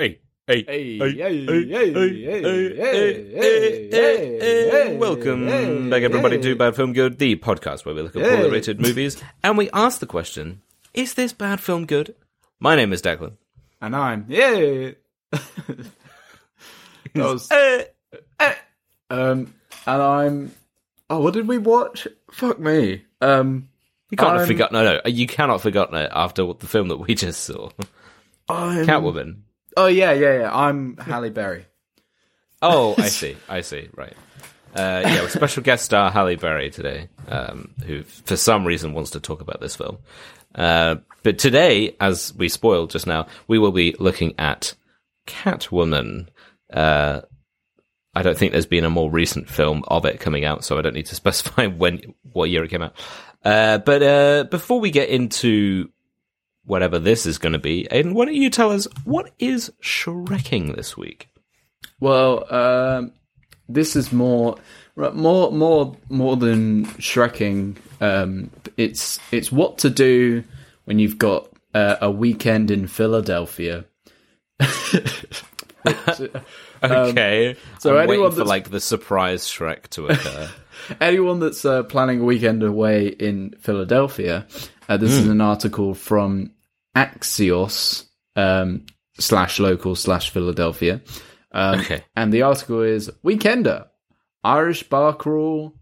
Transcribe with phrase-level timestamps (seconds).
[0.00, 6.56] hey, hey, Hey, hey, hey, hey, hey, hey, hey, hey, hey, Welcome back, everybody, to
[6.56, 10.00] Bad Film Good, the podcast where we look at poorly rated movies and we ask
[10.00, 10.62] the question:
[10.94, 12.14] Is this bad film good?
[12.60, 13.34] My name is Declan.
[13.82, 14.92] And I'm yeah.
[15.32, 15.86] that
[17.14, 17.84] was Eh,
[19.10, 19.52] um,
[19.86, 20.54] and I'm.
[21.10, 22.08] Oh, what did we watch?
[22.30, 23.04] Fuck me.
[23.20, 23.68] Um,
[24.10, 24.74] you can't have I'm- forgotten.
[24.74, 27.68] No, no, you cannot forgotten it after the film that we just saw,
[28.48, 28.86] I'm.
[28.86, 29.42] Catwoman.
[29.80, 30.50] Oh yeah, yeah, yeah.
[30.54, 31.64] I'm Halle Berry.
[32.60, 33.34] Oh, I see.
[33.48, 33.88] I see.
[33.96, 34.12] Right.
[34.76, 39.12] Uh, yeah, with special guest star Halle Berry today, um, who for some reason wants
[39.12, 39.96] to talk about this film.
[40.54, 44.74] Uh, but today, as we spoiled just now, we will be looking at
[45.26, 46.28] Catwoman.
[46.70, 47.22] Uh,
[48.14, 50.82] I don't think there's been a more recent film of it coming out, so I
[50.82, 52.96] don't need to specify when, what year it came out.
[53.42, 55.88] Uh, but uh, before we get into
[56.70, 60.76] whatever this is going to be, Aiden, why don't you tell us what is Shrekking
[60.76, 61.28] this week?
[61.98, 63.12] Well, um,
[63.68, 64.56] this is more,
[64.96, 67.76] more, more, more than Shrekking.
[68.00, 70.44] Um, it's it's what to do
[70.84, 73.84] when you've got uh, a weekend in Philadelphia.
[74.58, 75.42] Which,
[76.82, 77.56] Okay.
[77.78, 80.50] so I'm waiting anyone for like the surprise Shrek to occur.
[81.00, 84.46] anyone that's uh, planning a weekend away in Philadelphia,
[84.88, 86.52] uh, this is an article from
[86.96, 88.86] Axios um,
[89.18, 91.00] slash local slash Philadelphia.
[91.52, 92.04] Um, Okay.
[92.16, 93.88] And the article is Weekender,
[94.44, 95.74] Irish bar crawl,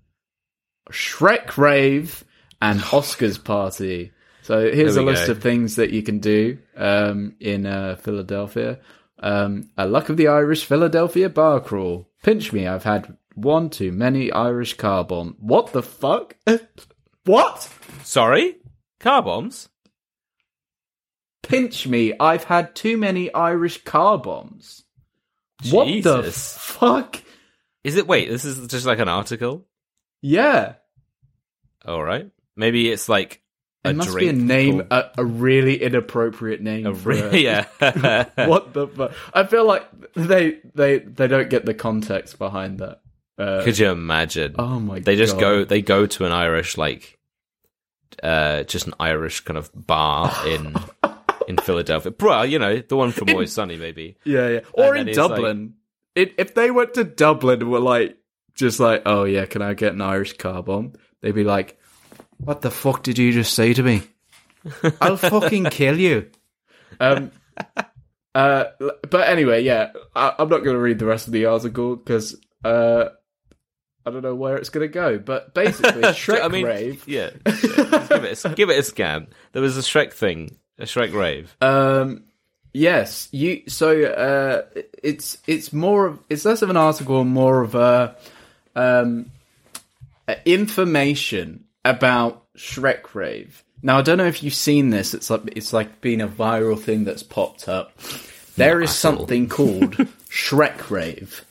[0.91, 2.25] Shrek rave,
[2.61, 4.13] and Oscars party.
[4.43, 5.33] So here's a list go.
[5.33, 8.79] of things that you can do um, in uh, Philadelphia.
[9.19, 12.09] Um, a luck of the Irish Philadelphia bar crawl.
[12.23, 15.37] Pinch me, I've had one too many Irish car bomb.
[15.39, 16.37] What the fuck?
[17.25, 17.69] what?
[18.05, 18.57] Sorry?
[19.01, 19.69] Car bombs?
[21.43, 24.85] Pinch me, I've had too many Irish car bombs.
[25.71, 27.21] What the fuck?
[27.85, 29.67] Is it wait, this is just like an article?
[30.21, 30.75] Yeah.
[31.87, 32.31] Alright.
[32.57, 33.41] Maybe it's like
[33.85, 36.93] a It must be a name, a, a really inappropriate name.
[37.05, 37.67] re- yeah.
[38.47, 39.13] what the fuck?
[39.33, 43.01] I feel like they they they don't get the context behind that.
[43.39, 44.57] Uh, Could you imagine?
[44.59, 44.97] oh my!
[44.97, 45.05] God.
[45.05, 45.41] They just God.
[45.41, 47.19] go they go to an Irish like
[48.23, 50.75] uh just an Irish kind of bar in
[51.49, 52.13] in Philadelphia.
[52.21, 54.17] Well, you know, the one from Always Sunny maybe.
[54.25, 54.61] Yeah, yeah.
[54.73, 55.75] Or then in Dublin,
[56.15, 58.19] it, if they went to Dublin and were like,
[58.55, 60.93] just like, oh yeah, can I get an Irish car bomb?
[61.23, 61.79] They'd be like,
[62.39, 64.03] what the fuck did you just say to me?
[65.01, 66.31] I'll fucking kill you.
[67.01, 67.33] Um.
[68.35, 68.65] Uh.
[69.09, 69.93] But anyway, yeah.
[70.15, 73.07] I, I'm not going to read the rest of the article because uh,
[74.05, 75.19] I don't know where it's going to go.
[75.19, 77.07] But basically, Shrek I mean, rave.
[77.07, 77.31] Yeah.
[77.47, 78.07] yeah.
[78.09, 79.29] Give it a, give it a scan.
[79.53, 81.57] There was a Shrek thing, a Shrek rave.
[81.61, 82.25] Um,
[82.73, 83.63] yes, you.
[83.69, 88.17] So uh, it's it's more of it's less of an article, more of a
[88.77, 89.31] um,
[90.45, 93.65] information about Shrek Rave.
[93.83, 95.15] Now I don't know if you've seen this.
[95.15, 97.97] It's like it's like been a viral thing that's popped up.
[98.57, 99.19] There is at all.
[99.19, 99.93] something called
[100.31, 101.45] Shrek Rave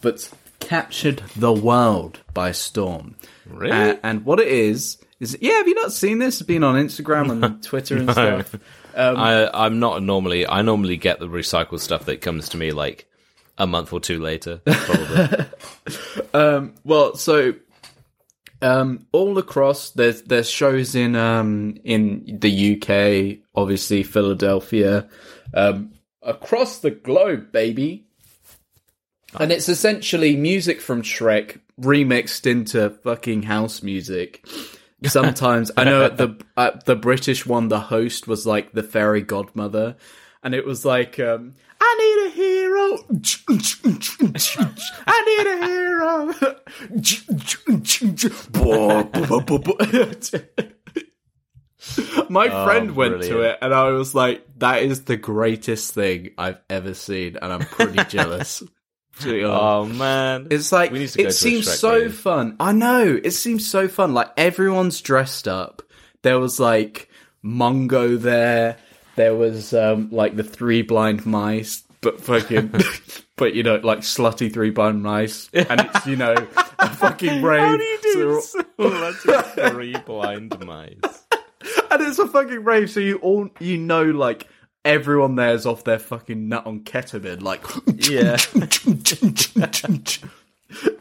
[0.00, 0.30] that's
[0.60, 3.16] captured the world by storm.
[3.46, 3.72] Really?
[3.72, 5.52] Uh, and what it is is yeah.
[5.52, 6.40] Have you not seen this?
[6.40, 8.54] It's been on Instagram and Twitter and stuff.
[8.94, 12.72] Um, I I'm not normally I normally get the recycled stuff that comes to me
[12.72, 13.06] like
[13.58, 15.46] a month or two later, probably.
[16.32, 17.54] Um, well, so
[18.60, 25.08] um, all across there's there's shows in um, in the UK, obviously Philadelphia,
[25.52, 25.92] um,
[26.22, 28.06] across the globe, baby.
[29.38, 34.46] And it's essentially music from Shrek remixed into fucking house music.
[35.08, 39.96] Sometimes I know the at the British one, the host was like the fairy godmother,
[40.42, 42.98] and it was like, um, "I need a hero,
[45.06, 46.34] I need a hero."
[52.28, 56.60] My friend went to it, and I was like, "That is the greatest thing I've
[56.70, 58.62] ever seen," and I'm pretty jealous.
[59.20, 59.62] To be honest.
[59.62, 62.14] oh man, It's like We need to go it to a seems Shrek so rave.
[62.14, 62.56] fun.
[62.58, 64.12] I know it seems so fun.
[64.14, 65.82] Like everyone's dressed up.
[66.22, 67.08] There was like
[67.44, 68.76] Mongo there.
[69.16, 72.74] There was um like the three blind mice, but fucking,
[73.36, 76.34] but you know like slutty three blind mice, and it's you know
[76.78, 77.60] a fucking rave.
[77.60, 80.98] How do you do so- so three blind mice?
[81.90, 84.48] and it's a fucking rave, so you all you know like
[84.84, 87.64] everyone there's off their fucking nut on ketamine, like
[88.08, 88.36] Yeah.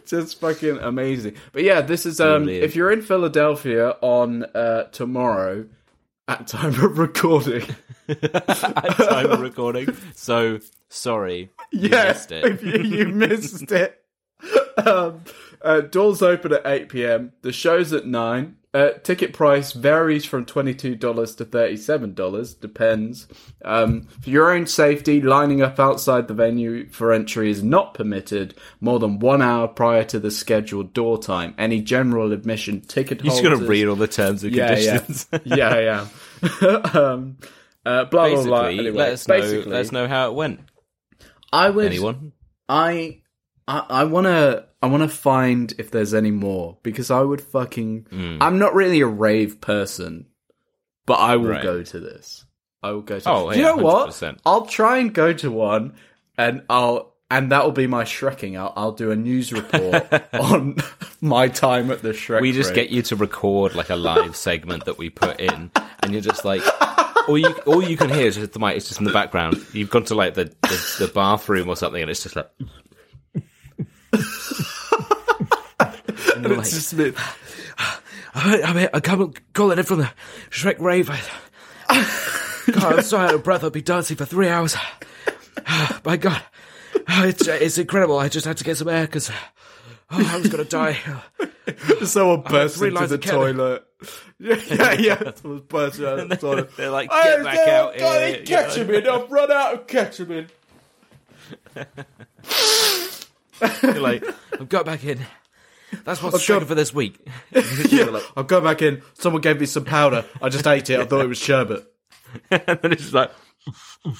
[0.06, 1.35] just fucking amazing.
[1.51, 2.65] But yeah, this is um Brilliant.
[2.65, 5.65] if you're in Philadelphia on uh tomorrow
[6.27, 7.63] at time of recording.
[8.07, 9.95] at time of recording.
[10.15, 10.59] So
[10.89, 12.45] Sorry, you yeah, missed it.
[12.45, 14.00] if you, you missed it.
[14.77, 15.21] Um,
[15.63, 17.33] uh, doors open at 8 p.m.
[17.42, 18.57] The show's at 9.
[18.74, 21.00] Uh, ticket price varies from $22
[21.38, 23.27] to $37, depends.
[23.63, 28.56] Um, for your own safety, lining up outside the venue for entry is not permitted
[28.81, 31.54] more than one hour prior to the scheduled door time.
[31.60, 34.98] Any general admission ticket You're just gonna read all the terms and yeah, yeah.
[34.98, 35.27] conditions.
[35.44, 36.07] yeah,
[36.42, 36.77] yeah.
[36.95, 37.38] um,
[37.86, 38.63] uh, blah, blah, blah.
[38.66, 39.38] Anyway, let us know.
[39.38, 40.62] Let us know how it went.
[41.51, 41.86] I would...
[41.86, 42.31] Anyone?
[42.68, 43.21] I
[43.68, 48.38] I, I wanna I wanna find if there's any more because I would fucking Hmm.
[48.41, 50.25] I'm not really a rave person,
[51.06, 51.63] but I will Right.
[51.63, 52.45] go to this.
[52.83, 53.30] I will go to.
[53.30, 54.09] Oh, you know what?
[54.09, 54.39] 100%.
[54.45, 55.94] I'll try and go to one,
[56.38, 58.57] and I'll and that will be my Shrekking.
[58.59, 60.75] I'll, I'll do a news report on
[61.21, 62.41] my time at the Shrek.
[62.41, 65.71] We just get you to record like a live segment that we put in,
[66.03, 66.62] and you're just like,
[67.30, 68.75] all you all you can hear is just the mic.
[68.77, 69.65] It's just in the background.
[69.71, 72.50] You've gone to like the the, the bathroom or something, and it's just like.
[76.45, 77.13] And like, It's just me.
[78.36, 80.12] I'm here, I come calling in from the
[80.50, 81.10] Shrek rave.
[81.10, 81.22] I,
[82.72, 83.63] God, I'm so out of breath.
[83.63, 84.75] I'll be dancing for three hours.
[86.06, 86.42] My God,
[87.07, 88.18] Oh, it's uh, it's incredible.
[88.18, 89.34] I just had to get some air because oh,
[90.12, 90.98] I was gonna die.
[92.04, 93.86] Someone burst into the toilet.
[94.40, 95.31] Yeah, yeah, yeah.
[95.36, 96.75] Someone burst out of the toilet.
[96.75, 98.40] They're like, get back there, out guy, here.
[98.40, 99.07] you Catch him in.
[99.07, 100.48] I've run out of catch him in.
[103.84, 104.25] You're like,
[104.60, 105.19] I've got back in.
[106.06, 107.19] That's what's I've got- for this week.
[107.90, 109.01] Yeah, I'll go back in.
[109.13, 110.25] Someone gave me some powder.
[110.42, 111.00] I just ate it.
[111.00, 111.86] I thought it was sherbet.
[112.51, 113.31] and then it's just like,
[114.06, 114.16] and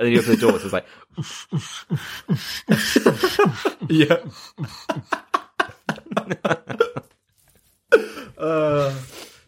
[0.00, 0.58] then you open the door.
[0.58, 0.86] So it's like,
[3.90, 4.16] Yeah.
[8.38, 8.94] uh,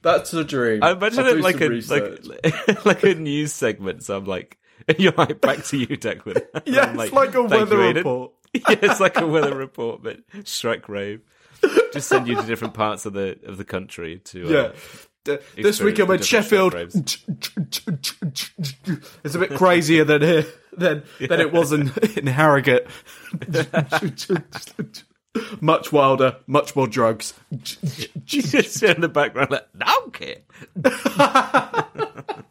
[0.03, 0.83] that's a dream.
[0.83, 2.25] I imagine I'll it like a research.
[2.27, 4.05] like, like a news segment.
[4.05, 4.59] So I'm like,
[4.99, 6.43] you're like, back to you, Declan.
[6.67, 8.33] Yeah, I'm it's like a weather report.
[8.55, 11.21] yeah, it's like a weather report, but Shrek rave.
[11.93, 14.71] Just send you to different parts of the of the country to uh, Yeah.
[15.25, 16.75] D- This week I'm in Sheffield.
[16.75, 17.25] It's
[19.35, 20.47] a bit crazier than here
[20.77, 22.87] than than it was in, in Harrogate.
[25.61, 27.35] much wilder, much more drugs.
[28.25, 30.37] Just in the background like, donkey.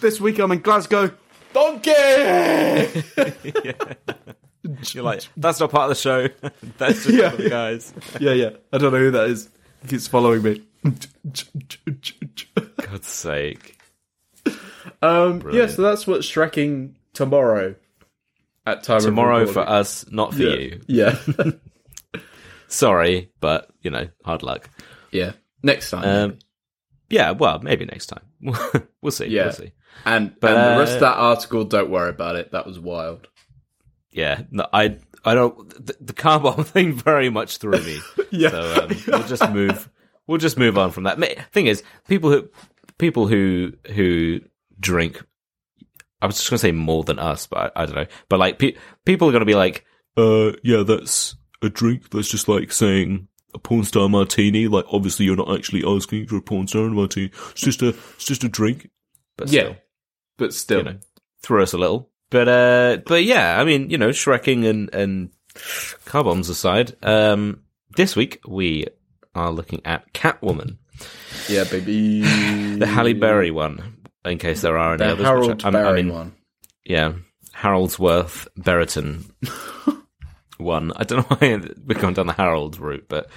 [0.00, 1.10] This week I'm in Glasgow.
[1.54, 1.90] Donkey.
[4.92, 6.28] You're like, that's not part of the show.
[6.78, 7.92] That's just Yeah, for the guys.
[8.20, 8.50] yeah, yeah.
[8.72, 9.48] I don't know who that is.
[9.82, 10.62] He keeps following me.
[12.82, 13.78] God's sake.
[15.02, 17.74] Um, yeah, so that's what's Shrekking tomorrow.
[18.64, 20.56] At time Tomorrow for us, not for Yeah.
[20.56, 20.80] you.
[20.86, 21.18] Yeah,
[22.68, 24.68] Sorry, but you know, hard luck.
[25.12, 25.32] yeah.
[25.62, 26.38] Next time, Um,
[27.10, 28.22] yeah, well, maybe next time.
[29.02, 29.26] we'll see.
[29.26, 29.44] Yeah.
[29.44, 29.72] We'll see.
[30.04, 32.52] and but, and the rest uh, of that article, don't worry about it.
[32.52, 33.28] That was wild.
[34.16, 34.96] Yeah, no, I,
[35.26, 35.68] I don't.
[35.86, 38.00] The, the car bomb thing very much threw me.
[38.32, 38.50] Yeah.
[38.50, 39.88] So um, we'll just move.
[40.26, 41.18] We'll just move on from that.
[41.52, 42.48] Thing is, people who
[42.98, 44.40] people who who
[44.80, 45.22] drink.
[46.20, 48.06] I was just gonna say more than us, but I, I don't know.
[48.28, 48.74] But like, pe-
[49.04, 49.84] people are gonna be like,
[50.16, 52.10] uh, yeah, that's a drink.
[52.10, 54.66] That's just like saying a porn star martini.
[54.66, 57.30] Like, obviously, you're not actually asking for a porn star martini.
[57.52, 58.90] It's just a, it's just a drink.
[59.36, 59.76] But Yeah, still,
[60.38, 60.98] but still, you know,
[61.42, 62.10] throw us a little.
[62.30, 65.30] But uh, but yeah, I mean, you know, Shrekking and and
[66.04, 67.62] car bombs aside, um,
[67.96, 68.86] this week we
[69.34, 70.78] are looking at Catwoman,
[71.48, 72.20] yeah, baby.
[72.78, 73.94] the Halle Berry one.
[74.24, 76.34] In case there are any the others, Harold I, I mean, one.
[76.84, 77.12] yeah,
[77.54, 79.30] Haroldsworth Berriton
[80.58, 80.92] one.
[80.96, 83.28] I don't know why we're going down the Harold route, but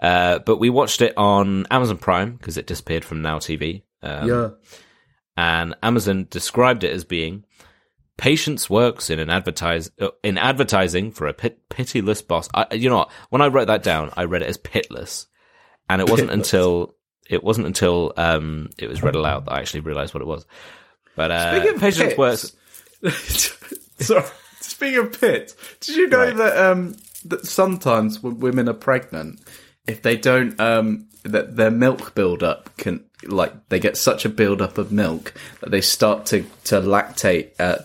[0.00, 3.82] uh, but we watched it on Amazon Prime because it disappeared from Now TV.
[4.02, 4.48] Um, yeah,
[5.36, 7.44] and Amazon described it as being
[8.18, 12.48] patience works in an advertise uh, in advertising for a pit- pitiless boss.
[12.52, 13.10] I, you know what?
[13.30, 15.26] When I wrote that down, I read it as pitless,
[15.88, 16.34] and it wasn't Pitless.
[16.34, 16.94] until
[17.30, 20.44] it wasn't until um, it was read aloud that I actually realized what it was.
[21.16, 22.52] But uh, Speaking of patience pits- works.
[23.98, 24.24] Sorry.
[24.60, 26.36] Speaking of pits, did you know Right.
[26.36, 29.40] that um that sometimes when women are pregnant,
[29.86, 34.78] if they don't um that their milk buildup can like they get such a buildup
[34.78, 37.78] of milk that they start to to lactate uh,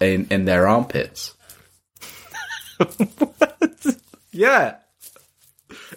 [0.00, 1.34] in in their armpits.
[2.78, 3.56] What?
[4.36, 4.78] Yeah,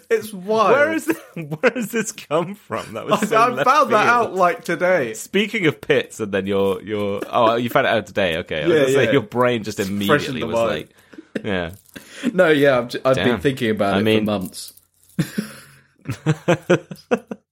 [0.08, 0.70] it's wild.
[0.70, 2.92] Where is this, where has this come from?
[2.92, 5.12] That was I, so I left found that out like today.
[5.14, 8.36] Speaking of pits, and then your your oh, you found it out today.
[8.38, 10.70] Okay, I was Yeah, gonna say your brain just fresh immediately was mind.
[10.70, 10.94] like,
[11.44, 11.72] yeah.
[12.32, 14.72] No, yeah, I've, j- I've been thinking about I it mean- for months.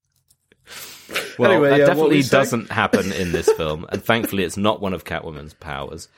[1.38, 2.42] Well, Anyway, that yeah, definitely were you saying?
[2.42, 6.08] doesn't happen in this film, and thankfully, it's not one of Catwoman's powers.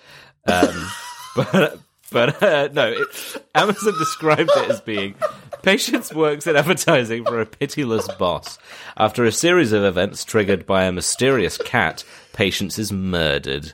[0.47, 0.91] Um,
[1.37, 1.81] but
[2.11, 5.15] but uh, no, it, Amazon described it as being
[5.63, 8.59] Patience works in advertising for a pitiless boss.
[8.97, 13.73] After a series of events triggered by a mysterious cat, Patience is murdered.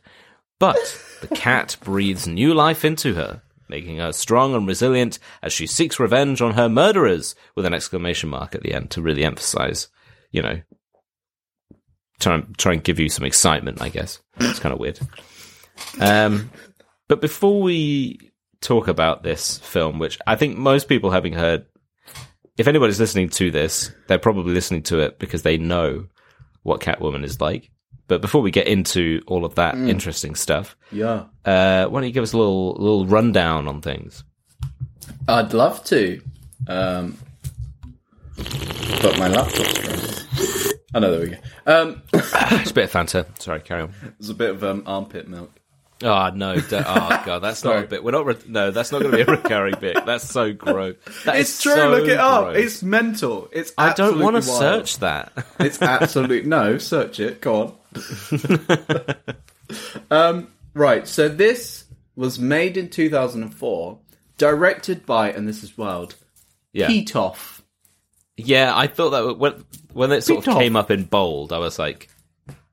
[0.58, 5.66] But the cat breathes new life into her, making her strong and resilient as she
[5.66, 9.88] seeks revenge on her murderers, with an exclamation mark at the end to really emphasize,
[10.32, 10.60] you know,
[12.20, 13.80] try and try and give you some excitement.
[13.82, 14.98] I guess it's kind of weird.
[16.00, 16.50] Um,
[17.08, 18.30] but before we
[18.60, 21.66] talk about this film, which I think most people having heard,
[22.56, 26.06] if anybody's listening to this, they're probably listening to it because they know
[26.62, 27.70] what Catwoman is like.
[28.06, 31.24] But before we get into all of that interesting stuff, Yeah.
[31.44, 34.24] uh, why don't you give us a little little rundown on things?
[35.26, 36.20] I'd love to.
[36.68, 37.16] Um,
[39.02, 40.23] but my laptop's.
[40.94, 41.36] Oh know, there we go.
[41.66, 43.26] Um, It's a bit of Fanta.
[43.42, 43.94] Sorry, carry on.
[44.18, 45.50] there's a bit of um, armpit milk.
[46.02, 46.56] Oh no!
[46.56, 48.02] Don't, oh god, that's not a bit.
[48.04, 48.26] We're not.
[48.26, 49.96] Re- no, that's not going to be a recurring bit.
[50.06, 50.96] That's so gross.
[51.24, 51.72] That It's true.
[51.74, 52.44] so look it up.
[52.44, 52.56] gross.
[52.58, 53.48] It's mental.
[53.52, 53.72] It's.
[53.78, 55.32] I don't want to search that.
[55.60, 56.78] It's absolute no.
[56.78, 57.40] Search it.
[57.40, 57.76] Go
[58.30, 59.16] on.
[60.10, 61.06] um, right.
[61.06, 61.84] So this
[62.16, 63.98] was made in 2004,
[64.36, 66.16] directed by, and this is wild,
[66.72, 67.62] yeah, Pitof.
[68.36, 68.76] yeah.
[68.76, 70.58] I thought that when when it sort of Pitof.
[70.58, 72.08] came up in bold, I was like,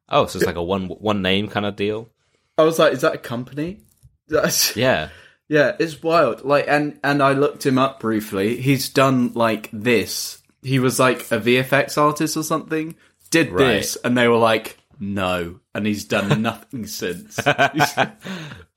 [0.09, 2.09] oh, so it's like a one one name kind of deal.
[2.57, 3.79] I was like, is that a company?
[4.27, 5.09] That's, Yeah,
[5.49, 6.43] Yeah, it's wild.
[6.43, 8.61] Like, and and I looked him up briefly.
[8.61, 10.41] He's done like this.
[10.61, 12.95] He was like a VFX artist or something.
[13.29, 13.65] Did Right.
[13.77, 17.39] this, and they were like, no, and he's done nothing since.
[17.47, 18.11] uh,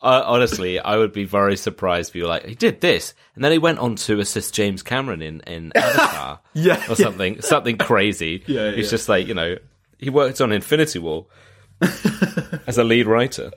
[0.01, 3.53] honestly, I would be very surprised if you were like, he did this, and then
[3.53, 8.43] he went on to assist James Cameron in in Avatar, Yeah, or something, something crazy.
[8.47, 8.91] Yeah, He's yeah.
[8.91, 9.57] just like you know,
[9.99, 11.27] he worked on Infinity War
[12.67, 13.51] as a lead writer.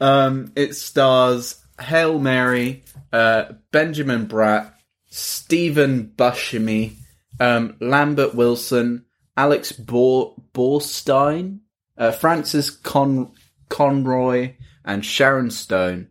[0.00, 4.72] Um, it stars Hail Mary, uh, Benjamin Bratt,
[5.08, 6.96] Stephen Buscemi,
[7.38, 9.04] um, Lambert Wilson,
[9.36, 11.60] Alex Bor- Borstein,
[11.96, 13.32] uh, Frances Con-
[13.68, 14.54] Conroy,
[14.84, 16.08] and Sharon Stone.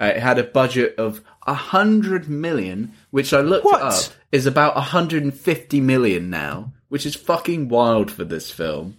[0.00, 3.82] Uh, it had a budget of a hundred million, which I looked What?
[3.82, 8.96] up is about 150 million now, which is fucking wild for this film.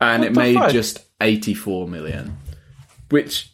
[0.00, 0.70] And it made fuck?
[0.72, 2.36] just 84 million,
[3.08, 3.50] which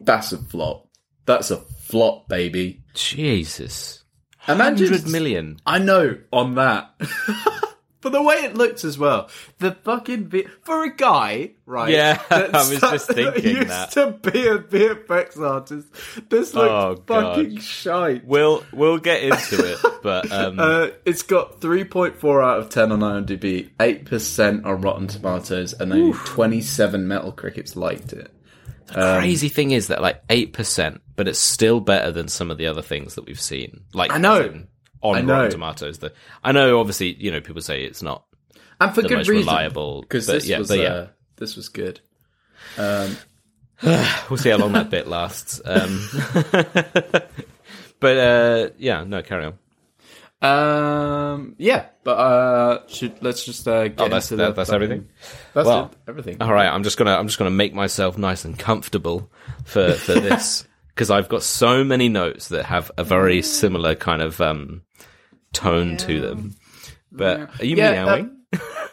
[0.00, 0.88] that's a flop.
[1.26, 2.82] That's a flop, baby.
[2.94, 4.02] Jesus,
[4.48, 5.58] Imagine hundred million.
[5.64, 6.90] I know on that.
[8.06, 11.90] but the way it looks as well, the fucking vi- for a guy, right?
[11.92, 13.90] Yeah, I was just thinking used that.
[13.92, 15.88] to be a VFX artist.
[16.30, 17.34] This looks Oh, God.
[17.36, 18.24] fucking shite.
[18.24, 23.00] We'll we'll get into it, but um, Uh, it's got 3.4 out of 10 on
[23.00, 28.30] IMDb, 8% on Rotten Tomatoes, and only 27 Metacritics liked it.
[28.92, 32.68] crazy thing is that like eight percent, but it's still better than some of the
[32.68, 33.80] other things that we've seen.
[33.92, 34.62] Like I know.
[35.10, 35.32] On I know.
[35.34, 35.98] Rotten Tomatoes.
[35.98, 36.12] The,
[36.44, 38.24] I know, obviously, you know, people say it's not
[38.80, 39.34] And for good reason.
[39.36, 40.82] reliable, Because this, yeah, was, yeah.
[40.82, 42.00] uh, this was good.
[42.78, 43.16] Um,
[44.30, 45.60] We'll see how long that bit lasts.
[45.64, 46.08] Um,
[48.00, 49.58] but uh, yeah, no, carry on.
[50.42, 55.08] Um, yeah, but uh, should let's just uh, get Oh, that's into the that's everything.
[55.54, 56.42] That's Well, it, everything.
[56.42, 59.30] All right, I'm just gonna I'm just gonna make myself nice and comfortable
[59.64, 64.22] for for this because I've got so many notes that have a very similar kind
[64.22, 64.80] of um
[65.52, 66.54] tone to them.
[67.12, 68.32] But are you Yeah, meowing?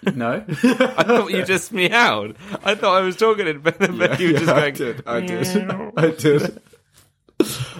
[0.16, 2.36] no, I thought you just meowed.
[2.64, 4.64] I thought I was talking in but but you were just going.
[4.64, 4.96] I going.
[4.96, 6.62] did, I did, I did.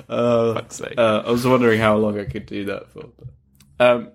[0.10, 0.96] Uh, sake.
[0.98, 3.10] uh, I was wondering how long I could do that for.
[3.78, 4.12] But, um,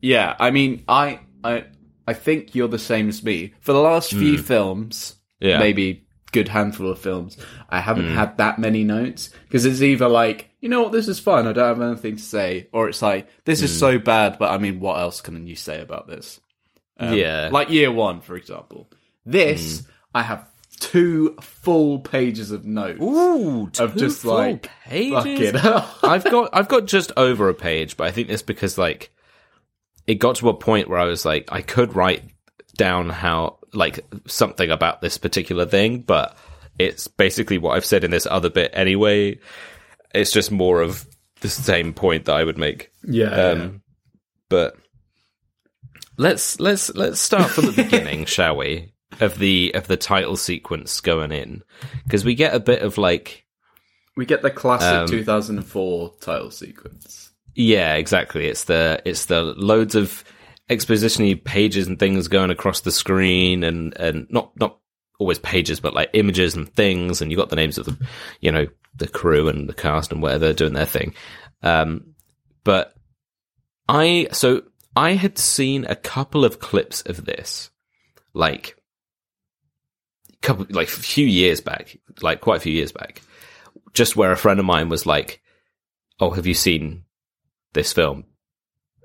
[0.00, 1.64] yeah, I mean, I, I,
[2.06, 3.54] I think you're the same as me.
[3.60, 5.46] For the last few films, Hmm.
[5.46, 5.54] Yeah.
[5.54, 5.60] Hmm.
[5.60, 7.36] maybe good handful of films,
[7.68, 11.18] I haven't had that many notes because it's either like, you know what, this is
[11.20, 13.64] fun, I don't have anything to say, or it's like, this Hmm.
[13.64, 16.40] is so bad, but I mean, what else can you say about this?
[16.98, 18.88] Um, yeah, Like year one, for example.
[19.24, 19.90] This, Hmm.
[20.14, 20.48] I have
[20.80, 25.54] two full pages of notes ooh, of two just full like pages.
[26.04, 29.10] I've got I've got just over a page, but I think that's because like
[30.06, 32.22] it got to a point where I was like I could write
[32.76, 36.36] down how like something about this particular thing, but
[36.78, 39.38] it's basically what I've said in this other bit anyway.
[40.14, 41.06] It's just more of
[41.40, 42.90] the same point that I would make.
[43.04, 43.82] yeah, Um,
[44.48, 44.76] But
[46.16, 48.92] let's let's let's start from the beginning, shall we?
[49.20, 51.62] Of the of the title sequence going in
[52.04, 53.44] because we get a bit of like
[54.16, 57.30] we get the classic Um, 2004 title sequence.
[57.54, 58.46] Yeah, exactly.
[58.46, 60.22] It's the it's the loads of
[60.68, 64.78] exposition pages and things going across the screen and, and not, not
[65.18, 67.20] always pages, but like images and things.
[67.20, 67.96] And you got the names of the,
[68.40, 71.14] you know, the crew and the cast and whatever doing their thing.
[71.62, 72.14] Um,
[72.64, 72.94] but
[73.88, 74.62] I, so
[74.94, 77.70] I had seen a couple of clips of this,
[78.34, 78.78] like,
[80.42, 83.22] couple, like a few years back, like quite a few years back,
[83.94, 85.40] just where a friend of mine was like,
[86.20, 87.04] "Oh, have you seen
[87.72, 88.24] this film?"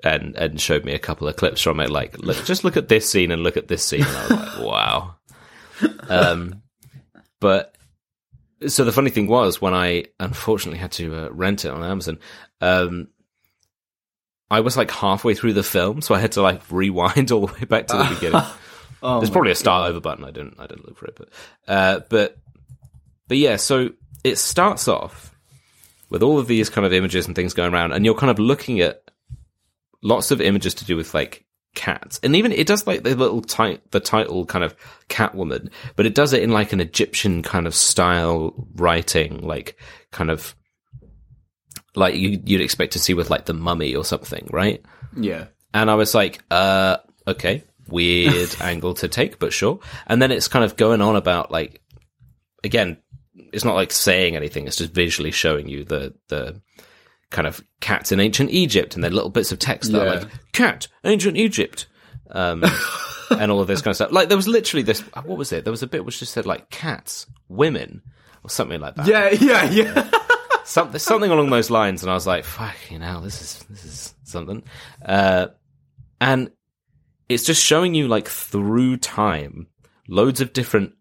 [0.03, 1.89] And and showed me a couple of clips from it.
[1.89, 4.03] Like, look, just look at this scene and look at this scene.
[4.03, 5.15] And I was like, wow.
[6.09, 6.61] Um,
[7.39, 7.75] but
[8.67, 12.19] so the funny thing was when I unfortunately had to uh, rent it on Amazon.
[12.61, 13.07] Um,
[14.51, 17.53] I was like halfway through the film, so I had to like rewind all the
[17.53, 18.41] way back to the beginning.
[19.05, 20.23] Oh There's probably a start over button.
[20.23, 20.55] I didn't.
[20.57, 21.27] I didn't look for it, but
[21.67, 22.37] uh, but
[23.27, 23.57] but yeah.
[23.57, 23.89] So
[24.23, 25.35] it starts off
[26.09, 28.39] with all of these kind of images and things going around, and you're kind of
[28.39, 29.03] looking at
[30.03, 31.45] lots of images to do with like
[31.75, 34.75] cats, and even it does like the little tit- the title kind of
[35.09, 39.79] Catwoman, but it does it in like an Egyptian kind of style writing, like
[40.11, 40.55] kind of
[41.95, 44.83] like you, you'd expect to see with like the Mummy or something, right?
[45.15, 45.45] Yeah.
[45.73, 49.79] And I was like, uh, okay, weird angle to take, but sure.
[50.07, 51.81] And then it's kind of going on about like,
[52.63, 52.97] again,
[53.35, 54.67] it's not like saying anything.
[54.67, 56.61] It's just visually showing you the, the
[57.33, 60.29] kind of cats in ancient Egypt and then little bits of text that are like,
[60.53, 61.87] cat, ancient Egypt.
[62.31, 62.63] Um,
[63.29, 64.11] and all of this kind of stuff.
[64.11, 65.65] Like there was literally this, what was it?
[65.65, 68.01] There was a bit which just said like cats, women,
[68.43, 70.11] or something like that Yeah, yeah, yeah.
[70.63, 74.15] something something along those lines, and I was like, "Fucking hell, this is this is
[74.23, 74.63] something."
[75.03, 75.47] Uh,
[76.19, 76.51] and
[77.29, 79.67] it's just showing you like through time,
[80.07, 80.93] loads of different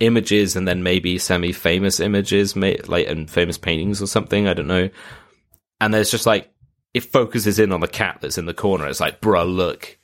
[0.00, 4.46] images, and then maybe semi-famous images, may, like and famous paintings or something.
[4.46, 4.90] I don't know.
[5.80, 6.50] And there's just like
[6.94, 8.86] it focuses in on the cat that's in the corner.
[8.86, 9.98] It's like, bruh, look.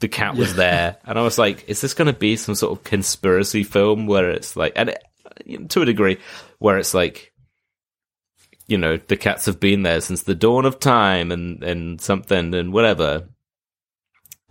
[0.00, 2.76] The cat was there, and I was like, "Is this going to be some sort
[2.76, 5.02] of conspiracy film where it's like, and it,
[5.70, 6.18] to a degree,
[6.58, 7.32] where it's like,
[8.66, 12.54] you know, the cats have been there since the dawn of time and, and something
[12.54, 13.28] and whatever.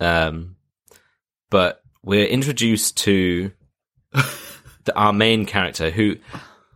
[0.00, 0.56] Um,
[1.50, 3.52] but we're introduced to
[4.12, 6.16] the, our main character who,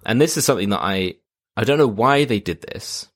[0.05, 1.15] and this is something that I,
[1.57, 3.09] I don't know why they did this.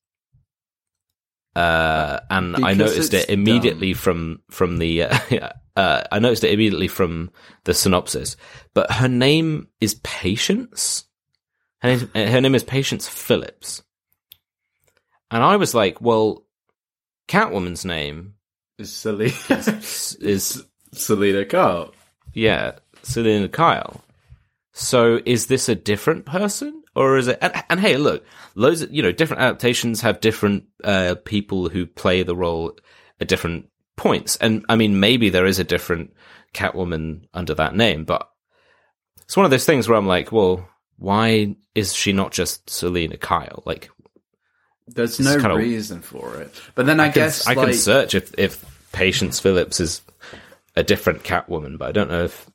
[1.54, 5.18] Uh, and I noticed it immediately from, from the, uh,
[5.76, 7.30] uh, I noticed it immediately from
[7.64, 8.36] the synopsis,
[8.74, 11.04] but her name is Patience.
[11.80, 13.82] Her name, her name is Patience Phillips.
[15.30, 16.44] And I was like, well,
[17.28, 18.34] Catwoman's name
[18.78, 21.94] Is Selina, is, is Selina Kyle.
[22.34, 24.02] yeah, Selina Kyle.
[24.72, 26.81] So is this a different person?
[26.94, 28.24] Or is it, and, and hey, look,
[28.54, 32.76] loads of, you know, different adaptations have different, uh, people who play the role
[33.20, 34.36] at different points.
[34.36, 36.12] And I mean, maybe there is a different
[36.52, 38.28] Catwoman under that name, but
[39.22, 43.16] it's one of those things where I'm like, well, why is she not just Selina
[43.16, 43.62] Kyle?
[43.64, 43.90] Like,
[44.86, 46.54] There's no kinda- reason for it.
[46.74, 50.02] But then I, can- guess I like, can search if if Patience Phillips is
[50.76, 52.46] a different Catwoman, but I don't know if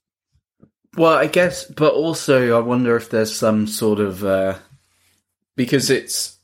[0.98, 4.58] Well, I guess, but also I wonder if there's some sort of uh,
[5.56, 6.40] because it's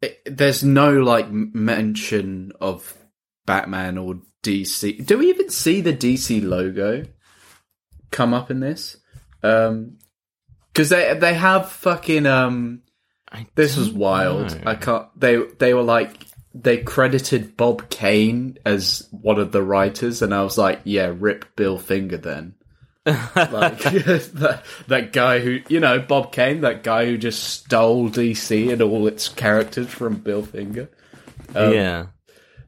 [0.00, 2.96] it, there's no like mention of
[3.44, 5.04] Batman or DC.
[5.04, 7.06] Do we even see the DC logo
[8.12, 8.96] come up in this?
[9.42, 9.98] Um,
[10.72, 12.82] because they they have fucking um.
[13.32, 14.54] I This was wild.
[14.54, 14.70] know.
[14.70, 15.08] I can't.
[15.18, 20.42] They they were like they credited Bob Kane as one of the writers, and I
[20.42, 22.54] was like, yeah, rip Bill Finger then.
[23.06, 28.72] Like that that guy who you know Bob Kane, that guy who just stole DC
[28.72, 30.88] and all its characters from Bill Finger.
[31.54, 32.06] Um, yeah.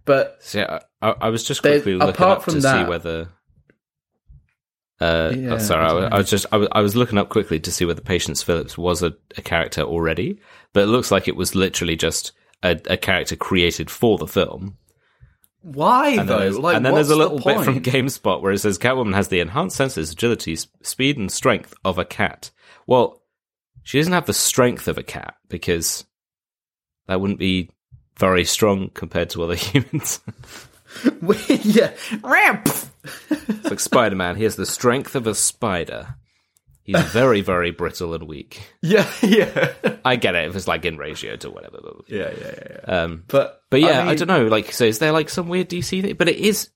[0.04, 3.28] But yeah, I, I was just quickly looking up to that- see whether.
[5.00, 7.18] Uh, Yeah, oh, sorry, I I, was- I was just I was, I was looking
[7.18, 10.40] up quickly to see whether Patience Phillips was a, a character already,
[10.72, 14.76] but it looks like it was literally just a, a character created for the film.
[15.62, 16.48] Why And though?
[16.48, 17.80] Like, and then there's a little the bit from?
[17.80, 22.04] GameSpot where it says Catwoman has the enhanced senses, agility, speed, and strength of a
[22.04, 22.50] cat.
[22.86, 23.22] Well,
[23.82, 26.04] she doesn't have the strength of a cat because
[27.06, 27.70] that wouldn't be
[28.18, 30.20] very strong compared to other humans.
[31.62, 32.68] yeah, ramp.
[33.30, 34.36] It's like Spider Man.
[34.36, 36.16] He has the strength of a spider.
[36.84, 38.60] He's very, very brittle and weak.
[38.82, 39.72] Yeah, yeah,
[40.04, 41.78] I get it if it's like in ratio to whatever.
[41.82, 42.76] But, yeah, yeah, yeah.
[42.88, 43.02] yeah.
[43.02, 44.46] um, But but yeah, I, mean, don't know.
[44.48, 46.14] Like, so is there like some weird DC thing?
[46.16, 46.70] But it is,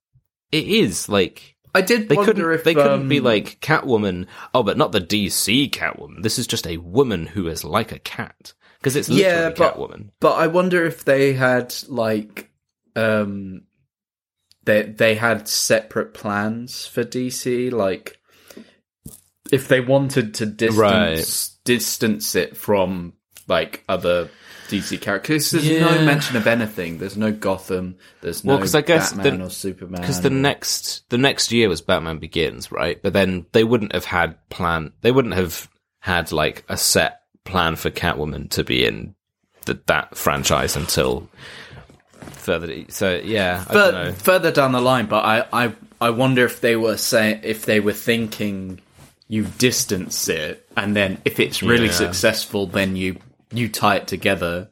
[0.52, 2.52] it is like I did they wonder couldn't.
[2.52, 4.26] if they couldn't be um, like Catwoman.
[4.54, 6.22] Oh, but not the DC Catwoman.
[6.22, 9.74] This is just a woman who is like a cat because it's literally Yeah, but-
[9.76, 10.10] Catwoman.
[10.20, 12.50] But I wonder if they had like
[12.94, 13.62] um
[14.64, 17.72] they they had separate plans for DC.
[17.72, 18.15] Like,
[19.52, 21.64] if they wanted to distance Right.
[21.64, 23.12] distance it from
[23.48, 24.28] like other
[24.68, 25.80] DC characters, there's Yeah.
[25.94, 26.98] no mention of anything.
[26.98, 27.96] There's no Gotham.
[28.20, 30.00] There's no Well, 'cause I guess Batman the- or Superman.
[30.00, 33.00] because the or- next the next year was Batman Begins, right?
[33.02, 34.92] But then they wouldn't have had plan.
[35.02, 35.68] They wouldn't have
[36.00, 39.14] had like a set plan for Catwoman to be in
[39.66, 41.28] the, that franchise until
[42.32, 42.72] further.
[42.88, 44.12] So yeah, I don't Fur- know.
[44.12, 47.80] further down the line, but I, I, I wonder if they were saying if they
[47.80, 48.80] were thinking
[49.28, 51.92] you distance it, and then if it's really Yeah.
[51.92, 53.16] successful, then you
[53.52, 54.70] you tie it together,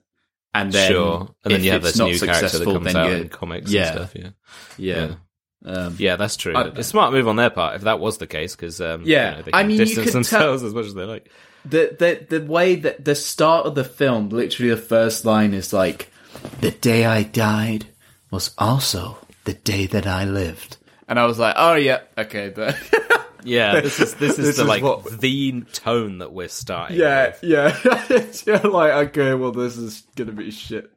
[0.52, 2.96] and then sure, and then if you have this new character that successful, comes then
[2.96, 3.82] out you- in comics yeah.
[3.86, 4.12] and stuff.
[4.14, 4.28] Yeah,
[4.76, 5.06] yeah.
[5.06, 5.14] yeah.
[5.66, 6.54] Um, Yeah, that's true.
[6.54, 6.66] I.
[6.68, 9.30] It's a smart move on their part if that was the case, because um, Yeah,
[9.30, 11.04] you know, they I can mean, you distance could tell- themselves as much as they
[11.04, 11.30] like.
[11.64, 15.72] the the the way that the start of the film, literally the first line is
[15.72, 16.10] like,
[16.60, 17.86] "The day I died
[18.30, 20.76] was also the day that I lived,"
[21.08, 22.76] and I was like, "Oh yeah, okay, but."
[23.44, 26.98] Yeah, this is this is This the is like what- the tone that we're starting.
[26.98, 27.42] Yeah, with.
[27.44, 28.26] yeah.
[28.62, 30.90] You're like, okay, well, this is gonna be shit.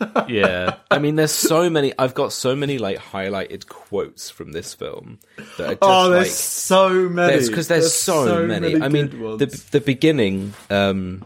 [0.28, 0.76] yeah.
[0.90, 1.92] I mean, there's so many.
[1.98, 5.20] I've got so many like highlighted quotes from this film
[5.56, 7.46] that are just Oh, there's like so many.
[7.48, 8.80] because there's, so, many.
[8.82, 9.38] I mean, ones.
[9.38, 11.24] the the beginning, um,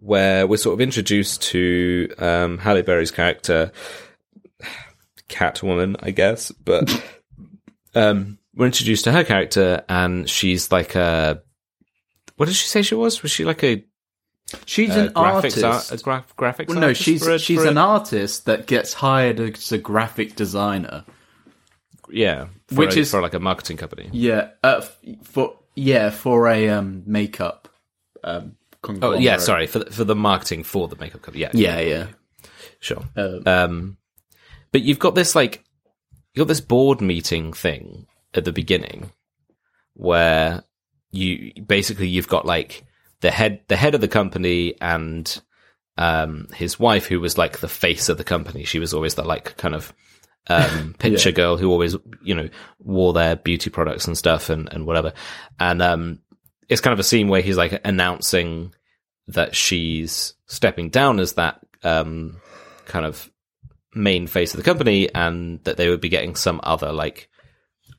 [0.00, 3.72] where we're sort of introduced to um, Halle Berry's character,
[5.28, 6.90] Catwoman, I guess, but
[7.94, 11.40] um, we're introduced to her character, and she's like a.
[12.36, 13.22] What did she say she was?
[13.22, 13.84] Was she like a,
[14.66, 15.62] she's an artist.
[15.64, 16.68] art, a gra- graphics?
[16.68, 21.04] well, no, she's a- she's an artist that gets hired as a graphic designer.
[22.10, 24.08] yeah, for which a- is- for like a marketing company.
[24.12, 24.82] Yeah, uh,
[25.22, 27.68] for yeah for a um, makeup.
[28.24, 28.56] Um,
[29.02, 31.42] Oh yeah, sorry for the, for the marketing for the makeup company.
[31.42, 32.06] Yeah, Yeah, yeah.
[32.80, 33.02] sure.
[33.16, 33.96] Um, Um,
[34.70, 35.64] but you've got this like
[36.32, 39.10] you've got this board meeting thing at the beginning
[39.94, 40.62] where
[41.10, 42.84] you basically you've got like
[43.20, 45.40] the head the head of the company and
[45.96, 48.64] um his wife who was like the face of the company.
[48.64, 49.92] She was always the like kind of
[50.48, 54.86] um picture girl who always you know wore their beauty products and stuff and and
[54.86, 55.12] whatever.
[55.58, 56.20] And um
[56.68, 58.74] it's kind of a scene where he's like announcing
[59.28, 62.40] that she's stepping down as that um
[62.86, 63.30] kind of
[63.94, 67.28] main face of the company and that they would be getting some other like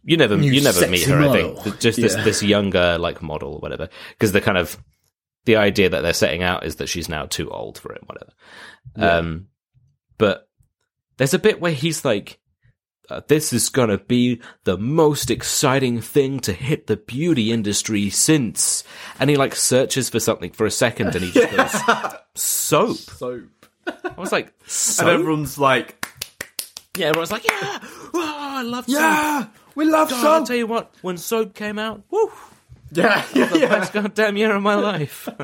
[0.03, 1.79] you never New you never meet her I think.
[1.79, 2.23] just this Yeah.
[2.23, 3.89] this younger like model or whatever.
[4.12, 4.77] Because the kind of
[5.45, 8.31] the idea that they're setting out is that she's now too old for it whatever.
[8.95, 9.47] Um
[10.17, 10.47] but
[11.17, 12.39] there's a bit where he's like
[13.09, 18.83] uh, this is gonna be the most exciting thing to hit the beauty industry since
[19.19, 22.97] and he like searches for something for a second and he just goes soap.
[22.97, 23.65] Soap.
[23.88, 25.07] I was like, soap?
[25.07, 26.05] And everyone's like,
[26.95, 27.79] yeah, everyone's like, yeah,
[28.13, 29.49] oh, I love soap.
[29.80, 30.48] Yeah, we love God, I'll soap.
[30.48, 32.32] tell you what, when soap came out, woo,
[32.92, 33.68] Yeah, yeah, the yeah.
[33.70, 35.28] best goddamn year of my life.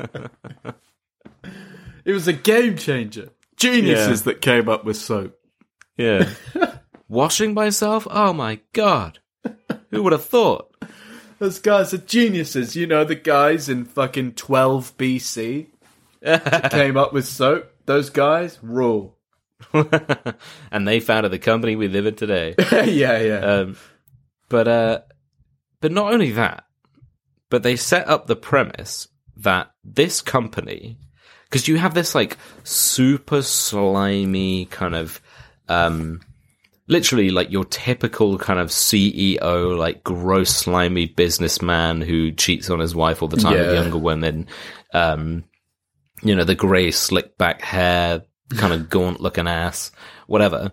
[2.04, 3.30] It was a game changer.
[3.56, 5.36] Geniuses that came up with soap.
[5.96, 6.30] yeah.
[7.08, 8.06] Washing myself?
[8.08, 9.18] Oh my god.
[9.90, 10.72] Who would have thought?
[11.40, 12.76] Those guys are geniuses.
[12.76, 15.66] You know, the guys in fucking 12 BC
[16.20, 17.72] that came up with soap.
[17.86, 19.16] Those guys rule.
[20.70, 22.54] and they founded the company we live in today.
[22.70, 23.38] yeah, yeah.
[23.40, 23.76] Um,
[24.48, 25.00] but uh,
[25.80, 26.64] but not only that,
[27.50, 30.98] but they set up the premise that this company,
[31.44, 35.20] because you have this like super slimy kind of,
[35.68, 36.20] um,
[36.88, 42.94] literally like your typical kind of CEO, like gross slimy businessman who cheats on his
[42.94, 44.46] wife all the time with younger women.
[44.92, 45.44] Um,
[46.22, 49.90] you know, the grey slick back hair, kind of gaunt looking ass,
[50.26, 50.72] whatever.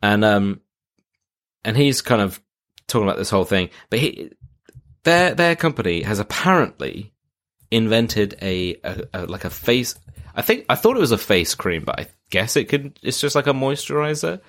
[0.00, 0.60] And, um,
[1.64, 2.40] and he's kind of
[2.92, 4.30] talking about this whole thing, but he,
[5.04, 7.12] their, their company has apparently
[7.70, 9.94] invented a, a, a, like a face,
[10.34, 13.20] I think, I thought it was a face cream, but I guess it could, it's
[13.20, 14.40] just like a moisturizer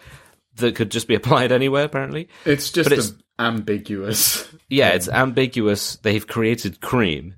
[0.57, 2.29] that could just be applied anywhere, apparently.
[2.45, 4.47] it's just but it's- am- ambiguous.
[4.69, 5.95] Yeah, it's ambiguous.
[5.97, 7.35] They've created cream,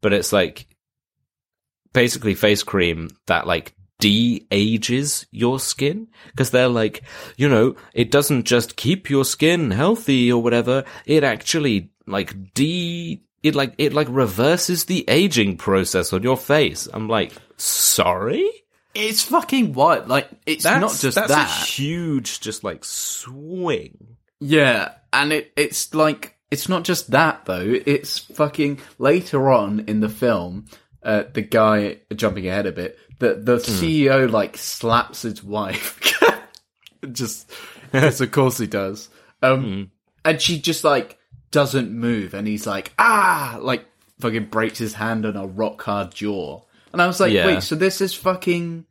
[0.00, 0.66] but it's like
[1.92, 7.02] basically face cream that like de-ages your skin because they're like,
[7.36, 10.84] you know, it doesn't just keep your skin healthy or whatever.
[11.06, 16.88] It actually like de it like it like reverses the aging process on your face.
[16.92, 18.48] I'm like, sorry.
[18.94, 20.08] It's fucking wild.
[20.08, 21.46] Like, it's That's not just that's that.
[21.48, 24.16] a huge just like swing.
[24.40, 27.74] Yeah, and it it's like it's not just that though.
[27.86, 30.66] It's fucking later on in the film,
[31.02, 36.00] uh, the guy jumping ahead a bit, the the CEO like slaps his wife.
[37.12, 37.50] just
[37.92, 39.08] because of course he does.
[39.42, 39.82] Um, Hmm.
[40.24, 41.18] and she just like
[41.50, 43.86] doesn't move, and he's like, ah, like
[44.20, 46.62] fucking breaks his hand on a rock hard jaw.
[46.92, 47.46] And I was like, Yeah.
[47.46, 48.84] wait, so this is fucking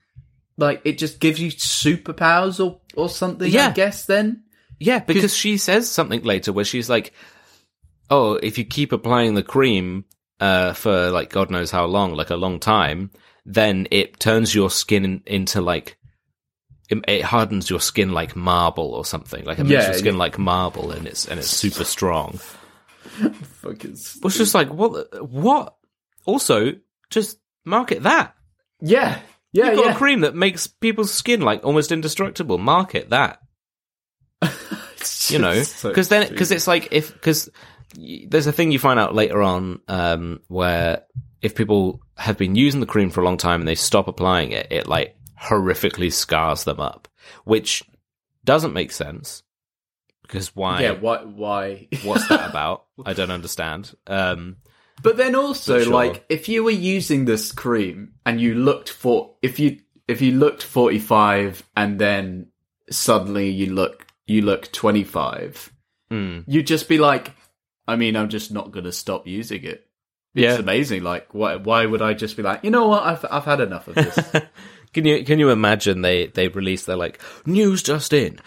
[0.57, 3.47] like it just gives you superpowers or or something?
[3.47, 3.71] I Yeah.
[3.73, 4.43] guess then.
[4.79, 7.11] Yeah, because she says something later where she's like,
[8.11, 10.05] "Oh, if you keep applying the cream
[10.39, 13.09] uh, for like God knows how long, like a long time,
[13.47, 15.97] then it turns your skin in, into like
[16.89, 19.43] it, it hardens your skin like marble or something.
[19.45, 22.39] Like it makes Yeah, your skin like marble, and it's and it's super strong."
[23.61, 25.07] Fucking It's just like what?
[25.31, 25.75] What?
[26.25, 26.73] Also,
[27.09, 28.35] just market that.
[28.81, 29.19] yeah,
[29.53, 29.91] yeah, You've got yeah.
[29.93, 32.57] a cream that makes people's skin like almost indestructible.
[32.57, 33.41] Market that.
[35.29, 37.49] You know because then because it's like if because
[37.95, 41.03] there's a thing you find out later on um where
[41.41, 44.51] if people have been using the cream for a long time and they stop applying
[44.51, 47.07] it it like horrifically scars them up
[47.43, 47.83] which
[48.43, 49.43] doesn't make sense
[50.23, 51.23] because why yeah, why?
[51.23, 51.87] Why?
[52.03, 54.57] what's that about i don't understand um
[55.01, 55.93] But then also, sure.
[55.93, 60.31] like, if you were using this cream and you looked for if you if you
[60.31, 62.47] looked forty five and then
[62.89, 65.71] suddenly you look you look twenty five,
[66.09, 66.39] hmm.
[66.47, 67.33] you'd just be like,
[67.87, 69.86] I mean, I'm just not gonna stop using it.
[70.43, 71.03] It's amazing.
[71.03, 73.03] Like, why why would I just be like, you know what?
[73.03, 74.19] I've I've had enough of this.
[74.93, 78.39] Can you can you imagine they they release their like news just in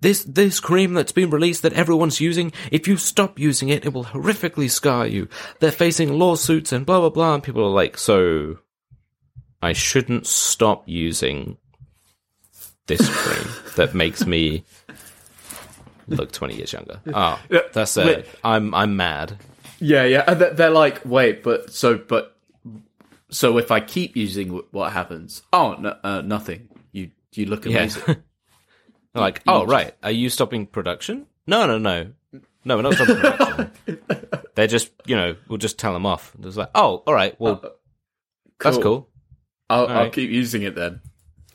[0.00, 3.92] this this cream that's been released that everyone's using if you stop using it it
[3.92, 5.28] will horrifically scar you
[5.60, 8.56] they're facing lawsuits and blah blah blah and people are like so
[9.62, 11.56] I shouldn't stop using
[12.86, 14.64] this cream that makes me
[16.08, 17.40] look 20 years younger oh
[17.72, 18.18] that's uh, Wait.
[18.18, 19.38] it I'm I'm mad
[19.78, 20.34] yeah, yeah.
[20.34, 22.36] They- they're like, wait, but so but
[23.30, 25.42] so if I keep using, what happens?
[25.52, 26.68] Oh, no, uh, nothing.
[26.92, 27.78] You you look Yeah.
[27.78, 28.02] amazing.
[28.06, 28.16] They're
[29.14, 31.26] like, oh right, are you stopping production?
[31.46, 32.12] No, no, no,
[32.64, 33.70] no, we're not stopping production.
[34.56, 36.32] They're just, you know, we'll just tell them off.
[36.42, 37.62] It's like, oh, all right, well,
[38.58, 39.08] that's cool.
[39.68, 41.00] I'll, I'll keep using it then.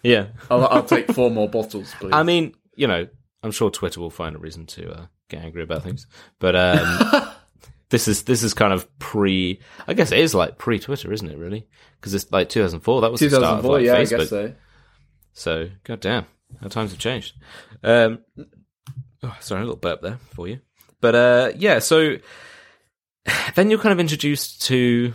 [0.03, 2.11] Yeah, I'll, I'll take four more bottles, please.
[2.13, 3.07] I mean, you know,
[3.43, 6.05] I'm sure Twitter will find a reason to uh, get angry about things,
[6.39, 7.30] but um,
[7.91, 9.59] this is this is kind of pre.
[9.87, 11.37] I guess it is like pre Twitter, isn't it?
[11.37, 11.67] Really,
[11.99, 13.01] because it's like 2004.
[13.01, 14.53] That was the start of 2004, like, yeah, I guess so.
[15.33, 16.25] So, goddamn,
[16.61, 17.35] how times have changed.
[17.83, 18.19] Um,
[19.23, 20.59] oh, sorry, a little burp there for you.
[21.01, 22.17] But uh, yeah, so
[23.55, 25.13] then you're kind of introduced to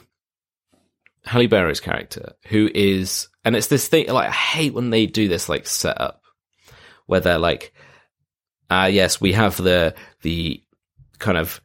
[1.24, 4.08] Halle Berry's character, who is, and it's this thing.
[4.08, 6.22] Like, I hate when they do this like setup
[7.06, 7.72] where they're like,
[8.70, 10.62] ah, yes, we have the the
[11.18, 11.60] kind of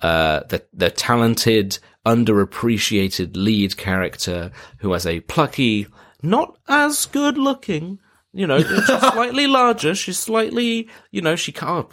[0.00, 5.86] uh, the the talented, underappreciated lead character who has a plucky,
[6.22, 7.98] not as good looking.
[8.32, 9.94] You know, she's slightly larger.
[9.94, 11.88] She's slightly, you know, she can't.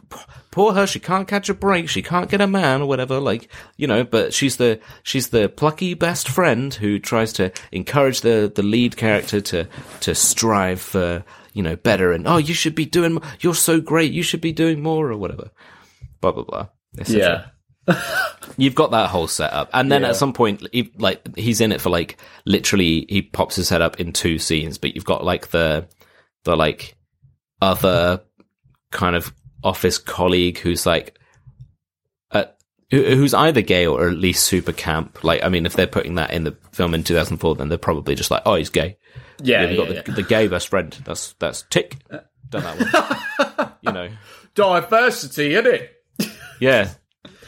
[0.52, 0.86] Poor her.
[0.86, 1.88] She can't catch a break.
[1.88, 3.20] She can't get a man or whatever.
[3.20, 8.22] Like, you know, but she's the she's the plucky best friend who tries to encourage
[8.22, 9.68] the the lead character to
[10.02, 14.12] to strive for you know better and oh you should be doing you're so great
[14.12, 15.52] you should be doing more or whatever
[16.20, 17.46] blah blah blah etc Yeah.
[18.58, 19.69] you've got that whole setup.
[19.74, 20.10] And then Yeah.
[20.10, 23.82] at some point he, like he's in it for like literally he pops his head
[23.82, 25.88] up in two scenes but you've got like the
[26.43, 26.96] the like
[27.62, 28.22] other
[28.91, 31.17] kind of office colleague who's like
[32.32, 32.46] uh,
[32.91, 35.24] who- who's either gay or at least super camp.
[35.24, 38.15] Like i mean if they're putting that in the film in 2004 then they're probably
[38.15, 38.98] just like oh he's gay.
[39.41, 40.02] Yeah, you've yeah, got yeah.
[40.04, 40.91] the, the gay best friend.
[41.06, 41.98] That's that's tick.
[42.50, 43.69] Done that one.
[43.82, 44.10] You know.
[44.56, 45.91] Diversity, isn't it?
[46.62, 46.91] Yeah,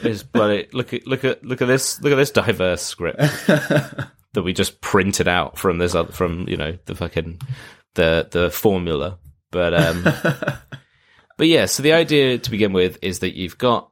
[0.02, 0.68] it's bloody.
[0.72, 4.80] Look at look at look at this look at this diverse script that we just
[4.80, 7.40] printed out from this other from you know the fucking
[7.94, 9.18] the the formula.
[9.50, 10.02] But um,
[11.38, 11.66] but yeah.
[11.66, 13.90] So the idea to begin with is that you've got.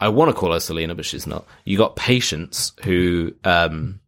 [0.00, 1.46] I want to call her Selina, but she's not.
[1.64, 4.00] You got Patience who um,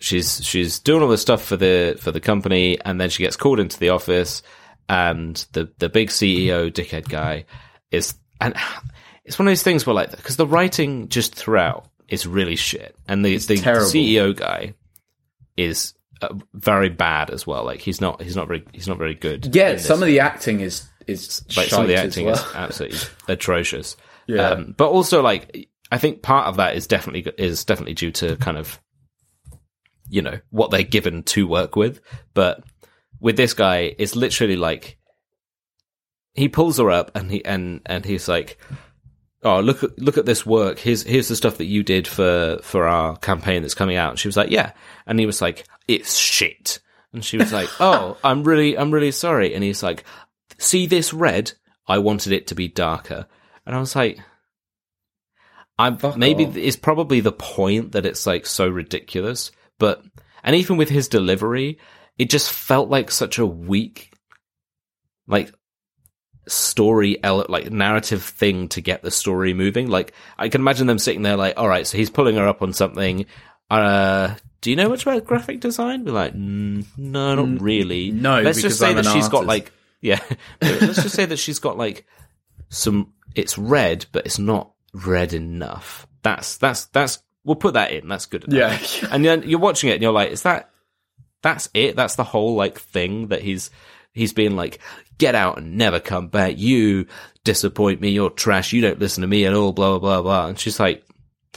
[0.00, 3.36] she's she's doing all this stuff for the for the company, and then she gets
[3.36, 4.42] called into the office,
[4.88, 7.44] and the the big CEO dickhead guy
[7.90, 8.54] is and
[9.24, 12.96] it's one of those things where like because the writing just throughout is really shit,
[13.08, 13.56] and the the.
[13.56, 14.74] CEO guy
[15.56, 17.64] is uh, very bad as well.
[17.64, 19.54] Like he's not he's not very he's not very good.
[19.54, 22.98] Yeah, some of the acting is is like some of the acting as is absolutely
[23.28, 23.96] atrocious.
[24.26, 24.50] Yeah.
[24.50, 28.36] Um, but also like I think part of that is definitely is definitely due to
[28.36, 28.80] kind of
[30.08, 32.00] you know what they're given to work with.
[32.34, 32.64] But
[33.20, 34.98] with this guy, it's literally like
[36.34, 38.58] he pulls her up and he and and he's like.
[39.42, 40.78] Oh, look at look at this work.
[40.78, 44.10] Here's here's the stuff that you did for for our campaign that's coming out.
[44.10, 44.72] And she was like, "Yeah,"
[45.06, 46.80] and he was like, "It's shit."
[47.12, 50.04] And she was like, "Oh, I'm really I'm really sorry." And he's like,
[50.58, 51.52] "See this red?
[51.86, 53.26] I wanted it to be darker.
[53.66, 54.20] And I was like,
[55.78, 56.56] I'm Fuck maybe off.
[56.56, 60.04] it's probably the point that it's like so ridiculous, but
[60.44, 61.78] and even with his delivery,
[62.18, 64.12] it just felt like such a weak,
[65.26, 65.52] like
[66.50, 69.88] story ele- like narrative thing to get the story moving.
[69.88, 72.62] Like I can imagine them sitting there like, all right, so he's pulling her up
[72.62, 73.26] on something.
[73.70, 76.04] Uh, do you know much about graphic design?
[76.04, 78.10] Be like, mm, no, not really.
[78.10, 80.20] no, let's just say I'm that she's got like, yeah,
[80.62, 82.06] let's just say that she's got like
[82.68, 83.12] some.
[83.34, 86.06] It's red, but it's not red enough.
[86.22, 87.20] That's that's that's.
[87.44, 88.08] We'll put that in.
[88.08, 89.02] That's good enough.
[89.02, 89.08] Yeah.
[89.12, 90.70] and then you're watching it and you're like, is that
[91.42, 91.96] that's it?
[91.96, 93.70] That's the whole like thing that he's
[94.12, 94.80] he's being like,
[95.20, 96.58] get out and never come back.
[96.58, 97.06] You
[97.44, 98.08] disappoint me.
[98.10, 98.72] You're trash.
[98.72, 99.72] You don't listen to me at all.
[99.72, 100.46] Blah blah blah blah.
[100.48, 101.04] And she's like,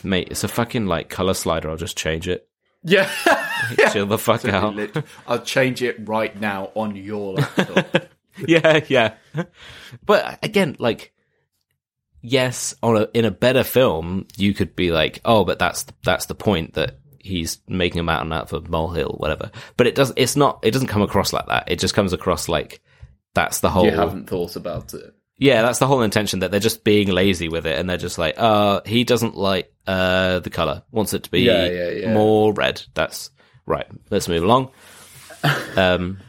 [0.04, 1.70] mate, it's a fucking like color slider.
[1.70, 2.48] I'll just change it.
[2.84, 3.10] Yeah.
[3.92, 4.76] Chill the fuck out.
[4.76, 8.10] Lit- I'll change it right now on your laptop.
[8.48, 9.14] yeah, yeah.
[10.06, 11.14] But again, like,
[12.22, 16.26] yes, on a in a better film, you could be like, oh, but that's that's
[16.26, 19.50] the point that he's making a mountain out of a molehill, whatever.
[19.78, 20.12] But it does.
[20.18, 20.60] It's not.
[20.62, 21.72] It doesn't come across like that.
[21.72, 22.82] It just comes across like
[23.34, 23.86] that's the whole.
[23.86, 25.14] you haven't thought about it.
[25.38, 28.18] Yeah, that's the whole intention that they're just being lazy with it, and they're just
[28.18, 32.14] like, uh, he doesn't like uh the color, wants it to be Yeah, yeah, yeah.
[32.14, 32.82] more red.
[32.94, 33.32] That's
[33.66, 33.88] right.
[34.10, 34.72] Let's move along.
[35.76, 36.20] Um,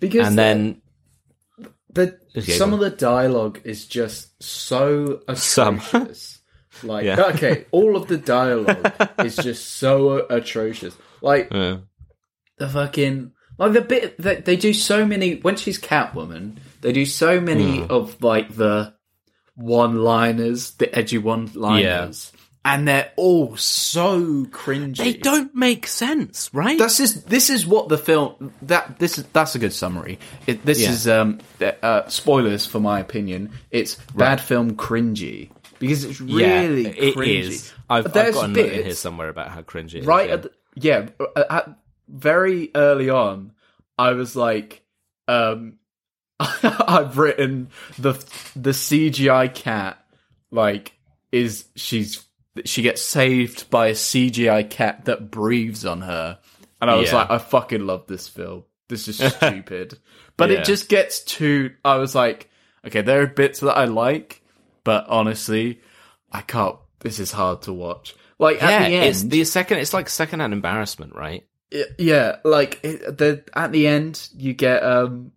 [0.00, 0.82] Because and then
[1.92, 6.38] the Okay, some of the dialogue is just so atrocious.
[6.84, 7.20] like Yeah.
[7.34, 8.92] okay, all of the dialogue
[9.24, 10.96] is just so atrocious.
[11.20, 11.78] Like uh,
[12.58, 17.04] the fucking like the bit that they do so many when she's Catwoman, they do
[17.04, 17.90] so many Hmm.
[17.90, 18.94] of like the
[19.56, 22.32] one-liners, the edgy one-liners,
[22.64, 24.96] and they're all so cringy.
[24.96, 26.78] they don't make sense, right?
[26.78, 30.18] That's just this is what the film that this is that's a good summary.
[30.46, 30.90] It, this Yeah.
[30.90, 31.38] is um
[31.82, 33.50] uh, spoilers for my opinion.
[33.70, 37.40] It's bad film cringy because it's really yeah, it cringy.
[37.40, 37.72] is.
[37.90, 40.06] I've, I've got a note in here somewhere about how cringy it is.
[40.06, 40.34] right yeah.
[40.34, 43.52] at the, yeah uh, at, very early on
[43.98, 44.82] i was like
[45.28, 45.74] um
[46.40, 47.68] i've written
[47.98, 48.12] the
[48.56, 49.98] the cgi cat
[50.50, 50.92] like
[51.32, 52.24] is she's
[52.64, 56.38] she gets saved by a cgi cat that breathes on her
[56.80, 57.16] and i was Yeah.
[57.16, 59.98] like i fucking love this film this is stupid
[60.36, 60.58] but Yeah.
[60.58, 62.48] it just gets too i was like
[62.86, 64.42] okay there are bits that i like
[64.84, 65.80] but honestly
[66.32, 69.78] i can't this is hard to watch like yeah, at the end it's the second.
[69.78, 71.44] It's like secondhand embarrassment, right?
[71.98, 75.32] Yeah like it, the at the end you get um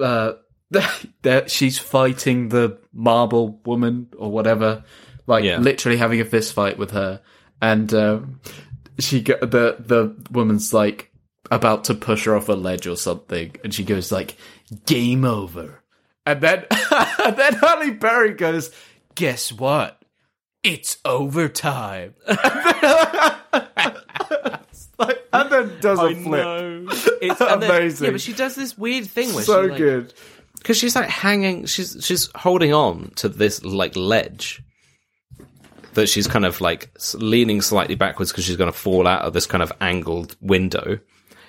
[0.00, 0.32] uh
[1.22, 4.84] that she's fighting the marble woman or whatever
[5.26, 5.58] like Yeah.
[5.58, 7.20] literally having a fist fight with her.
[7.62, 8.40] And um
[8.98, 11.12] she go, the the woman's like
[11.50, 13.54] about to push her off a ledge or something.
[13.62, 14.36] And she goes like
[14.86, 15.82] game over.
[16.24, 16.64] And then
[17.24, 18.70] and then Halle Berry goes
[19.14, 20.02] guess what?
[20.64, 22.14] It's overtime
[24.98, 26.88] like, and then does a flip
[27.22, 28.04] It's and then- Amazing.
[28.06, 30.14] yeah, but she does this weird thing where so like, good
[30.58, 31.66] because she's like hanging.
[31.66, 34.62] She's she's holding on to this like ledge
[35.94, 39.32] that she's kind of like leaning slightly backwards because she's going to fall out of
[39.32, 40.98] this kind of angled window.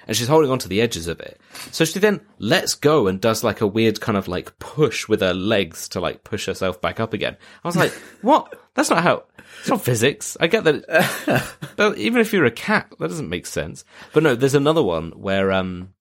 [0.07, 1.37] And she's holding on to the edges of it.
[1.71, 5.19] So she then lets go and does like a weird kind of like push with
[5.19, 7.35] her legs to like push herself back up again.
[7.63, 8.57] I was like, what?
[8.75, 9.23] That's not how,
[9.59, 10.37] it's not physics.
[10.39, 11.53] I get that.
[11.75, 13.83] but even if you're a cat, that doesn't make sense.
[14.13, 15.93] But no, there's another one where, um,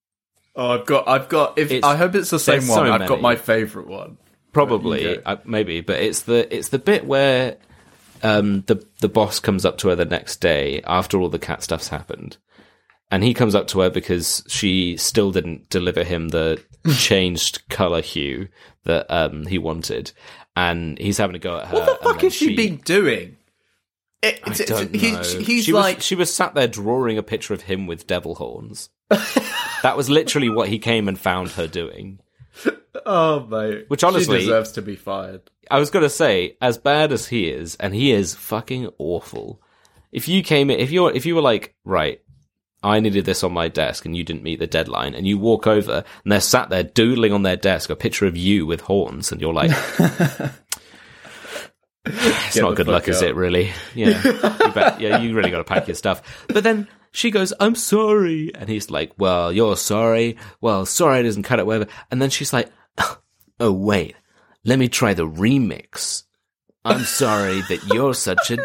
[0.55, 1.59] Oh, I've got, I've got.
[1.59, 2.87] If I hope it's the same one.
[2.87, 4.17] so I've got my favorite one.
[4.53, 5.23] Probably, Okay.
[5.27, 7.59] uh, maybe, but it's the it's the bit where
[8.23, 11.63] um, the the boss comes up to her the next day after all the cat
[11.63, 12.39] stuff's happened,
[13.11, 16.63] and he comes up to her because she still didn't deliver him the
[16.97, 18.49] changed color hue
[18.85, 20.13] that um, he wanted,
[20.57, 21.75] and he's having a go at her.
[21.75, 23.37] What the fuck has she, been doing?
[24.27, 25.23] It, I don't he- know.
[25.23, 28.35] he's she like, was, she was sat there drawing a picture of him with devil
[28.35, 28.91] horns.
[29.09, 32.19] that was literally what he came and found her doing.
[33.05, 35.43] oh mate, Which honestly- she deserves to be fired.
[35.71, 39.61] I was gonna say, as bad as he is, and he is fucking awful.
[40.13, 42.21] If you came in, if you're, if you were like, right,
[42.85, 45.67] I needed this on my desk, and you didn't meet the deadline, and you walk
[45.67, 49.33] over, and they're sat there doodling on their desk a picture of you with horns,
[49.33, 49.73] and you're like,
[52.07, 53.35] it's not good luck, fuck is it?
[53.35, 53.73] Really?
[53.95, 56.47] Yeah, you bet, yeah, you really got to pack your stuff.
[56.49, 60.37] But then she goes, "I'm sorry," and he's like, "Well, you're sorry.
[60.61, 62.71] Well, sorry doesn't cut it, whatever." And then she's like,
[63.61, 64.17] "Oh wait,
[64.65, 66.25] let me try the remix.
[66.85, 68.59] I'm sorry that you're such a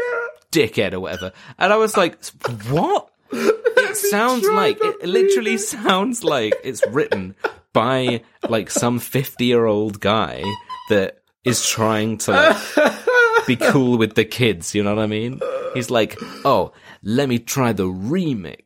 [0.52, 2.24] dickhead or whatever." And I was like,
[2.68, 7.34] "What?" It sounds like it literally sounds like it's written
[7.72, 10.42] by like some 50 year old guy
[10.88, 14.74] that is trying to like be cool with the kids.
[14.74, 15.40] You know what I mean?
[15.74, 16.72] He's like, oh,
[17.02, 18.60] let me try the remix.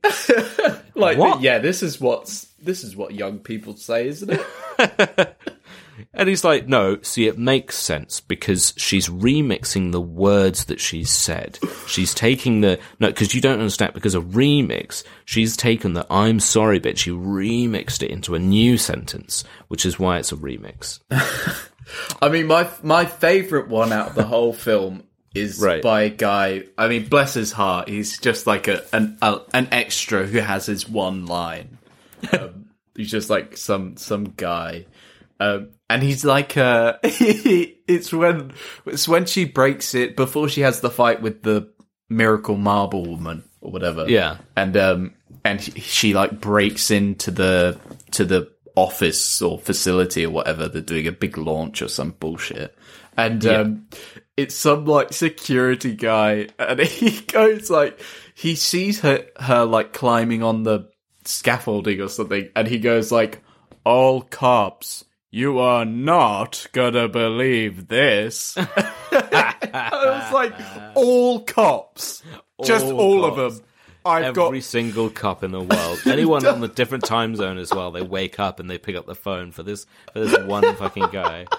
[0.99, 1.43] Like, What?
[1.43, 5.37] yeah, this is what's this is what young people say, isn't it?
[6.15, 11.11] And he's like, no, see, it makes sense because she's remixing the words that she's
[11.11, 11.59] said.
[11.89, 16.39] She's taking the, no, because you don't understand, because a remix, she's taken the I'm
[16.39, 21.01] sorry bit, she remixed it into a new sentence, which is why it's a remix.
[22.21, 25.83] I mean, my my favorite one out of the whole film is Right.
[25.83, 26.65] by a guy.
[26.77, 30.67] I mean, bless his heart, he's just like a an a, an extra who has
[30.67, 31.79] his one line.
[32.33, 34.87] Um, he's just like some some guy,
[35.41, 38.53] um, and he's like, uh, it's when
[38.87, 41.73] it's when she breaks it before she has the fight with the
[42.11, 44.09] miracle marble woman or whatever.
[44.09, 44.39] Yeah.
[44.57, 45.15] and um,
[45.45, 47.79] and she, she like breaks into the
[48.13, 50.69] to the office or facility or whatever.
[50.69, 52.77] They're doing a big launch or some bullshit,
[53.17, 53.89] and um,
[54.37, 58.01] it's some like security guy, and he goes like
[58.35, 60.89] he sees her her like climbing on the
[61.25, 63.43] scaffolding or something, and he goes like,
[63.85, 68.57] "All cops." You are not gonna believe this.
[69.13, 70.55] I was like,
[70.95, 72.23] all cops,
[72.65, 73.68] just All all, of them.
[74.09, 77.71] I've Every got single cop in the world, anyone on the different time zone as
[77.73, 80.75] well, they wake up and they pick up the phone for this, for this one
[80.77, 81.47] fucking guy.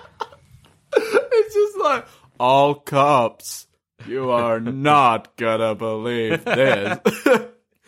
[1.41, 2.05] It's just like
[2.39, 3.67] all cops.
[4.05, 6.99] You are not gonna believe this.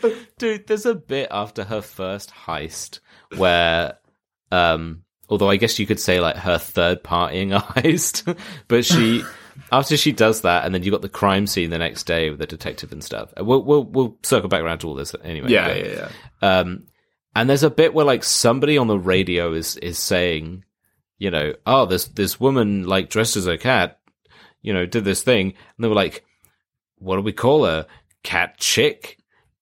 [0.37, 2.99] Dude, there's a bit after her first heist
[3.35, 3.97] where,
[4.51, 8.37] um, although I guess you could say like her third partying heist,
[8.67, 9.23] but she,
[9.71, 12.39] after she does that, and then you've got the crime scene the next day with
[12.39, 13.33] the detective and stuff.
[13.39, 15.49] Uh, We'll we'll we'll circle back around to all this anyway.
[15.49, 16.09] yeah, but, yeah,
[16.41, 16.59] yeah.
[16.59, 16.87] Um,
[17.35, 20.63] and there's a bit where like somebody on the radio is is saying,
[21.17, 23.99] you know, oh, this this woman like dressed as a cat,
[24.61, 26.25] you know, did this thing, and they were like,
[26.97, 27.87] what do we call her?
[28.23, 29.17] Cat chick,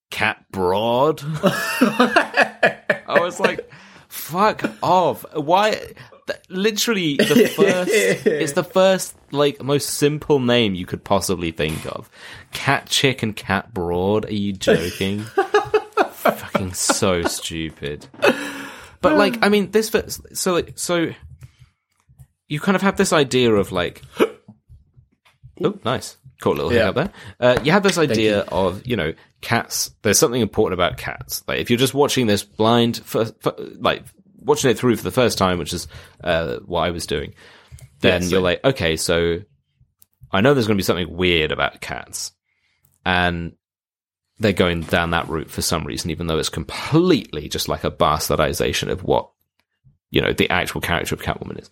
[0.10, 1.22] cat broad.
[1.44, 3.70] I was like,
[4.08, 5.24] fuck off!
[5.36, 5.94] Why?
[6.50, 7.92] Literally, the first
[8.26, 12.10] it's the first like most simple name you could possibly think of.
[12.52, 14.26] Cat chick and cat broad.
[14.26, 15.20] Are you joking?
[16.12, 18.08] fucking so stupid.
[19.02, 19.92] But like, I mean, this
[20.34, 21.12] so like so
[22.48, 24.02] you kind of have this idea of like,
[25.64, 26.88] oh, nice, cool little Yeah.
[26.88, 27.12] hiccup there.
[27.40, 29.92] Uh, you have this idea of you know cats.
[30.02, 31.44] There's something important about cats.
[31.48, 34.04] Like if you're just watching this blind, for, for, like
[34.40, 35.88] watching it through for the first time, which is
[36.24, 37.34] uh, what I was doing,
[38.02, 38.44] then Yeah, you're same.
[38.44, 39.40] like, okay, so
[40.32, 42.32] I know there's going to be something weird about cats,
[43.06, 43.54] and
[44.40, 47.92] they're going down that route for some reason, even though it's completely just like a
[47.92, 49.30] bastardization of what
[50.12, 51.70] you know the actual character of Catwoman is.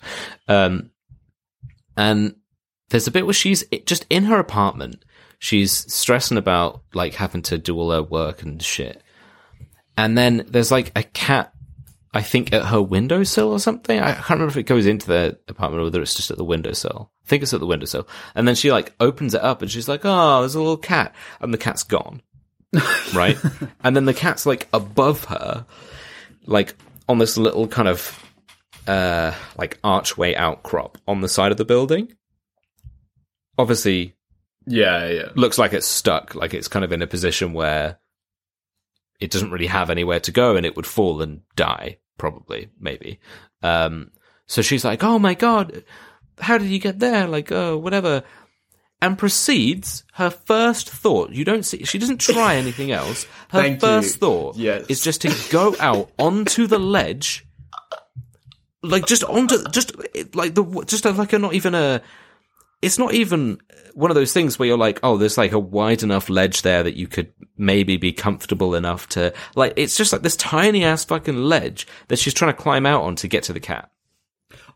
[0.47, 0.91] Um,
[1.95, 2.35] and
[2.89, 5.03] there's a bit where she's just in her apartment.
[5.39, 9.01] She's stressing about like having to do all her work and shit.
[9.97, 11.53] And then there's like a cat,
[12.17, 13.99] I think, at her windowsill or something.
[13.99, 16.43] I can't remember if it goes into the apartment or whether it's just at the
[16.43, 17.11] windowsill.
[17.25, 18.07] I think it's at the windowsill.
[18.33, 21.13] And then she like opens it up and she's like, "Oh, there's a little cat,"
[21.39, 22.21] and the cat's gone.
[23.13, 23.37] right?
[23.83, 25.65] And then the cat's like above her,
[26.45, 26.75] like
[27.07, 28.23] on this little kind of
[28.87, 32.13] uh like archway outcrop on the side of the building.
[33.57, 34.15] Obviously,
[34.65, 35.29] Yeah, yeah.
[35.35, 37.99] looks like it's stuck, like it's kind of in a position where
[39.19, 43.19] it doesn't really have anywhere to go and it would fall and die, probably, maybe.
[43.63, 44.11] Um,
[44.45, 45.83] so she's like, oh my god,
[46.39, 47.27] how did you get there?
[47.27, 48.23] Like, oh, whatever.
[49.01, 53.25] And proceeds, her first thought, you don't see, she doesn't try anything else.
[53.49, 54.19] Her Thank first you.
[54.19, 54.85] thought Yes.
[54.89, 57.45] is just to go out onto the ledge,
[58.81, 59.95] like just onto, just
[60.35, 62.01] like the, just like a, not even a,
[62.81, 63.59] it's not even
[63.93, 66.83] one of those things where you're like, oh, there's like a wide enough ledge there
[66.83, 71.03] that you could maybe be comfortable enough to, like, it's just like this tiny ass
[71.05, 73.89] fucking ledge that she's trying to climb out on to get to the cat.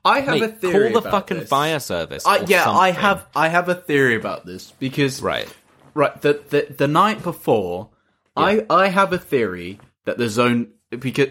[0.03, 0.91] I have Mate, a theory.
[0.91, 1.49] call the about fucking this.
[1.49, 2.25] fire service.
[2.25, 3.27] I, yeah, I have.
[3.35, 5.47] I have a theory about this because Right.
[5.93, 7.89] right the the, the night before,
[8.35, 11.27] I I have a theory that the zone because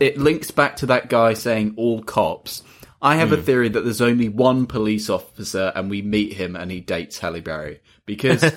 [0.00, 2.62] it links back to that guy saying all cops.
[3.06, 3.34] I have Hmm.
[3.34, 7.18] a theory that there's only one police officer, and we meet him, and he dates
[7.18, 8.42] Halle Berry because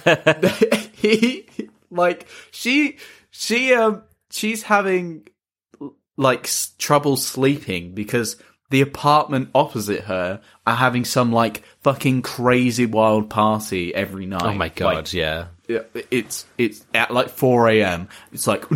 [0.93, 1.45] he
[1.91, 2.97] like she
[3.31, 5.27] she um she's having
[6.17, 8.37] like s- trouble sleeping because
[8.71, 14.43] the apartment opposite her are having some like fucking crazy wild party every night.
[14.43, 15.47] Oh my god, Like, yeah.
[15.69, 15.79] Yeah,
[16.11, 18.09] it's it's at like four a.m.
[18.33, 18.67] It's like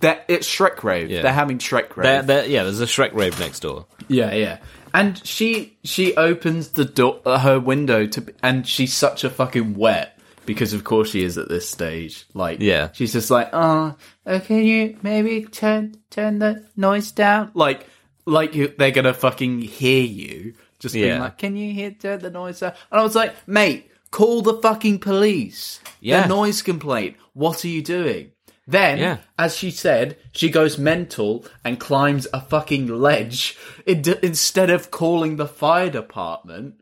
[0.00, 0.24] that.
[0.28, 1.10] It's Shrek rave.
[1.10, 1.22] Yeah.
[1.22, 2.04] They're having Shrek rave.
[2.04, 3.86] There, there, yeah, there's a Shrek rave next door.
[4.08, 4.58] Yeah, yeah.
[4.94, 10.18] and she she opens the door her window to and she's such a fucking wet
[10.46, 12.90] because of course she is at this stage like Yeah.
[12.92, 13.96] she's just like oh
[14.44, 17.84] can you maybe turn turn the noise down like
[18.26, 21.20] like you, they're gonna fucking hear you just being Yeah.
[21.20, 24.58] like can you hear turn the noise down and I was like mate call the
[24.66, 26.22] fucking police Yeah.
[26.22, 28.24] the noise complaint what are you doing
[28.68, 29.16] then, Yeah.
[29.38, 33.56] as she said, she goes mental and climbs a fucking ledge
[33.86, 36.74] in- instead of calling the fire department.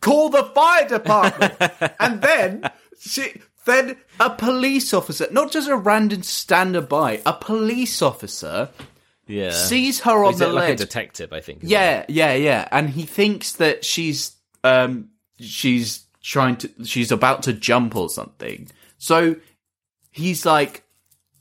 [0.00, 1.54] Call the fire department,
[1.98, 3.24] and then she,
[3.64, 8.68] then a police officer, not just a random stander by, a police officer
[9.26, 9.50] Yeah.
[9.50, 10.78] sees her on the it like a ledge.
[10.78, 11.58] detective, I think.
[11.64, 12.68] Yeah, yeah, yeah.
[12.70, 15.08] And he thinks that she's um
[15.40, 18.68] she's trying to she's about to jump or something.
[18.98, 19.36] So
[20.10, 20.84] he's like,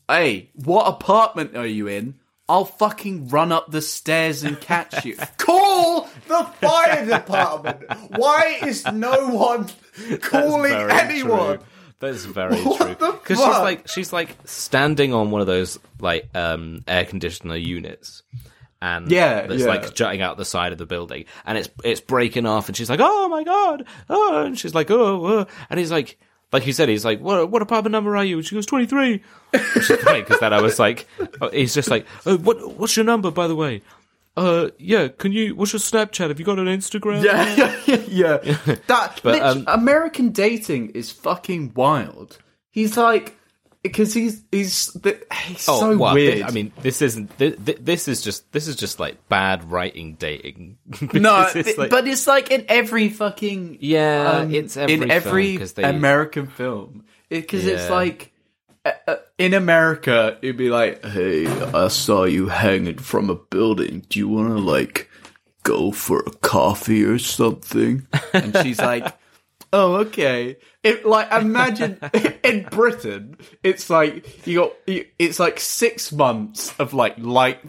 [0.08, 2.16] "Hey, what apartment are you in?
[2.50, 7.84] I'll fucking run up the stairs and catch you." Call the fire department.
[8.18, 9.68] Why is no one
[10.22, 11.58] calling Very anyone?
[11.58, 11.66] true.
[12.00, 13.12] That's very What true.
[13.12, 18.22] Because she's like she's like standing on one of those like um air conditioner units.
[18.82, 19.68] And Yeah, that's yeah.
[19.68, 22.90] like jutting out the side of the building, and it's it's breaking off, and she's
[22.90, 25.48] like, "Oh my god!" Oh, and she's like, "Oh,", oh.
[25.70, 26.20] and he's like,
[26.52, 29.22] like he said, he's like, "What what apartment number are you?" And she goes, 23.
[29.52, 31.08] Which is funny because then I was like,
[31.42, 33.82] oh, he's just like, oh, "What what's your number, by the way?"
[34.36, 35.08] Uh, yeah.
[35.08, 35.56] Can you?
[35.56, 36.30] What's your Snapchat?
[36.30, 37.24] Have you got an Instagram?
[37.24, 38.76] Yeah, yeah, yeah.
[38.88, 42.38] That But, um, American dating is fucking wild.
[42.70, 43.37] He's like
[43.84, 44.96] because he's he's
[45.46, 46.36] he's so Oh, well, weird.
[46.38, 47.38] thi- I mean, this isn't.
[47.38, 48.52] This, this is just.
[48.52, 50.78] This is just like bad writing dating.
[51.14, 55.58] no, it's like- but it's like in every fucking Yeah, um, it's every in every
[55.58, 57.96] they- American film because it's Yeah.
[57.96, 58.32] like.
[58.86, 64.06] uh, uh, In America, it'd be like, "Hey, I saw you hanging from a building.
[64.10, 65.10] Do you want to like
[65.64, 69.06] go for a coffee or something?" And she's like,
[69.74, 72.00] "Oh, okay." It like imagine
[72.44, 77.60] in Britain, it's like you got you, it's like six months of like light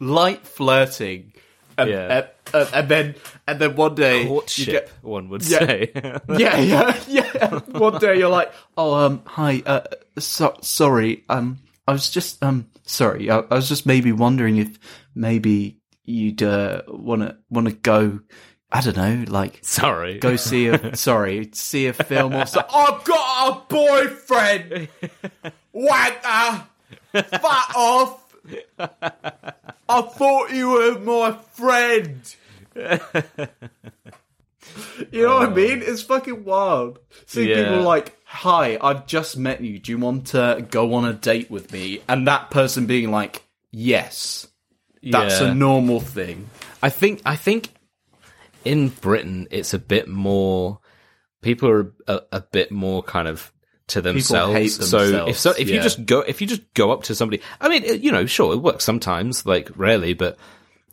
[0.00, 1.32] light flirting,
[1.76, 2.26] and, Yeah.
[2.54, 3.14] and, and then
[3.46, 4.66] and then one day you courtship.
[4.66, 5.58] get one would Yeah.
[5.58, 5.90] say.
[6.28, 7.58] yeah, yeah, yeah.
[7.72, 9.80] One day you're like, oh, um, hi, uh,
[10.18, 14.78] so, sorry, um, I was just, um, sorry, I, I was just maybe wondering if
[15.14, 18.20] maybe you'd, uh, wanna, wanna go,
[18.70, 20.18] I don't know, like, Sorry.
[20.18, 22.70] go see a, sorry, see a film or something.
[22.74, 24.88] I've got a boyfriend!
[25.74, 26.66] Wanker!
[27.12, 28.24] Fuck off!
[29.88, 32.34] I thought you were my friend!
[35.10, 35.50] You know what I oh.
[35.50, 35.82] mean?
[35.82, 36.98] It's fucking wild.
[37.26, 37.64] See Yeah.
[37.64, 39.78] people like, "Hi, I've just met you.
[39.78, 43.42] Do you want to go on a date with me?" And that person being like,
[43.72, 44.46] "Yes."
[45.02, 45.48] That's Yeah.
[45.48, 46.50] a normal thing.
[46.82, 47.22] I think.
[47.24, 47.70] I think
[48.68, 50.80] in Britain, it's a bit more.
[51.40, 53.52] People are a, a bit more kind of
[53.88, 54.52] to themselves.
[54.54, 57.42] hate So if so, if you just go, if you just go up to somebody,
[57.60, 60.36] I mean, you know, sure, it works sometimes, like rarely, but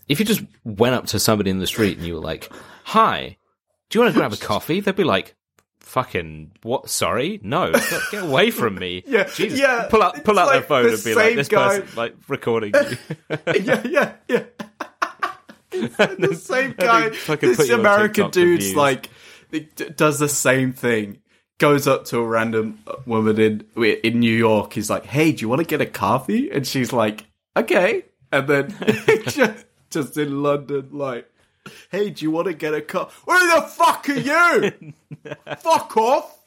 [0.07, 2.49] if you just went up to somebody in the street and you were like,
[2.85, 3.37] "Hi,
[3.89, 5.35] do you want to grab a coffee?" They'd be like.
[5.79, 6.89] Fucking what?
[6.89, 7.71] Sorry, no,
[8.11, 9.03] get, away from me!
[9.07, 9.59] Yeah, Jesus.
[9.59, 11.95] yeah, Pull out, pull it's out their phone the and be like, "This guy- person
[11.95, 12.97] like recording you."
[13.61, 14.43] yeah, yeah, yeah.
[15.81, 17.09] The same guy.
[17.37, 19.09] This American dude's like
[19.95, 21.19] does the same thing.
[21.57, 23.65] Goes up to a random uh, woman in
[24.03, 24.73] in New York.
[24.73, 28.47] He's like, "Hey, do you want to get a coffee?" And she's like, "Okay." And
[28.47, 28.75] then
[29.29, 31.31] just, just in London, like,
[31.91, 34.93] "Hey, do you want to get a coffee?" Where the fuck are you?
[35.59, 36.39] fuck off!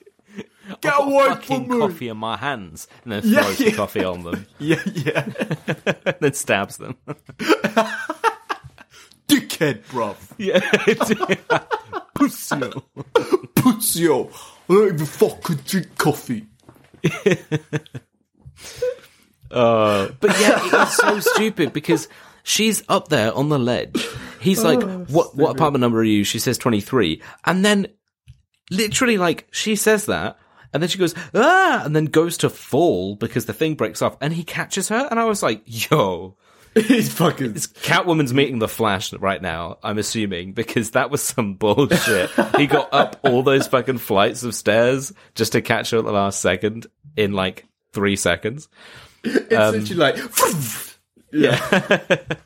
[0.82, 1.86] Get I've away fucking from me!
[1.86, 3.70] coffee in my hands, and then Yeah, throws yeah.
[3.70, 5.24] the coffee on them, Yeah, yeah.
[6.04, 6.96] and then stabs them.
[9.28, 10.16] Dickhead, bruv.
[10.38, 10.58] yeah,
[12.14, 12.56] Pussy.
[13.54, 14.08] Pussy.
[14.08, 14.26] I
[14.68, 16.46] don't even fucking drink coffee.
[19.50, 22.06] Uh, but yeah, it was so stupid because
[22.42, 24.06] she's up there on the ledge.
[24.40, 27.86] He's like, Oh, "What what apartment number are you?" She says twenty three, and then
[28.70, 30.38] literally like she says that.
[30.70, 34.18] And then she goes, ah, and then goes to fall because the thing breaks off
[34.20, 35.08] and he catches her.
[35.10, 36.36] And I was like, yo,
[36.86, 37.54] He's fucking.
[37.54, 42.30] Catwoman's meeting the Flash right now, I'm assuming, because that was some bullshit.
[42.56, 46.12] he got up all those fucking flights of stairs just to catch her at the
[46.12, 48.68] last second in like three seconds.
[49.24, 50.16] It's literally like.
[51.32, 52.18] yeah.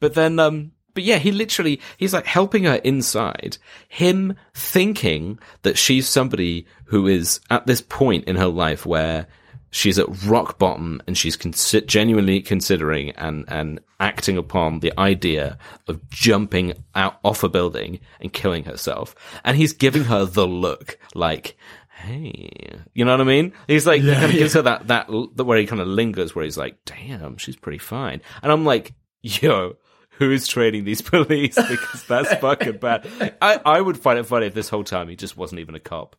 [0.00, 3.56] But then, um, but yeah, he literally, he's like helping her inside.
[3.88, 9.26] Him thinking that she's somebody who is at this point in her life where
[9.74, 15.58] she's at rock bottom and she's consi- genuinely considering and, and acting upon the idea
[15.88, 19.16] of jumping out off a building and killing herself.
[19.42, 21.56] And he's giving her the look like,
[21.96, 23.52] Hey, you know what I mean?
[23.66, 26.34] He's like, he kind of gives her that, that, the where he kind of lingers,
[26.34, 28.20] where he's like, damn, she's pretty fine.
[28.42, 29.76] And I'm like, yo,
[30.18, 31.54] who's training these police?
[31.56, 33.08] Because that's fucking bad.
[33.40, 35.80] I, I would find it funny if this whole time he just wasn't even a
[35.80, 36.14] cop.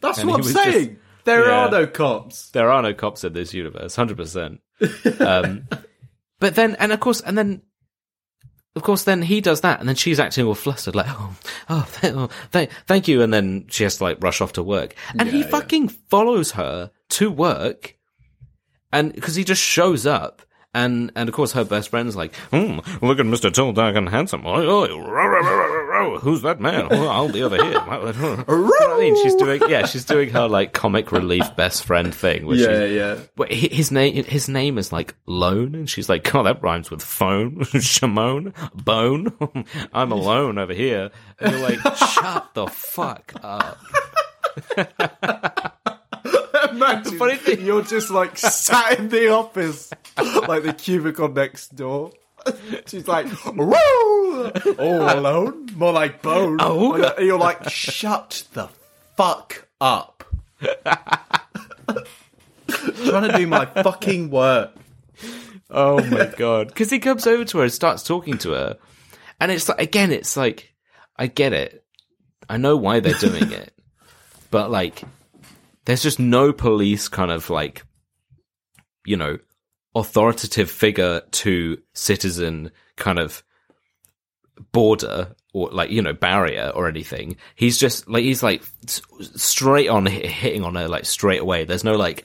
[0.00, 0.98] That's And what I'm was just- saying.
[1.24, 1.66] There Yeah.
[1.66, 2.50] are no cops.
[2.50, 4.60] there are no cops in this universe, hundred percent.
[5.20, 5.68] Um,
[6.38, 7.62] but then, and of course, and then,
[8.76, 11.34] of course, then he does that, and then she's acting all flustered, like, "Oh,
[11.68, 14.62] oh, th- oh th- thank you," and then she has to like rush off to
[14.62, 15.50] work, and he Yeah, yeah.
[15.50, 17.96] fucking follows her to work,
[18.92, 20.42] and because he just shows up.
[20.72, 24.08] And and of course her best friend's like, hmm, look at Mister Tall, Dark, and
[24.08, 24.42] Handsome.
[26.00, 26.88] Oh, who's that man?
[26.90, 27.64] Oh, I'll be over here.
[27.66, 28.12] you know
[28.46, 29.22] what I mean?
[29.22, 32.46] She's doing yeah, she's doing her like comic relief best friend thing.
[32.46, 32.54] Yeah,
[32.86, 33.18] she's, yeah.
[33.36, 37.02] but his name, his name is like Lone, and she's like, "Oh, that rhymes with
[37.02, 39.32] phone, Shimon, bone.
[39.92, 43.78] I'm alone over here." And you're like, "Shut the fuck up."
[46.70, 52.12] Imagine funny thing- you're just like sat in the office, like the cubicle next door.
[52.86, 56.58] She's like, "Woo!" All alone, more like bone.
[56.60, 56.94] Oh.
[56.94, 58.68] And you're like, shut the
[59.16, 60.24] fuck up.
[62.68, 64.72] Trying to do my fucking work.
[65.70, 66.68] Oh my god!
[66.68, 68.78] Because he comes over to her and starts talking to her,
[69.40, 70.74] and it's like again, it's like
[71.16, 71.84] I get it,
[72.48, 73.72] I know why they're doing it,
[74.50, 75.02] but like,
[75.84, 77.84] there's just no police kind of like,
[79.04, 79.38] you know,
[79.94, 83.42] authoritative figure to citizen kind of
[84.72, 87.36] border or like you know barrier or anything.
[87.54, 91.64] He's just like he's like straight on hitting on her like straight away.
[91.64, 92.24] There's no like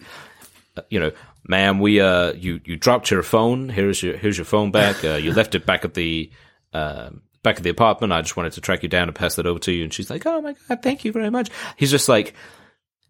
[0.78, 1.12] uh, you know,
[1.48, 3.70] ma'am, we uh, you you dropped your phone.
[3.70, 5.04] Here's your here's your phone back.
[5.04, 6.32] Uh, you left it back at the
[6.74, 8.14] um back at the apartment.
[8.14, 9.84] I just wanted to track you down and pass that over to you.
[9.84, 11.50] And she's like, oh my god, thank you very much.
[11.78, 12.34] He's just like.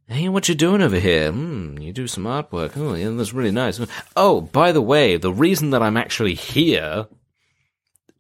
[0.08, 1.32] Hey, what you doing over here?
[1.32, 2.78] Hmm, you do some artwork.
[2.78, 3.80] Oh, yeah, that's really nice.
[4.16, 7.08] Oh, by the way, the reason that I'm actually here,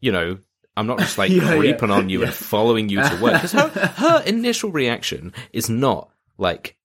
[0.02, 0.40] you know,
[0.76, 1.58] I'm not just like Yeah, yeah.
[1.58, 3.34] creeping on you and following you to work.
[3.34, 3.68] Because her,
[3.98, 6.10] her initial reaction is not
[6.40, 6.76] like,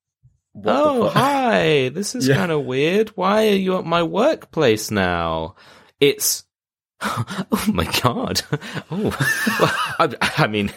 [0.67, 2.35] oh, hi, this is Yeah.
[2.37, 3.09] kind of weird.
[3.11, 5.55] Why are you at my workplace now?
[5.99, 6.45] It's,
[7.01, 8.43] oh my god.
[8.91, 9.17] Oh,
[9.61, 10.71] well, I, I mean,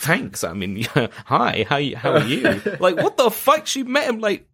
[0.00, 0.42] thanks.
[0.44, 0.82] I mean,
[1.26, 2.60] hi, how how are you?
[2.80, 3.66] Like, what the fuck?
[3.66, 4.46] She met him like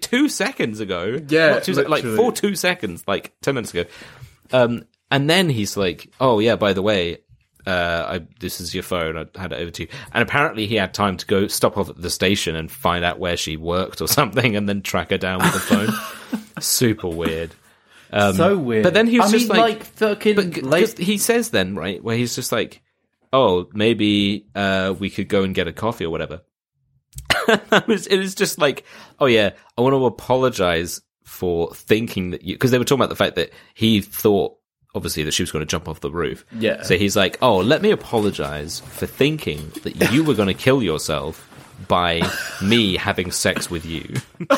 [0.00, 1.20] two seconds ago.
[1.28, 3.84] Yeah, Not two like four two seconds, like ten minutes ago.
[4.52, 7.18] Um, and then he's like, "Oh yeah, by the way,
[7.66, 9.16] uh, I, this is your phone.
[9.16, 11.88] I had it over to you." And apparently, he had time to go stop off
[11.90, 15.18] at the station and find out where she worked or something, and then track her
[15.18, 16.42] down with the phone.
[16.60, 17.52] Super weird.
[18.12, 18.82] so weird.
[18.84, 20.36] but then he was I just mean, like- fucking.
[20.36, 22.80] But late- he says then, right, where he's just like,
[23.32, 26.42] "Oh, maybe uh, we could go and get a coffee or whatever."
[27.48, 28.84] it, was, it was just like,
[29.18, 33.10] "Oh yeah, I want to apologize for thinking that you," because they were talking about
[33.10, 34.56] the fact that he thought.
[34.94, 36.46] Obviously, that she was going to jump off the roof.
[36.58, 36.82] Yeah.
[36.82, 40.82] So he's like, "Oh, let me apologize for thinking that you were going to kill
[40.82, 41.46] yourself
[41.86, 42.22] by
[42.62, 44.14] me having sex with you."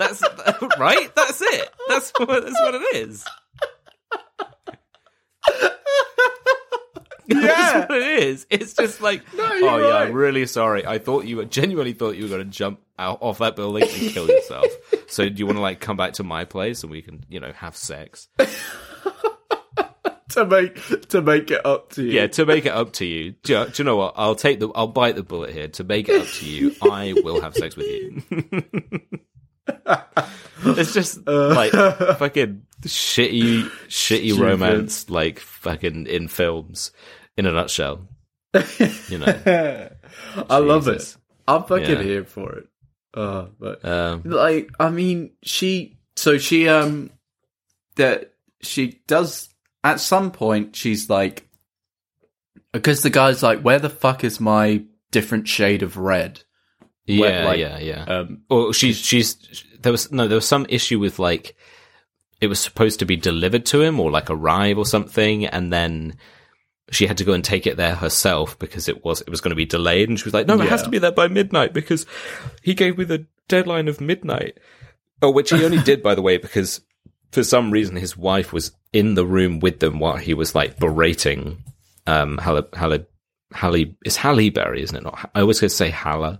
[0.00, 0.22] That's
[0.78, 1.14] right.
[1.14, 1.70] That's it.
[1.88, 2.44] That's what.
[2.44, 3.24] That's what it is.
[7.30, 7.46] Yeah.
[7.46, 8.46] That's what it is.
[8.50, 10.08] It's just like, you're oh yeah, right.
[10.08, 10.84] I'm really sorry.
[10.84, 13.84] I thought you were genuinely thought you were going to jump out off that building
[13.84, 14.66] and kill yourself.
[15.08, 17.38] so do you want to like come back to my place and we can, you
[17.38, 18.28] know, have sex?
[20.30, 22.12] to make to make it up to you.
[22.12, 23.34] Yeah, to make it up to you.
[23.42, 24.14] Do you, do you know what?
[24.16, 24.70] I'll take the.
[24.74, 25.68] I'll bite the bullet here.
[25.68, 28.22] To make it up to you, I will have sex with you.
[30.78, 31.72] it's just like
[32.18, 34.40] fucking shitty, shitty Stupid.
[34.40, 36.92] romance, like fucking in films,
[37.36, 38.06] in a nutshell.
[39.08, 39.26] You know,
[40.50, 41.16] I love it.
[41.46, 42.02] I'm fucking Yeah.
[42.02, 42.66] here for it.
[43.14, 45.96] Uh, but um, like, I mean, she.
[46.16, 47.10] So she um,
[47.96, 49.48] that she does
[49.82, 50.76] at some point.
[50.76, 51.48] She's like,
[52.72, 56.42] because the guy's like, "Where the fuck is my different shade of red?"
[57.14, 58.04] Yeah, like, yeah, yeah.
[58.04, 59.36] Um, Well, she's she's
[59.80, 61.56] there was no there was some issue with like
[62.40, 66.16] it was supposed to be delivered to him or like arrive or something, and then
[66.90, 69.50] she had to go and take it there herself because it was it was going
[69.50, 71.72] to be delayed, and she was like, "No, it has to be there by midnight
[71.72, 72.06] because
[72.62, 74.58] he gave me the deadline of midnight."
[75.22, 76.80] Oh, which he only did, by the way, because
[77.30, 80.78] for some reason his wife was in the room with them while he was like
[80.78, 81.62] berating
[82.06, 83.06] um Halle Halle
[83.52, 85.02] Halle it's Halle Berry, isn't it?
[85.02, 86.38] Not I always going to say Halle.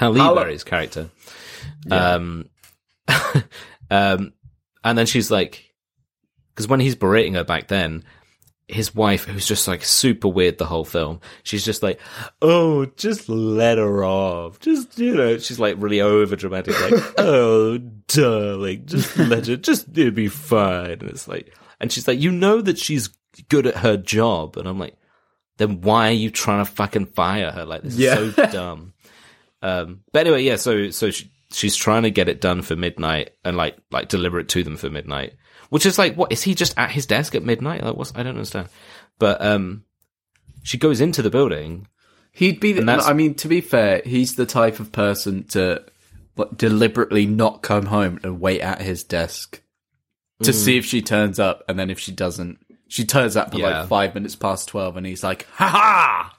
[0.00, 1.10] Halle Berry's character.
[1.90, 2.48] Um,
[3.90, 4.32] um,
[4.84, 5.72] and then she's like,
[6.54, 8.04] because when he's berating her back then,
[8.68, 12.00] his wife, who's just like super weird the whole film, she's just like,
[12.40, 14.60] oh, just let her off.
[14.60, 19.88] Just, you know, she's like really over dramatic, like, oh, darling, just let her, just,
[19.98, 20.92] it'll be fine.
[20.92, 23.08] And it's like, and she's like, you know that she's
[23.48, 24.56] good at her job.
[24.56, 24.94] And I'm like,
[25.56, 27.64] then why are you trying to fucking fire her?
[27.64, 28.18] Like, this Yeah.
[28.20, 28.92] is so dumb.
[29.62, 33.30] Um, but anyway, yeah, so, so she, she's trying to get it done for midnight
[33.44, 35.34] and like, like deliver it to them for midnight,
[35.68, 37.82] which is like, what, is he just at his desk at midnight?
[37.84, 38.68] Like, what's, I don't understand.
[39.18, 39.84] But, um,
[40.62, 41.86] she goes into the building.
[42.32, 42.72] He'd be.
[42.72, 45.82] The, I mean, to be fair, he's the type of person to
[46.36, 49.62] like, deliberately not come home and wait at his desk
[50.42, 52.58] to see if she turns up, and then if she doesn't,
[52.88, 53.80] she turns up at Yeah.
[53.80, 56.36] like five minutes past twelve, and he's like, "Ha ha,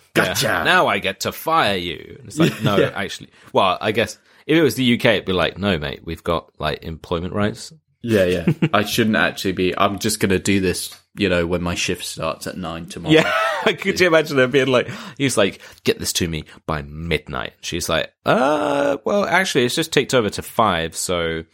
[0.14, 2.16] gotcha." Yeah, now I get to fire you.
[2.18, 2.92] And it's like, no, Yeah.
[2.94, 6.24] actually, well, I guess if it was the UK, it'd be like, no, mate, we've
[6.24, 7.72] got like employment rights.
[8.02, 8.46] Yeah, yeah.
[8.72, 9.76] I shouldn't actually be.
[9.78, 13.14] I'm just gonna do this, you know, when my shift starts at nine tomorrow.
[13.14, 13.32] Yeah.
[13.74, 17.52] Could you imagine her being like, he's like, get this to me by midnight.
[17.60, 20.96] She's like, uh, well, actually, it's just ticked over to five.
[20.96, 21.44] So,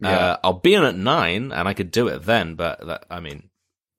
[0.00, 0.08] Yeah.
[0.18, 2.54] uh, I'll be in at nine and I could do it then.
[2.54, 3.50] But that, I mean,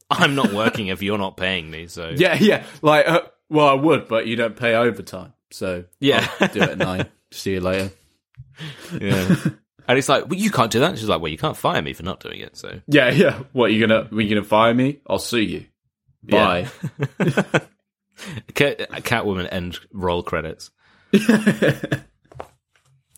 [0.09, 1.85] I'm not working if you're not paying me.
[1.85, 2.63] So, yeah, yeah.
[2.81, 3.21] Like, uh,
[3.51, 6.27] well, I would, but you don't pay overtime, so Yeah.
[6.39, 7.07] I'll do it at nine.
[7.31, 7.91] See you later.
[8.99, 9.35] yeah.
[9.87, 10.89] and it's like, well, you can't do that.
[10.91, 12.57] And she's like, well, you can't fire me for not doing it.
[12.57, 13.43] So, Yeah, yeah.
[13.53, 14.07] What are you gonna?
[14.11, 14.99] Are you gonna fire me?
[15.07, 15.65] I'll sue you.
[16.23, 16.67] Bye.
[18.53, 20.71] Cat, Catwoman end roll credits.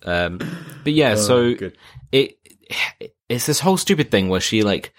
[0.06, 0.38] Um,
[0.84, 1.78] but yeah, so Oh, good.
[2.12, 2.38] it
[3.30, 4.94] it's this whole stupid thing where she like,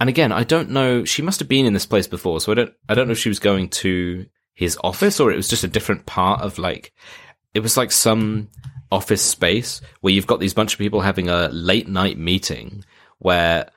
[0.00, 1.04] and again, I don't know.
[1.04, 3.18] She must have been in this place before, so I don't I don't know if
[3.18, 4.24] she was going to
[4.54, 6.92] his office or it was just a different part of like
[7.54, 8.48] it was like some
[8.90, 12.84] office space where you've got these bunch of people having a late night meeting
[13.18, 13.68] where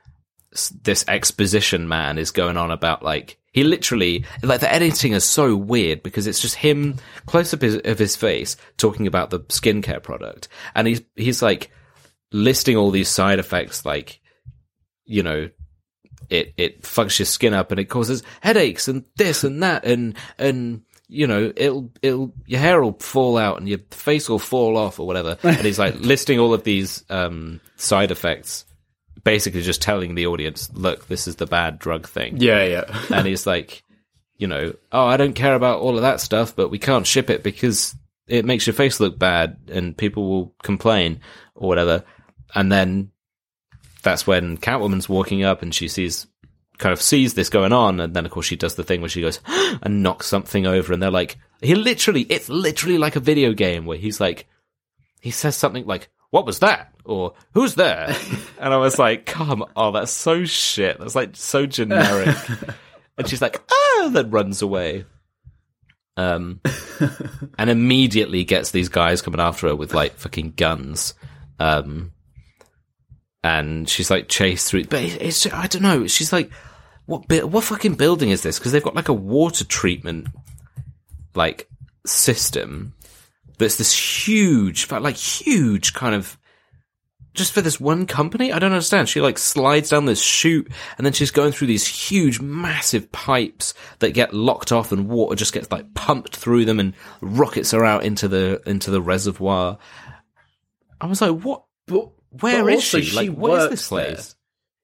[0.84, 5.56] this exposition man is going on about like he literally like the editing is so
[5.56, 10.02] weird because it's just him close up his, of his face talking about the skincare
[10.02, 10.48] product.
[10.76, 11.72] And he's he's like
[12.32, 14.20] listing all these side effects like
[15.06, 15.50] you know
[16.30, 20.16] it it fucks your skin up and it causes headaches and this and that and
[20.38, 24.78] and you know it'll it'll your hair will fall out and your face will fall
[24.78, 25.38] off or whatever.
[25.44, 28.66] And he's like listing all of these um side effects
[29.24, 32.38] basically just telling the audience look this is the bad drug thing.
[32.38, 33.04] Yeah, yeah.
[33.14, 33.84] and he's like
[34.38, 37.32] you know oh i don't care about all of that stuff but we can't ship
[37.32, 37.96] it because
[38.28, 41.22] it makes your face look bad and people will complain
[41.56, 42.04] or whatever.
[42.54, 43.12] And then
[44.04, 46.28] that's when Catwoman's walking up and she sees,
[46.78, 49.10] kind of sees this going on, and then of course she does the thing where
[49.10, 49.40] she goes
[49.82, 53.86] and knocks something over, and they're like, he literally, it's literally like a video game
[53.86, 54.48] where he's like,
[55.22, 58.16] he says something like, "What was that?" or "Who's there?"
[58.60, 61.00] and I was like, "Come on, that's so shit.
[61.00, 62.36] That's like so generic."
[63.18, 65.06] and she's like, "Ah," and then runs away.
[66.16, 66.62] Um,
[67.60, 71.14] and immediately gets these guys coming after her with like fucking guns.
[71.60, 72.12] Um,
[73.48, 74.86] and she's like chased through.
[74.86, 76.08] But it- it's I don't know.
[76.08, 76.52] She's like,
[77.06, 78.60] what bu- what fucking building is this?
[78.60, 80.28] Because they've got like a water treatment
[81.36, 81.70] like
[82.06, 82.94] system,
[83.58, 86.38] but it's this huge, like huge kind of.
[87.34, 89.08] Just for this one company, I don't understand.
[89.08, 93.76] She like slides down this chute, and then she's going through these huge, massive pipes
[94.00, 97.86] that get locked off, and water just gets like pumped through them, and rockets her
[97.86, 99.78] out into the into the reservoir.
[101.00, 101.64] I was like, what?
[101.86, 102.10] But
[102.42, 102.98] Where but is she?
[103.12, 104.06] Like, she what is works this there.
[104.06, 104.36] place?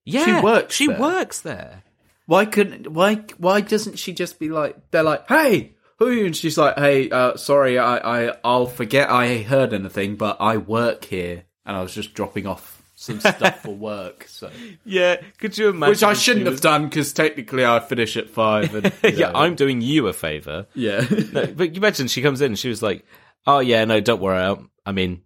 [0.06, 1.00] Yeah, works She there.
[1.00, 1.84] works there.
[2.26, 2.88] Why couldn't?
[2.88, 3.24] Why?
[3.38, 4.92] Why doesn't she just be like?
[4.92, 7.98] They're like, "Hey, who?" are you?" And she's like, "Hey, uh, sorry, I,
[8.30, 12.48] I, I'll forget I heard anything, but I work here, and I was just dropping
[12.48, 14.50] off some stuff for work." So,
[14.86, 15.90] Yeah, could you imagine?
[15.92, 18.74] which I shouldn't was- have done because technically I finish at five.
[18.74, 20.66] And, you yeah, know, I'm doing you a favor.
[20.76, 23.06] yeah, No, but you imagine she comes in and she was like,
[23.46, 24.42] "Oh yeah, no, don't worry.
[24.42, 25.22] I, I mean,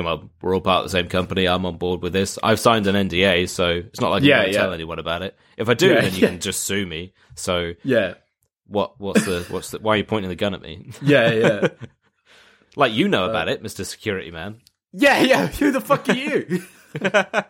[0.00, 1.46] on, we're all part of the same company.
[1.46, 2.38] I'm on board with this.
[2.42, 4.60] I've signed an NDA, so it's not like Yeah, going to yeah.
[4.60, 5.36] tell anyone about it.
[5.56, 6.28] If I do, Yeah, then you yeah.
[6.28, 7.12] can just sue me.
[7.34, 8.14] So yeah,
[8.66, 9.00] what?
[9.00, 9.44] What's the?
[9.50, 9.78] What's the?
[9.80, 10.90] Why are you pointing the gun at me?
[11.02, 11.68] yeah, yeah,
[12.76, 14.60] like you know about it, Mister Security Man.
[14.92, 15.46] yeah, yeah.
[15.58, 16.62] Who the fuck are you?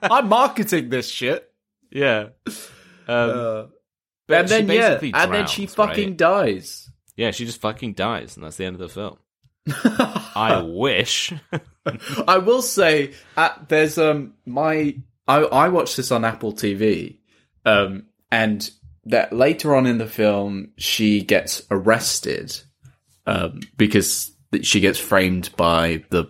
[0.02, 1.50] I'm marketing this shit.
[1.90, 2.28] Yeah.
[2.46, 3.66] Um, Uh,
[4.28, 6.16] and then yeah, and then she fucking right?
[6.16, 6.88] dies.
[7.16, 9.18] Yeah, she just fucking dies, and that's the end of the film.
[9.84, 11.32] I wish.
[12.26, 14.96] I will say, uh, there's um my
[15.28, 17.18] I I watched this on Apple TV,
[17.64, 18.68] um, and
[19.06, 22.58] that later on in the film she gets arrested,
[23.26, 24.32] um, because
[24.62, 26.26] she gets framed by the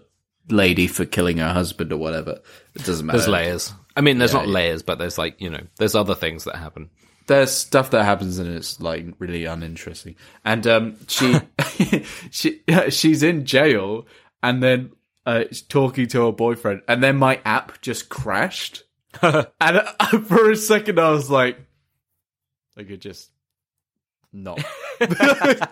[0.49, 2.41] lady for killing her husband or whatever.
[2.75, 3.19] It doesn't matter.
[3.19, 3.73] There's layers.
[3.97, 4.55] I mean, there's Yeah, not yeah.
[4.55, 6.91] layers, but there's like you know, there's other things that happen.
[7.31, 10.17] There's stuff that happens and it's like really uninteresting.
[10.45, 11.41] And um, she
[12.31, 14.07] she she's in jail
[14.43, 14.91] and then
[15.25, 18.83] uh, talking to her boyfriend, and then my app just crashed.
[19.23, 21.59] and uh, for a second, I was like,
[22.77, 23.31] I could just
[24.33, 24.59] not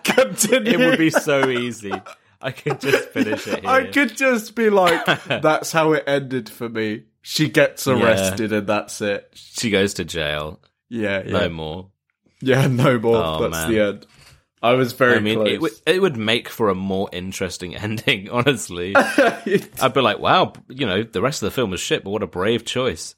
[0.03, 0.71] continue.
[0.71, 1.91] It would be so easy.
[2.41, 3.69] I could just finish it here.
[3.69, 7.03] I could just be like, that's how it ended for me.
[7.21, 9.29] She gets arrested and that's it.
[9.33, 10.59] She goes to jail.
[10.89, 11.91] Yeah, yeah, No more.
[12.41, 13.15] yeah, no more.
[13.17, 13.71] Oh, that's man.
[13.71, 14.07] the end.
[14.61, 15.47] I was very I mean, close.
[15.49, 18.29] it would it would make for a more interesting ending.
[18.29, 22.09] Honestly, I'd be like, wow, you know, the rest of the film was shit, but
[22.09, 23.15] what a brave choice.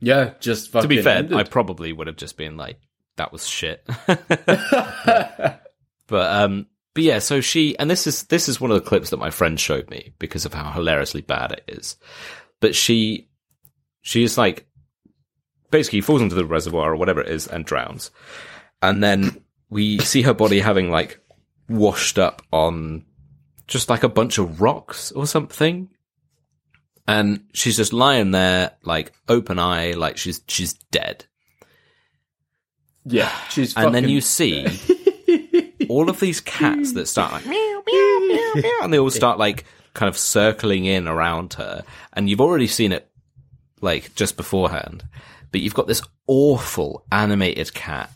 [0.00, 1.36] yeah, just fucking To be fair, ended.
[1.36, 2.78] I probably would have just been like,
[3.16, 3.84] that was shit.
[4.06, 5.60] but
[6.10, 9.16] um, but yeah, so she and this is this is one of the clips that
[9.18, 11.96] my friend showed me because of how hilariously bad it is.
[12.60, 13.28] But she
[14.02, 14.66] she is like
[15.72, 18.12] basically falls into the reservoir or whatever it is and drowns,
[18.80, 21.18] and then we see her body having like
[21.68, 23.04] washed up on
[23.66, 25.88] just like a bunch of rocks or something.
[27.08, 31.24] And she's just lying there, like open eye, like she's she's dead.
[33.04, 34.68] yeah, she's and then you see
[35.88, 39.38] all of these cats that start like meow, meow, meow, meow, and they all start
[39.38, 39.64] like
[39.94, 43.10] kind of circling in around her, and you've already seen it
[43.80, 45.04] like just beforehand,
[45.52, 48.10] but you've got this awful animated cat,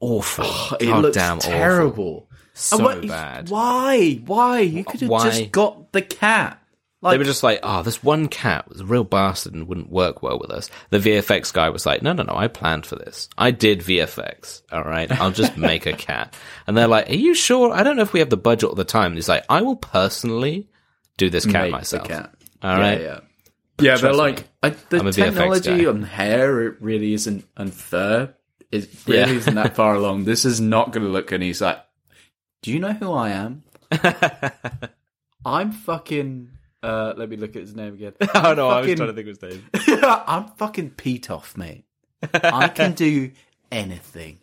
[0.00, 2.28] awful, oh, it looks goddamn awful, terrible.
[2.54, 3.48] so what- bad.
[3.50, 4.14] Why?
[4.26, 4.60] Why?
[4.60, 5.24] You could have Why?
[5.30, 6.60] just got the cat.
[7.02, 9.90] Like, They were just like, oh, this one cat was a real bastard and wouldn't
[9.90, 10.70] work well with us.
[10.88, 13.28] The VFX guy was like, no, no, no, I planned for this.
[13.36, 14.62] I did VFX.
[14.72, 15.12] All right.
[15.20, 16.34] I'll just make a cat.
[16.66, 17.74] And they're like, are you sure?
[17.74, 19.08] I don't know if we have the budget or the time.
[19.08, 20.70] And he's like, I will personally
[21.18, 22.08] do this cat make myself.
[22.08, 22.32] cat.
[22.62, 23.00] All yeah, right.
[23.02, 23.20] yeah.
[23.80, 24.44] Yeah, they're like.
[24.62, 26.62] I, the I'm technology on hair.
[26.68, 28.34] It really isn't unfair.
[28.70, 29.28] It really Yeah.
[29.38, 30.24] isn't that far along.
[30.24, 31.32] This is not going to look.
[31.32, 31.78] And he's like,
[32.62, 33.62] "Do you know who I am?
[35.44, 36.50] I'm fucking."
[36.82, 38.12] Uh, let me look at his name again.
[38.34, 40.00] oh, no, I was trying to think of his name.
[40.04, 41.84] I'm fucking Pitof, mate.
[42.34, 43.30] I can do
[43.72, 44.38] anything.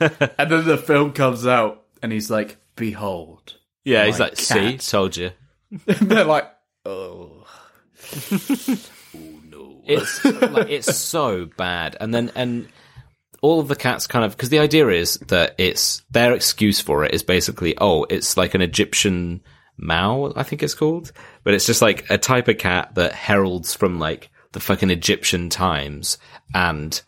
[0.00, 4.80] and then the film comes out, and he's like, "Behold." Yeah, he's like, see, cat.
[4.80, 5.32] told you.
[5.86, 6.48] They're like,
[6.84, 7.39] "Oh,
[9.52, 12.68] Oh, it's like it's so bad, and then and
[13.42, 17.04] all of the cats kind of because the idea is that it's their excuse for
[17.04, 19.40] it is basically oh it's like an Egyptian
[19.76, 23.74] Mau I think it's called, but it's just like a type of cat that heralds
[23.74, 26.18] from like the fucking Egyptian times
[26.54, 27.00] and.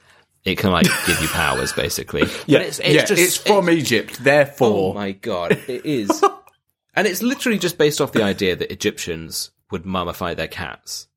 [0.45, 2.23] It can like give you powers, basically.
[2.47, 6.11] yeah, but it's, it's yeah, just it's from Egypt, Oh therefore." my god, it is.
[6.97, 11.09] and it's literally just based off the idea that Egyptians would mummify their cats.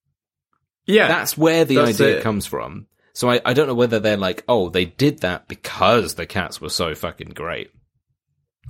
[0.85, 2.23] yeah, That's where the That's idea it.
[2.23, 2.87] comes from.
[3.13, 6.59] So I, I don't know whether they're like, oh, they did that because the cats
[6.59, 7.71] were so fucking great.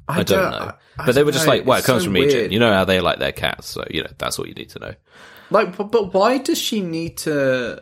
[0.07, 0.73] I, don't, know.
[0.99, 2.51] I but they were don't just know, like, well, it comes so from Egypt.
[2.51, 3.67] You know how they like their cats.
[3.67, 4.93] So, you know, that's all you need to know.
[5.49, 7.81] Like, but, but why does she need to?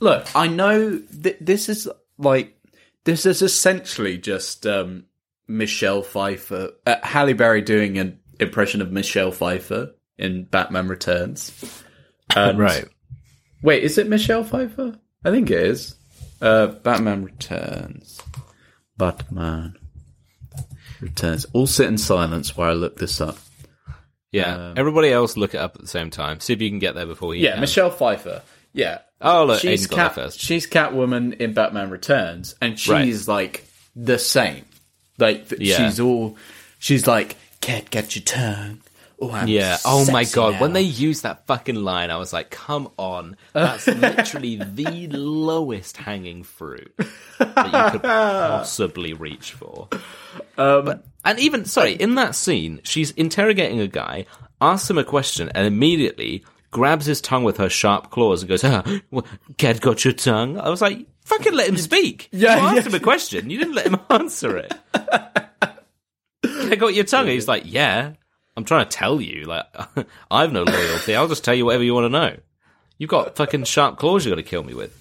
[0.00, 1.88] Look, I know th- this is
[2.18, 2.56] like
[3.04, 5.04] this is essentially just um,
[5.46, 11.82] Michelle Pfeiffer, uh, Halle Berry doing an impression of Michelle Pfeiffer in Batman Returns.
[12.34, 12.58] And-
[13.62, 14.98] Wait, is it Michelle Pfeiffer?
[15.24, 15.94] I think it is.
[16.40, 18.20] Uh, Batman Returns.
[18.98, 19.76] Batman
[21.00, 21.46] Returns.
[21.52, 23.38] All sit in silence while I look this up.
[24.32, 24.74] Yeah.
[24.76, 26.40] Everybody else look it up at the same time.
[26.40, 27.60] See if you can get there before he Yeah, can.
[27.62, 28.42] Michelle Pfeiffer.
[28.72, 28.98] Yeah.
[29.20, 30.40] Oh, look, she's Aiden's got there Cat, first.
[30.40, 34.66] she's Catwoman in Batman Returns, and she's like the same.
[35.18, 35.76] Like Yeah.
[35.88, 36.36] she's all,
[36.78, 38.82] she's like, "Cat, get your tongue."
[39.18, 39.78] Oh, I'm Yeah.
[39.84, 40.54] Oh my god.
[40.54, 43.36] now." When they used that fucking line, I was like, come on.
[43.52, 46.92] That's literally the lowest hanging fruit
[47.38, 49.88] that you could possibly reach for.
[50.58, 54.26] um, And even, sorry, in that scene, she's interrogating a guy,
[54.60, 58.62] asks him a question, and immediately grabs his tongue with her sharp claws and goes,
[58.64, 58.82] ah,
[59.56, 60.58] cat got your tongue?
[60.60, 62.28] I was like, fucking let him speak.
[62.32, 62.82] Yeah, you asked yeah.
[62.82, 63.48] him a question.
[63.48, 64.74] You didn't let him answer it.
[66.42, 67.28] cat got your tongue?
[67.28, 68.12] He's like, yeah.
[68.56, 69.66] I'm trying to tell you, like,
[70.30, 71.14] I've no loyalty.
[71.14, 72.36] I'll just tell you whatever you want to know.
[72.98, 74.96] You've got fucking sharp claws you got to kill me with.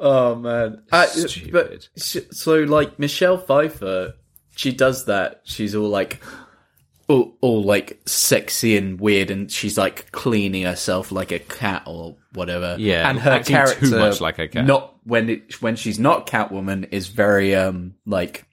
[0.00, 1.52] oh man, Stupid.
[1.52, 4.14] but so like Michelle Pfeiffer,
[4.54, 5.40] she does that.
[5.42, 6.22] She's all like,
[7.08, 12.16] all, all like sexy and weird, and she's like cleaning herself like a cat or
[12.34, 12.76] whatever.
[12.78, 14.64] Yeah, and her acting too character, much like a cat.
[14.64, 18.46] Not when it when she's not Catwoman is very um like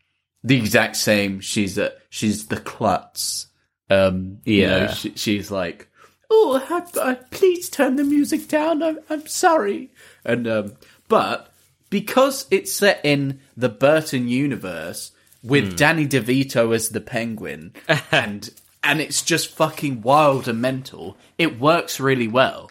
[0.43, 1.39] the exact same.
[1.39, 3.45] She's a she's the klutz
[3.90, 4.94] Um, you know, Yeah.
[4.94, 5.88] she, she's like,
[6.30, 8.84] "Oh, I, I, please turn the music down.
[8.84, 9.90] I'm, I'm sorry."
[10.24, 10.74] And um,
[11.08, 11.52] but
[11.90, 15.12] because it's set in the Burton universe
[15.44, 17.74] with Danny DeVito as the Penguin,
[18.12, 18.50] and
[18.84, 22.70] and it's just fucking wild and mental, it works really well.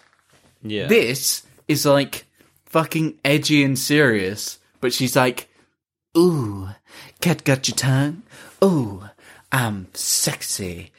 [0.62, 0.86] Yeah.
[0.86, 2.26] This is like
[2.66, 5.48] fucking edgy and serious, but she's like,
[6.16, 6.68] "Ooh,
[7.20, 8.22] cat got your tongue?
[8.62, 9.02] Ooh,
[9.50, 10.92] I'm sexy.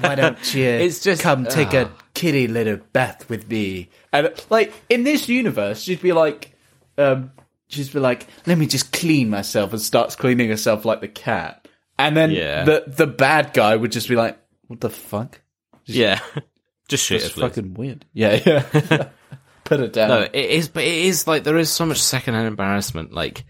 [0.00, 4.72] Why don't you It's just- come take a kitty litter bath with me?" And like
[4.88, 6.56] in this universe, she'd be like,
[6.98, 7.30] um,
[7.68, 11.66] she'd be like, "Let me just clean myself," and starts cleaning herself like the cat.
[11.98, 12.64] And then Yeah.
[12.64, 15.40] the the bad guy would just be like, "What the fuck?"
[15.84, 16.20] yeah.
[16.88, 17.24] Just shit.
[17.24, 18.04] It's fucking weird.
[18.12, 19.08] Yeah, yeah.
[19.64, 20.08] Put it down.
[20.08, 23.44] No, it is, but it is like there is so much secondhand embarrassment, like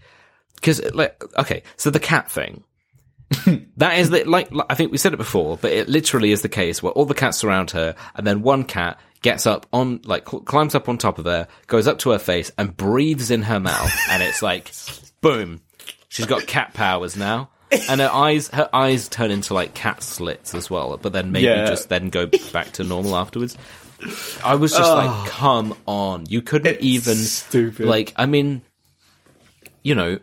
[0.55, 2.63] because like okay, so the cat thing.
[3.77, 6.41] that is li- like, like I think we said it before, but it literally is
[6.41, 9.99] the case where all the cats surround her, and then one cat gets up on
[10.05, 13.29] like cl- climbs up on top of her, goes up to her face, and breathes
[13.31, 14.71] in her mouth, and it's like,
[15.21, 15.59] boom,
[16.07, 17.49] she's got cat powers now.
[17.89, 21.47] And her eyes, her eyes turn into like cat slits as well, but then maybe
[21.47, 21.65] Yeah.
[21.67, 23.57] just then go back to normal afterwards.
[24.41, 25.25] I was just like, ah.
[25.27, 26.27] come on.
[26.29, 27.87] You couldn't even stupid.
[27.87, 28.61] like I mean
[29.83, 30.19] you know,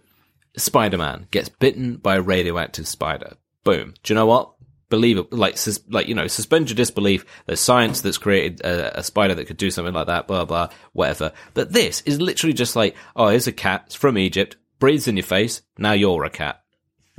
[0.56, 3.36] Spider Man gets bitten by a radioactive spider.
[3.64, 3.94] Boom.
[4.02, 4.52] Do you know what?
[4.90, 7.24] Believe it like sus- like you know, suspend your disbelief.
[7.46, 10.68] There's science that's created a, a spider that could do something like that, blah blah,
[10.92, 11.32] whatever.
[11.54, 15.16] But this is literally just like, oh, here's a cat, it's from Egypt, breathes in
[15.16, 16.62] your face, now you're a cat.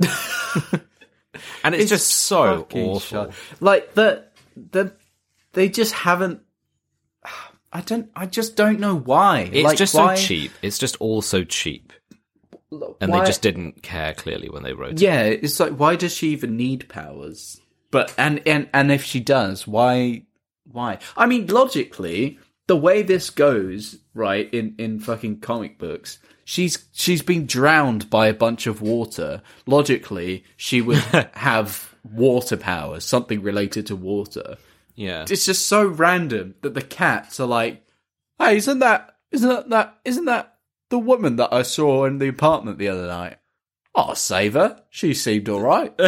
[1.64, 3.00] and it's, just so awful.
[3.00, 4.24] shut- Like the
[4.56, 4.94] the
[5.52, 6.40] they just haven't.
[7.72, 8.10] I don't.
[8.14, 9.50] I just don't know why.
[9.52, 10.52] It's like, just why, so cheap.
[10.62, 11.85] It's just all so cheap.
[13.00, 15.00] And why- they just didn't care clearly when they wrote it.
[15.00, 17.60] Yeah, it's like why does she even need powers?
[17.90, 20.22] But and and and if she does, why?
[20.70, 20.98] Why?
[21.16, 27.22] I mean, logically, the way this goes, right in in fucking comic books, she's she's
[27.22, 29.42] been drowned by a bunch of water.
[29.66, 30.98] Logically, she would
[31.34, 34.56] have water powers, something related to water.
[34.94, 35.26] Yeah.
[35.28, 37.84] it's just so random that the cats are like,
[38.38, 40.55] "Hey, isn't that isn't that, that isn't that
[40.90, 43.38] the woman that I saw in the apartment the other night?
[43.94, 44.82] I'll save her.
[44.90, 45.92] She seemed all right."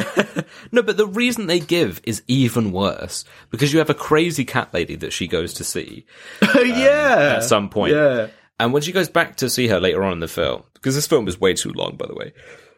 [0.72, 4.72] No, but the reason they give is even worse because you have a crazy cat
[4.74, 6.04] lady that she goes to see
[6.54, 7.94] yeah, at some point.
[7.94, 8.28] Yeah,
[8.60, 11.06] And when she goes back to see her later on in the film, because this
[11.06, 12.32] film is way too long, by the way,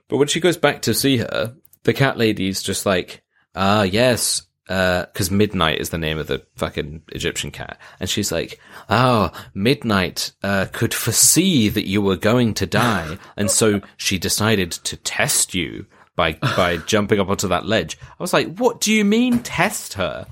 [0.08, 3.22] but when she goes back to see her, the cat lady's just like,
[3.54, 7.76] ah, yes, because Midnight is the name of the fucking Egyptian cat.
[7.98, 13.18] And she's like, oh, Midnight uh, could foresee that you were going to die.
[13.36, 17.98] And so she decided to test you by, by jumping up onto that ledge.
[18.00, 20.26] I was like, what do you mean test her?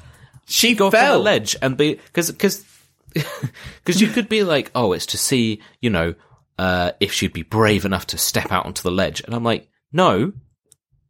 [0.48, 1.14] she go fell.
[1.14, 2.64] for the ledge and be because because
[3.12, 6.14] because you could be like, oh, it's to see you know
[6.58, 9.68] uh, if she'd be brave enough to step out onto the ledge, and I'm like,
[9.92, 10.32] no,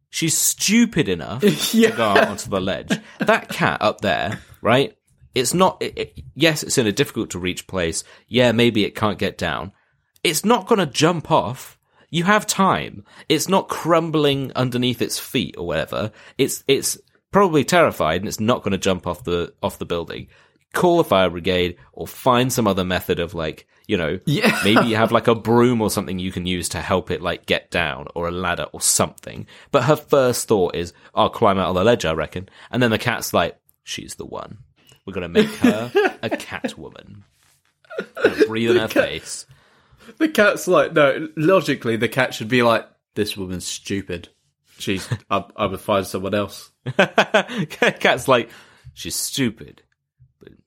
[0.09, 1.41] she's stupid enough
[1.71, 2.97] to go out onto the ledge.
[3.19, 4.95] That cat up there, right?
[5.35, 5.77] It's not.
[5.81, 8.03] It, it- yes, it's in a difficult to reach place.
[8.27, 9.71] Yeah, maybe it can't get down.
[10.23, 11.77] It's not going to jump off.
[12.09, 13.03] You have time.
[13.29, 16.11] It's not crumbling underneath its feet or whatever.
[16.37, 16.97] It's it's
[17.31, 20.27] probably terrified and it's not going to jump off the off the building.
[20.73, 24.57] Call a fire brigade or find some other method of like you know Yeah.
[24.63, 27.47] maybe you have like a broom or something you can use to help it like
[27.47, 29.47] get down or a ladder or something.
[29.71, 32.49] But her first thought is, "I'll climb out of the ledge," I reckon.
[32.69, 34.59] And then the cat's like, "She's the one.
[35.05, 35.91] We're gonna make her
[36.21, 37.23] a cat woman."
[38.47, 39.45] Breathe in her face.
[40.19, 41.27] The cat's like, no.
[41.35, 44.29] Logically, the cat should be like, "This woman's stupid.
[44.77, 45.07] She's.
[45.29, 46.69] I, I would find someone else."
[47.69, 48.49] Cat's like,
[48.93, 49.81] she's stupid,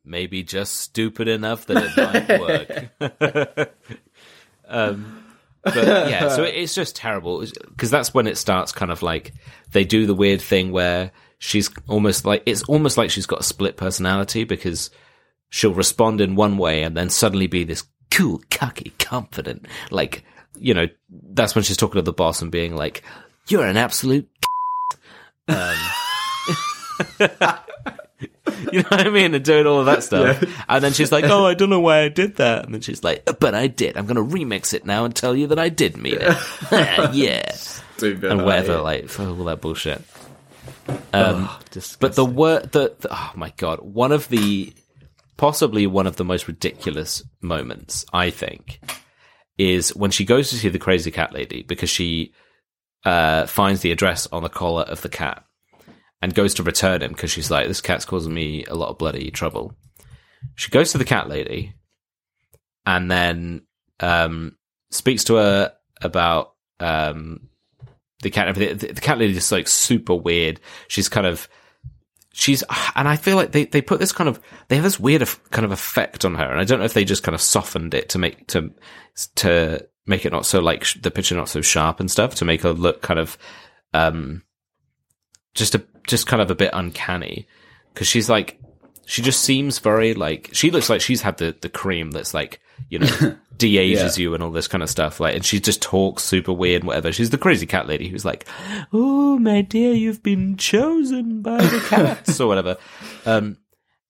[0.05, 3.01] maybe just stupid enough that it might
[3.61, 3.77] work.
[4.69, 5.25] um,
[5.63, 9.33] but yeah, so it's just terrible because that's when it starts kind of like
[9.71, 13.45] they do the weird thing where she's almost like it's almost like she's got a
[13.45, 14.91] split personality because
[15.51, 20.25] she'll respond in one way and then suddenly be this cool, cocky, confident, like
[20.59, 20.89] you know.
[21.35, 23.03] That's when she's talking to the boss and being like,
[23.49, 24.29] "You're an absolute."
[28.73, 29.35] You know what I mean?
[29.35, 30.43] And doing all of that stuff.
[30.69, 32.65] And then she's like, oh, I don't know why I did that.
[32.65, 33.97] And then she's like, but I did.
[33.97, 36.37] I'm going to remix it now and tell you that I did mean it.
[37.13, 37.53] yeah.
[37.53, 38.31] Stupid.
[38.31, 40.03] And whatever, like, for all that bullshit.
[41.13, 41.51] Um,
[42.01, 44.73] but the word, the, oh my God, one of the,
[45.37, 48.81] possibly one of the most ridiculous moments, I think,
[49.59, 52.33] is when she goes to see the crazy cat lady because she,
[53.05, 55.45] uh, finds the address on the collar of the cat.
[56.23, 58.99] And goes to return him because she's like, this cat's causing me a lot of
[58.99, 59.75] bloody trouble.
[60.55, 61.75] She goes to the cat lady
[62.87, 63.63] and then
[64.01, 64.57] um,
[64.91, 67.49] speaks to her about um,
[68.23, 68.55] the cat.
[68.55, 70.61] The, the cat lady is like super weird.
[70.89, 71.49] She's kind of
[72.33, 72.65] she's
[72.95, 75.65] and I feel like they, they put this kind of they have this weird kind
[75.65, 78.09] of effect on her, and I don't know if they just kind of softened it
[78.11, 78.73] to make to
[79.37, 82.63] to make it not so like the picture not so sharp and stuff to make
[82.63, 83.39] her look kind of
[83.95, 84.43] um
[85.55, 87.47] just a just kind of a bit uncanny.
[87.93, 88.59] Because she's like
[89.05, 92.61] she just seems very like she looks like she's had the the cream that's like
[92.89, 94.23] you know de-ages yeah.
[94.23, 95.21] you and all this kind of stuff.
[95.21, 97.13] Like and she just talks super weird and whatever.
[97.13, 98.47] She's the crazy cat lady who's like
[98.93, 102.77] oh my dear you've been chosen by the cats or whatever.
[103.27, 103.59] Um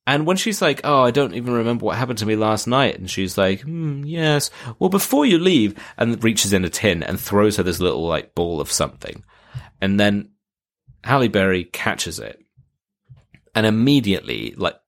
[0.05, 2.99] and when she's like, "Oh, I don't even remember what happened to me last night,"
[2.99, 7.21] and she's like, hmm, "Yes, well, before you leave," and reaches in a tin and
[7.21, 9.23] throws her this little like ball of something,
[9.81, 10.32] and then
[11.05, 12.41] Halle Berry catches it
[13.55, 14.79] and immediately like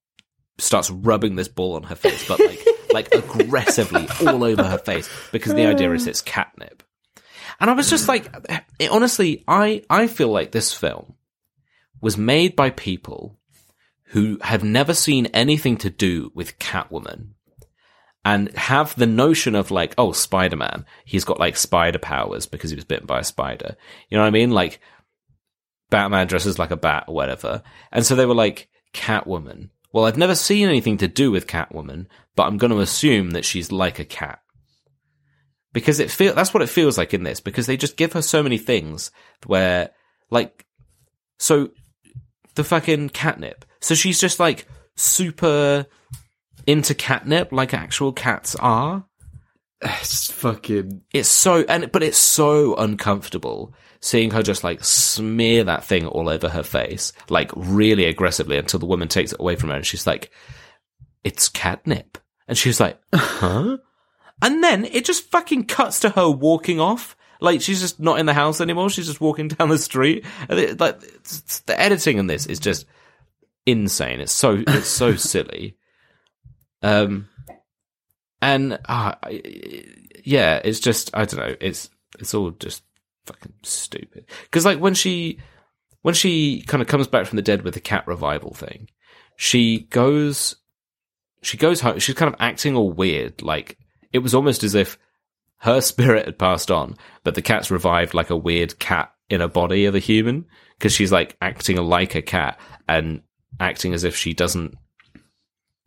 [0.58, 2.60] starts rubbing this ball on her face, but like
[2.92, 6.82] like aggressively all over her face because the idea is it's catnip.
[7.60, 11.14] And I was just like, eh, honestly, I I feel like this film
[12.00, 13.38] was made by people
[14.08, 17.30] who have never seen anything to do with Catwoman
[18.24, 22.70] and have the notion of like, oh, Spider Man, he's got like spider powers because
[22.70, 23.76] he was bitten by a spider.
[24.08, 24.50] You know what I mean?
[24.50, 24.80] Like,
[25.90, 27.62] Batman dresses like a bat or whatever.
[27.92, 29.70] And so they were like, Catwoman.
[29.92, 33.44] Well, I've never seen anything to do with Catwoman, but I'm going to assume that
[33.44, 34.40] she's like a cat.
[35.72, 38.22] Because it feel that's what it feels like in this, because they just give her
[38.22, 39.10] so many things
[39.46, 39.90] where,
[40.30, 40.64] like,
[41.38, 41.70] so
[42.54, 43.64] the fucking catnip.
[43.80, 44.66] So she's just like
[44.96, 45.86] super
[46.66, 49.04] into catnip, like actual cats are.
[50.00, 51.02] It's fucking.
[51.12, 53.74] It's so, and but it's so uncomfortable
[54.04, 58.78] seeing her just like smear that thing all over her face, like really aggressively until
[58.78, 60.30] the woman takes it away from her and she's like,
[61.24, 63.78] "It's catnip," and she's like, "Huh?"
[64.42, 67.16] and then it just fucking cuts to her walking off.
[67.40, 68.90] Like she's just not in the house anymore.
[68.90, 70.26] She's just walking down the street.
[70.50, 71.00] It, like
[71.64, 72.84] the editing in this is just
[73.64, 74.20] insane.
[74.20, 75.78] It's so it's so silly.
[76.82, 77.30] Um,
[78.42, 79.14] and uh,
[80.22, 81.56] yeah, it's just I don't know.
[81.58, 81.88] It's
[82.18, 82.82] it's all just
[83.26, 84.26] fucking stupid.
[84.42, 85.38] Because like when she
[86.02, 88.88] when she kind of comes back from the dead with the cat revival thing,
[89.36, 90.56] she goes
[91.42, 91.98] she goes home.
[91.98, 93.42] She's kind of acting all weird.
[93.42, 93.78] Like
[94.12, 94.98] it was almost as if
[95.58, 99.48] her spirit had passed on, but the cat's revived like a weird cat in a
[99.48, 100.44] body of a human
[100.78, 102.58] because she's like acting like a cat
[102.88, 103.22] and
[103.60, 104.74] acting as if she doesn't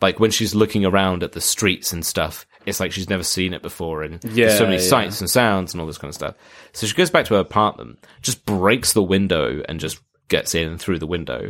[0.01, 3.53] like when she's looking around at the streets and stuff it's like she's never seen
[3.53, 4.89] it before and yeah, there's so many yeah.
[4.89, 6.35] sights and sounds and all this kind of stuff
[6.73, 10.77] so she goes back to her apartment just breaks the window and just gets in
[10.77, 11.49] through the window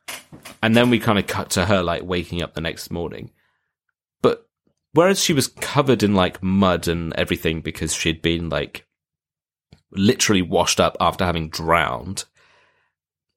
[0.62, 3.30] and then we kind of cut to her like waking up the next morning
[4.22, 4.48] but
[4.92, 8.86] whereas she was covered in like mud and everything because she'd been like
[9.92, 12.24] literally washed up after having drowned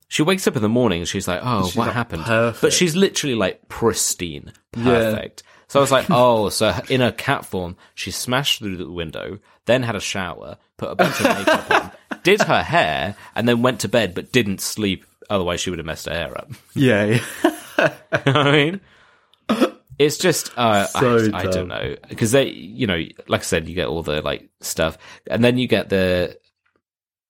[0.09, 2.61] she wakes up in the morning and she's like, "Oh, she's what like happened?" Perfect.
[2.61, 5.43] But she's literally like pristine, perfect.
[5.45, 5.48] Yeah.
[5.69, 9.37] So I was like, "Oh, so in her cat form, she smashed through the window,
[9.65, 11.91] then had a shower, put a bunch of makeup on,
[12.23, 15.05] did her hair, and then went to bed, but didn't sleep.
[15.29, 17.21] Otherwise, she would have messed her hair up." Yeah, yeah.
[18.25, 18.81] you know I mean,
[19.99, 23.69] it's just uh, so I, I, don't know because they, you know, like I said,
[23.69, 24.97] you get all the like stuff,
[25.29, 26.39] and then you get the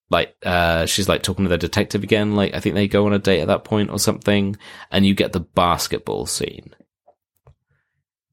[0.10, 3.14] like uh she's like talking to the detective again like i think they go on
[3.14, 4.58] a date at that point or something
[4.90, 6.74] and you get the basketball scene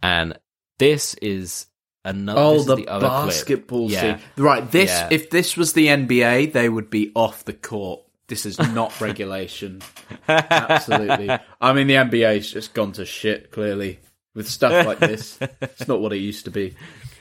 [0.07, 0.39] and
[0.79, 1.67] this is
[2.05, 4.19] another oh the, the basketball scene.
[4.37, 5.09] Right this yeah.
[5.11, 8.03] if this was the nba they would be off the court.
[8.29, 9.83] This is not regulation.
[10.29, 11.31] Absolutely.
[11.61, 13.99] I mean the nba's just gone to shit clearly
[14.35, 15.39] with stuff like this.
[15.61, 16.75] It's not what it used to be.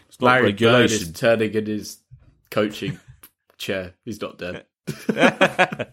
[0.07, 1.97] It's Larry Bird is turning in his
[2.51, 2.99] coaching
[3.57, 3.93] chair.
[4.03, 4.65] He's not dead.
[5.07, 5.89] but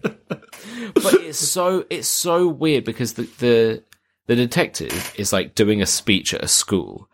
[0.95, 3.83] it's so it's so weird because the, the
[4.27, 7.09] the detective is like doing a speech at a school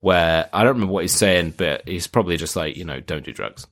[0.00, 3.24] where I don't remember what he's saying, but he's probably just like, you know, don't
[3.24, 3.66] do drugs.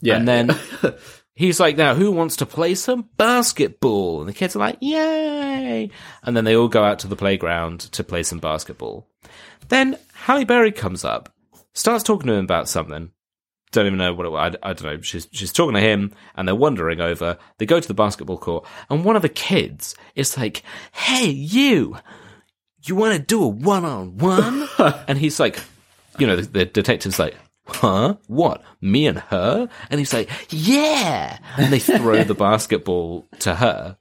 [0.00, 0.16] Yeah.
[0.16, 0.56] And then
[1.34, 4.20] he's like, now who wants to play some basketball?
[4.20, 5.90] And the kids are like, yay.
[6.24, 9.08] And then they all go out to the playground to play some basketball.
[9.68, 11.32] Then Halle Berry comes up,
[11.72, 13.12] starts talking to him about something,
[13.72, 14.54] don't even know what it was.
[14.62, 15.00] I, I, don't know.
[15.00, 17.38] She's she's talking to him, and they're wandering over.
[17.58, 20.62] They go to the basketball court, and one of the kids is like,
[20.92, 21.96] "Hey, you,
[22.84, 24.68] you want to do a one on one?"
[25.08, 25.58] And he's like,
[26.18, 27.34] you know, the, the detective's like,
[27.66, 28.16] "Huh?
[28.26, 28.62] What?
[28.80, 33.96] Me and her?" And he's like, "Yeah." And they throw the basketball to her,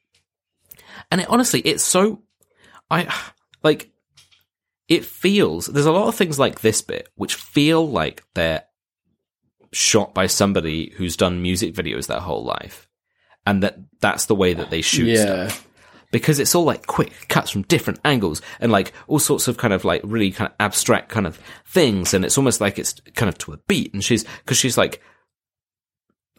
[1.10, 2.22] And it, honestly, it's so,
[2.90, 3.14] I,
[3.64, 3.90] like,
[4.90, 8.64] it feels, there's a lot of things like this bit which feel like they're
[9.74, 12.88] shot by somebody who's done music videos their whole life.
[13.46, 15.48] And that that's the way that they shoot Yeah.
[15.48, 15.68] stuff.
[16.12, 19.74] Because it's all like quick cuts from different angles and like all sorts of kind
[19.74, 22.14] of like really kind of abstract kind of things.
[22.14, 23.94] And it's almost like it's kind of to a beat.
[23.94, 25.02] And she's, cause she's like,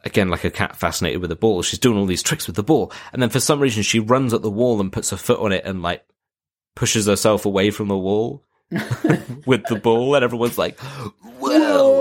[0.04, 1.62] again, like a cat fascinated with a ball.
[1.62, 2.92] She's doing all these tricks with the ball.
[3.14, 5.52] And then for some reason she runs at the wall and puts her foot on
[5.52, 6.04] it and like
[6.76, 8.44] pushes herself away from the wall
[9.46, 10.14] with the ball.
[10.14, 11.91] And everyone's like, whoa,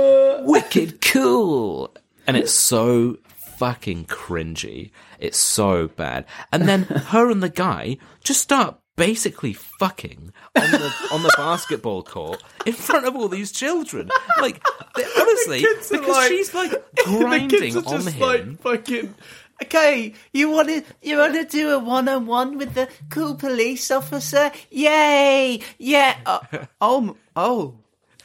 [0.46, 1.94] wicked cool.
[2.28, 3.18] And it's so
[3.58, 4.92] fucking cringy.
[5.20, 6.26] It's so bad.
[6.52, 12.04] And then her and the guy just start basically fucking on the on the basketball
[12.04, 14.10] court in front of all these children.
[14.40, 14.62] Like
[14.96, 18.20] they- honestly, because like- she's like the grinding kids are on him.
[18.22, 19.16] like fucking.
[19.64, 23.36] Okay, you want to you want to do a one on one with the cool
[23.36, 24.52] police officer?
[24.72, 25.62] Yay!
[25.78, 26.18] Yeah.
[26.26, 26.40] Uh,
[26.82, 27.76] oh, oh.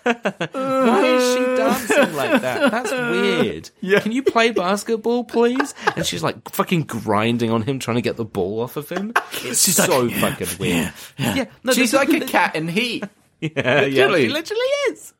[0.06, 2.70] Why is she dancing like that?
[2.70, 3.70] That's weird.
[3.80, 4.00] Yeah.
[4.00, 5.74] Can you play basketball, please?
[5.96, 9.12] And she's like fucking grinding on him, trying to get the ball off of him.
[9.42, 10.92] It's so fucking weird.
[11.18, 13.04] Yeah, no, She's like a cat in heat.
[13.40, 15.12] Yeah, yeah, she literally is.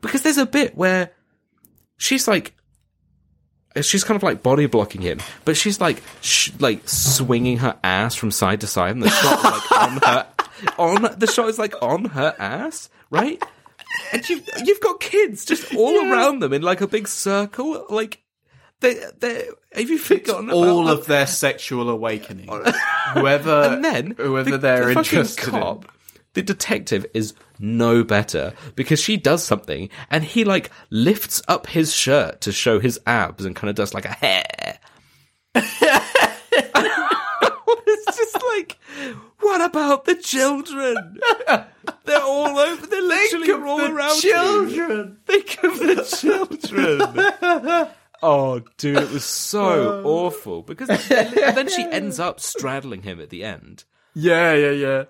[0.00, 1.12] Because there's a bit where
[1.96, 2.54] she's like,
[3.80, 8.14] she's kind of like body blocking him, but she's like, sh- like swinging her ass
[8.14, 10.26] from side to side, and the shot like on her,
[10.78, 13.42] on the shot is like on her ass, right?
[14.12, 18.20] And you've you've got kids just all around them in like a big circle, like.
[18.80, 20.92] They, they, have you forgotten about All that?
[20.92, 22.48] of their sexual awakening.
[23.14, 25.90] Whoever, and then whoever the, they're the interested cop,
[26.34, 31.94] the detective is no better because she does something and he like lifts up his
[31.94, 34.78] shirt to show his abs and kind of does like a hair.
[38.34, 38.78] just like,
[39.40, 41.20] what about the children?
[42.04, 42.86] They're all over.
[42.86, 44.32] They're literally of all the around you.
[44.32, 45.18] children.
[45.26, 47.90] Think of the children.
[48.22, 50.08] Oh, dude, it was so oh.
[50.08, 53.84] awful because and then she ends up straddling him at the end.
[54.14, 55.04] Yeah, yeah, yeah.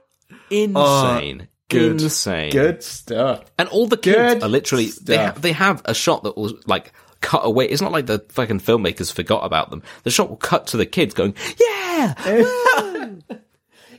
[0.51, 2.03] Insane, oh, good.
[2.03, 2.51] insane.
[2.51, 3.45] Good stuff.
[3.59, 5.35] And all the kids Good are literally they stuff.
[5.35, 7.67] have, they have a shot that will like cut away.
[7.67, 9.83] It's not like the fucking filmmakers forgot about them.
[10.03, 12.45] The shot will cut to the kids going, "Yeah, woo!"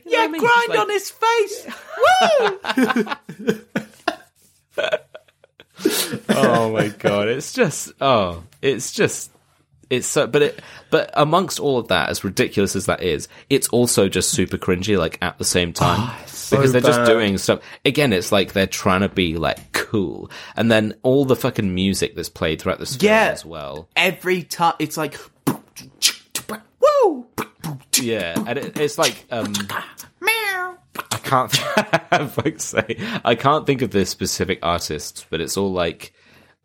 [0.06, 0.40] You know Yeah, I mean?
[0.40, 1.66] grind like- on his face.
[1.98, 3.56] Woo!
[6.30, 9.30] oh my god, it's just oh, it's just
[9.88, 10.60] it's so but it
[10.90, 14.98] but amongst all of that as ridiculous as that is it's also just super cringy
[14.98, 18.52] like at the same time ah, so because they're just doing stuff again it's like
[18.52, 22.80] they're trying to be like cool and then all the fucking music that's played throughout
[22.80, 23.28] the film Yeah.
[23.30, 25.16] as well Every time it's like,
[27.04, 27.26] woo,
[28.00, 29.52] yeah and it, it's like um
[30.20, 30.76] meow.
[31.12, 31.50] I can't
[32.32, 33.00] fuck's sake.
[33.24, 36.12] I can't think of the specific artists but it's all like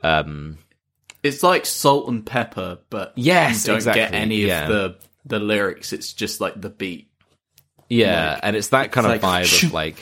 [0.03, 0.57] um
[1.23, 4.63] It's like salt and pepper, but Yes, you don't exactly, get any yeah.
[4.63, 4.95] of the
[5.25, 5.93] the lyrics.
[5.93, 7.07] It's just like the beat.
[7.89, 9.97] yeah and it's that kind of like, vibe of like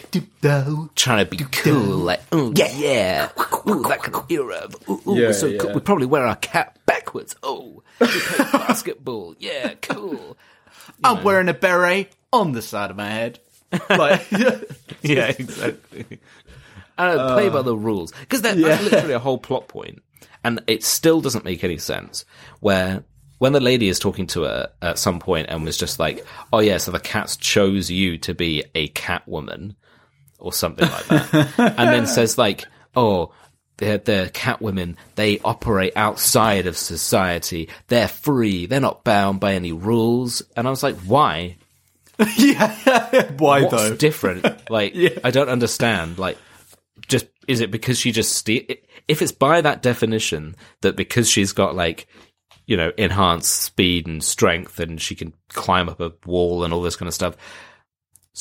[0.96, 3.30] trying to be cool, like, oh, yeah, yeah,
[3.68, 4.70] ooh, that kind of era.
[4.90, 5.58] Ooh, ooh, Yeah, so yeah.
[5.60, 5.74] cool.
[5.74, 6.79] We probably wear our cap
[7.10, 7.36] backwards.
[7.44, 9.36] Oh, we play basketball.
[9.40, 10.38] Yeah, cool.
[11.04, 13.40] I'm wearing a beret on the side of my head.
[13.90, 14.30] Like,
[15.02, 16.20] Yeah, exactly.
[16.98, 18.80] And uh, play by the rules because that's Yeah.
[18.82, 20.02] literally a whole plot point,
[20.44, 22.26] and it still doesn't make any sense.
[22.60, 23.04] Where
[23.38, 26.60] when the lady is talking to her at some point and was just like, "Oh
[26.60, 29.76] yeah, so the cats chose you to be a cat woman,"
[30.40, 32.66] or something like that, and then says like,
[32.96, 33.32] "Oh."
[33.80, 34.98] They're, they're cat women.
[35.16, 37.70] They operate outside of society.
[37.88, 38.66] They're free.
[38.66, 40.42] They're not bound by any rules.
[40.58, 41.56] And I was like, why?
[42.38, 43.32] yeah.
[43.38, 43.96] Why what's though?
[43.96, 44.46] different?
[44.70, 44.94] Like,
[45.24, 46.20] I don't understand.
[46.20, 46.38] Like,
[47.08, 48.64] just is it because she just steal?
[49.08, 52.08] If it's by that definition that because she's got like,
[52.66, 56.82] you know, enhanced speed and strength and she can climb up a wall and all
[56.82, 57.36] this kind of stuff.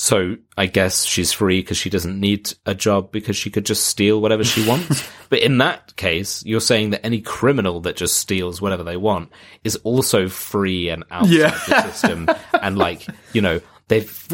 [0.01, 3.85] So I guess she's free because she doesn't need a job because she could just
[3.85, 5.05] steal whatever she wants.
[5.29, 9.29] but in that case, you're saying that any criminal that just steals whatever they want
[9.65, 11.49] is also free and outside Yeah.
[11.49, 12.29] the system.
[12.61, 13.59] and like, you know,
[13.89, 14.25] they've,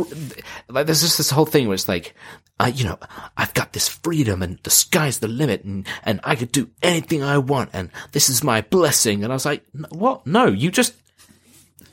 [0.70, 2.14] like, there's just this whole thing where it's like,
[2.60, 3.00] uh, you know,
[3.36, 7.24] I've got this freedom and the sky's the limit and, and I could do anything
[7.24, 9.24] I want and this is my blessing.
[9.24, 10.28] And I was like, what?
[10.28, 10.94] No, you just,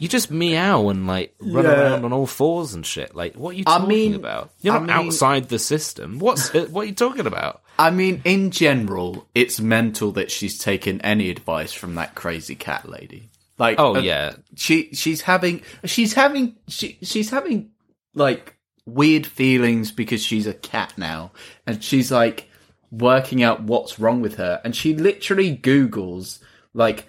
[0.02, 1.70] you just meow and like run Yeah.
[1.80, 3.14] around on all fours and shit.
[3.14, 4.50] Like, what are you I talking mean- about?
[4.60, 6.18] You're I not mean- outside the system.
[6.18, 7.62] What's what are you talking about?
[7.78, 12.88] I mean, in general, it's mental that she's taken any advice from that crazy cat
[12.88, 13.30] lady.
[13.58, 17.70] Like, Oh uh, yeah, she she's having she's having she she's having
[18.14, 21.30] like weird feelings because she's a cat now,
[21.64, 22.48] and she's like
[22.90, 26.40] working out what's wrong with her, and she literally Google's
[26.74, 27.06] like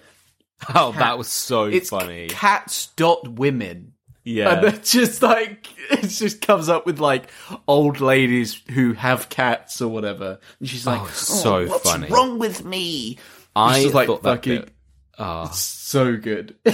[0.74, 2.28] Oh, that was so it's funny.
[2.28, 3.92] cats dot women.
[4.24, 4.54] yeah.
[4.54, 7.30] And it just like it just comes up with like
[7.68, 12.08] old ladies who have cats or whatever, and she's like, Oh, so What's funny.
[12.08, 13.18] wrong with me?
[13.54, 14.72] I just like thought that fucking- bit-
[15.18, 15.48] ah.
[15.50, 16.56] so good.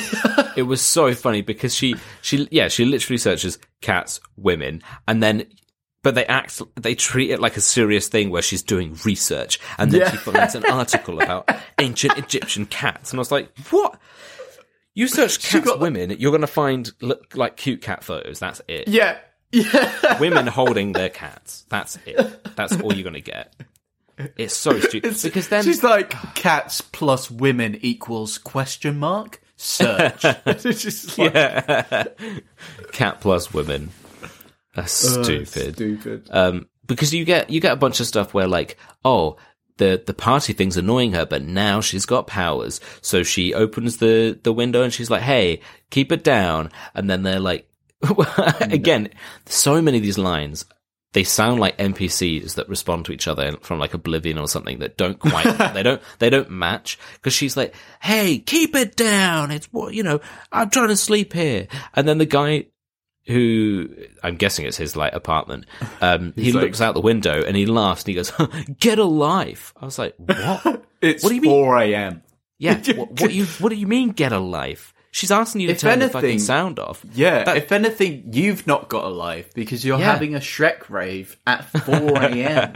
[0.57, 5.47] it was so funny because she she yeah she literally searches cats women and then
[6.03, 9.91] but they act they treat it like a serious thing where she's doing research and
[9.91, 10.11] then Yeah.
[10.11, 11.49] she finds an article about
[11.79, 13.99] ancient Egyptian cats and I was like what?
[14.95, 18.89] You search cats got- women you're gonna find look like cute cat photos that's it.
[18.89, 19.19] Yeah,
[19.53, 20.19] yeah.
[20.19, 22.57] women holding their cats that's it.
[22.57, 23.55] That's all you're gonna get.
[24.37, 29.41] It's so stupid because then she's like cats plus women equals question mark?
[29.57, 30.25] Search.
[30.47, 31.35] it's just like
[32.93, 33.91] cat plus women
[34.81, 36.29] that's uh, stupid stupid.
[36.31, 39.37] um, because you get you get a bunch of stuff where like, oh,
[39.79, 44.39] the the party thing's annoying her, but now she's got powers, so she opens the
[44.43, 47.69] the window and she's like, hey, keep it down, and then they're like,
[48.61, 49.09] again,
[49.47, 50.65] so many of these lines.
[51.13, 54.97] They sound like NPCs that respond to each other from like Oblivion or something that
[54.97, 55.43] don't quite,
[55.75, 57.01] they don't, they don't match.
[57.23, 59.51] Cause she's like, Hey, keep it down.
[59.51, 60.21] It's what, you know,
[60.53, 61.67] I'm trying to sleep here.
[61.95, 62.67] And then the guy
[63.31, 63.89] who
[64.23, 65.67] I'm guessing it's his like apartment.
[66.01, 68.33] Um, he like- looks out the window and he laughs and he goes,
[68.79, 70.85] "Get a life." I was like, "What?
[71.01, 71.51] It's What do you mean?
[71.51, 72.23] four a.m.
[72.59, 75.73] yeah, what, what you what do you mean get a life?" She's asking you to
[75.73, 77.05] If turn the fucking sound off.
[77.15, 80.13] Yeah, That- if anything, you've not got a life because you're Yeah.
[80.13, 82.73] having a Shrek rave at 4 a.m.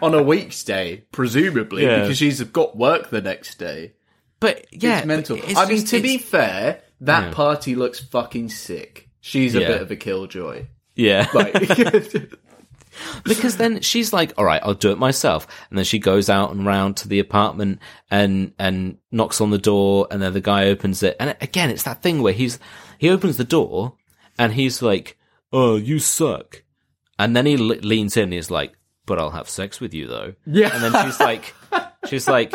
[0.00, 2.00] on a weekday, presumably, Yeah.
[2.02, 3.92] because she's got work the next day.
[4.40, 5.36] But yeah, it's mental.
[5.36, 7.34] it's I mean, to be fair, that Yeah.
[7.34, 9.07] party looks fucking sick.
[9.20, 9.68] She's a Yeah.
[9.68, 10.66] bit of a killjoy.
[10.94, 11.52] yeah, Like,
[13.24, 16.50] because then she's like, "All right, I'll do it myself." And then she goes out
[16.50, 17.80] and round to the apartment
[18.10, 21.16] and and knocks on the door, and then the guy opens it.
[21.20, 22.58] And again, it's that thing where he's
[22.98, 23.94] he opens the door
[24.38, 25.16] and he's like,
[25.52, 26.62] "Oh, you suck,"
[27.18, 28.24] and then he le- leans in.
[28.24, 28.72] and He's like,
[29.06, 30.70] "But I'll have sex with you, though." Yeah.
[30.74, 31.54] And then she's like,
[32.08, 32.52] she's like,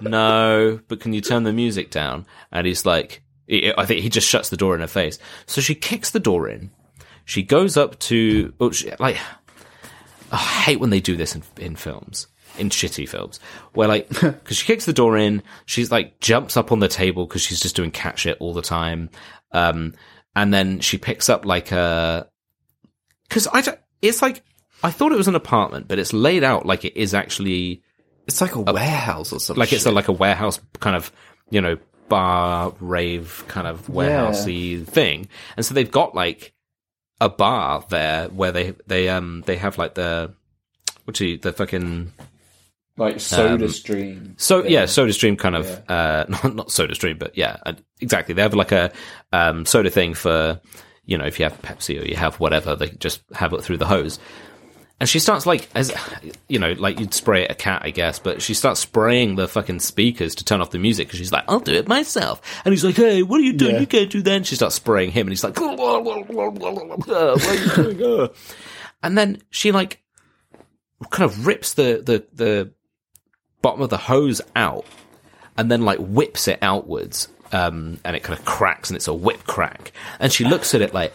[0.00, 4.28] "No, but can you turn the music down?" And he's like, I think he just
[4.28, 5.18] shuts the door in her face.
[5.46, 6.70] So she kicks the door in.
[7.26, 9.16] She goes up to, oh, she, like,
[10.32, 12.26] I hate when they do this in, in films,
[12.58, 13.40] in shitty films,
[13.72, 17.26] where like, because she kicks the door in, she's like jumps up on the table
[17.26, 19.10] because she's just doing cat shit all the time,
[19.52, 19.94] um,
[20.34, 22.28] and then she picks up like a,
[23.28, 24.42] because I don't, it's like
[24.82, 27.82] I thought it was an apartment, but it's laid out like it is actually
[28.26, 29.60] it's like a warehouse or something.
[29.60, 31.10] like it's a, like a warehouse kind of
[31.50, 31.78] you know
[32.08, 36.52] bar rave kind of warehousey thing, and so they've got like
[37.20, 40.32] a bar there where they they um they have like the
[41.04, 42.12] what do you the fucking
[42.96, 44.34] like soda um, stream.
[44.36, 48.34] so yeah, Soda Stream kind of uh not not Soda Stream, but yeah, uh, exactly.
[48.34, 48.92] They have like a
[49.32, 50.60] um soda thing for
[51.04, 53.78] you know if you have Pepsi or you have whatever, they just have it through
[53.78, 54.18] the hose.
[55.04, 55.92] And she starts like as
[56.48, 59.46] you know, like you'd spray at a cat, I guess, but she starts spraying the
[59.46, 62.72] fucking speakers to turn off the music because she's like, "I'll do it myself." And
[62.72, 63.74] he's like, "Hey, what are you doing?
[63.74, 63.80] Yeah.
[63.80, 66.20] You can't do that." And she starts spraying him, and he's like, uh, "What are
[66.20, 68.28] you doing?" Uh, uh.
[69.02, 70.02] And then she like
[71.10, 72.70] kind of rips the the the
[73.60, 74.86] bottom of the hose out
[75.58, 79.12] and then like whips it outwards um, and it kind of cracks and it's a
[79.12, 81.12] whip crack and she looks at it like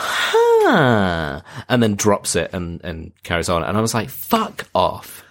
[0.00, 1.40] huh.
[1.68, 3.64] And then drops it and, and carries on.
[3.64, 5.24] And i was like fuck off.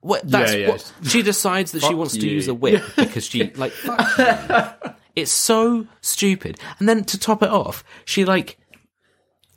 [0.00, 0.68] What that's Yeah, yeah.
[0.70, 5.32] what she decides that she wants to use a whip because she like fuck it's
[5.32, 6.58] so stupid.
[6.78, 8.58] And then to top it off she like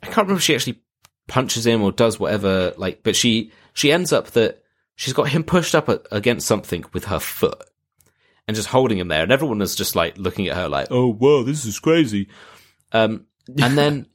[0.02, 0.80] i can't remember if she actually
[1.28, 4.62] punches him or does whatever like but she she ends up that
[4.96, 7.64] she's got him pushed up a- against something with her foot
[8.46, 9.22] and just holding him there.
[9.22, 12.28] And everyone is just like looking at her like oh wow this is crazy.
[12.92, 13.24] Um
[13.58, 14.06] and then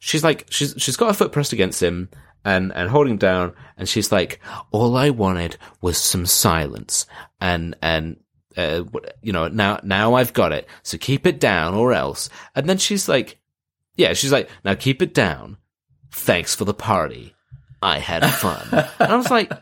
[0.00, 2.08] she's like she's she's got her foot pressed against him
[2.44, 4.40] and and holding him down and she's like
[4.72, 7.06] all i wanted was some silence
[7.40, 8.16] and and
[8.56, 8.82] uh,
[9.22, 12.28] you know now now i've got it so keep it down or else.
[12.54, 13.38] And then she's like
[13.96, 15.56] yeah she's like now keep it down.
[16.12, 17.34] Thanks for the party.
[17.82, 18.66] I had fun.
[18.72, 19.52] And i was like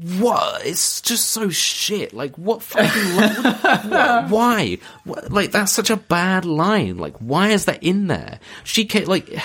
[0.00, 0.64] what?
[0.64, 2.14] It's just so shit.
[2.14, 3.16] Like, what fucking?
[3.16, 4.78] what, what, why?
[5.04, 6.96] What, like, that's such a bad line.
[6.96, 8.40] Like, why is that in there?
[8.64, 9.30] She can't like.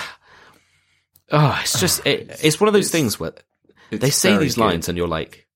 [1.28, 3.32] Oh, it's just it, it's one of those things where
[3.90, 4.60] they say these good.
[4.60, 5.48] lines and you're like,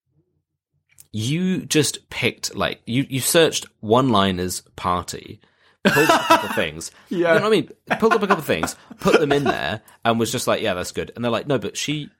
[1.13, 5.41] you just picked like you you searched one liners party,
[5.85, 6.91] pulled up a couple of things.
[7.09, 7.19] Yeah.
[7.19, 7.71] You know what I mean?
[8.01, 10.75] Pulled up a couple of things, put them in there, and was just like, yeah,
[10.75, 11.13] that's good.
[11.15, 12.11] And they're like, no, but she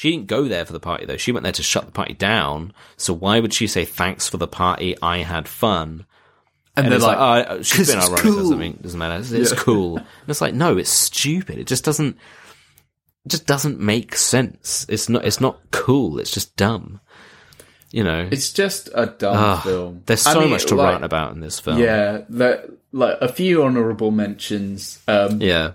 [0.00, 1.18] she didn't go there for the party though.
[1.18, 2.72] She went there to shut the party down.
[2.96, 4.96] So why would she say thanks for the party?
[5.02, 6.06] I had fun.
[6.74, 8.38] And, And they're like, like, oh, she's 'cause been ironic cool.
[8.40, 8.78] or something.
[8.80, 9.20] Doesn't matter.
[9.20, 9.96] It's, it's cool.
[9.98, 11.58] And it's like, no, it's stupid.
[11.58, 12.16] It just doesn't.
[13.26, 14.86] It just doesn't make sense.
[14.88, 15.26] It's not.
[15.26, 16.18] It's not cool.
[16.18, 17.00] It's just dumb.
[17.92, 18.26] You know.
[18.32, 20.02] it's just a dumb film.
[20.06, 21.78] there's I so mean, much to like, rant about in this film.
[21.78, 24.98] Yeah, the, like a few honorable mentions.
[25.08, 25.72] Um, Yeah.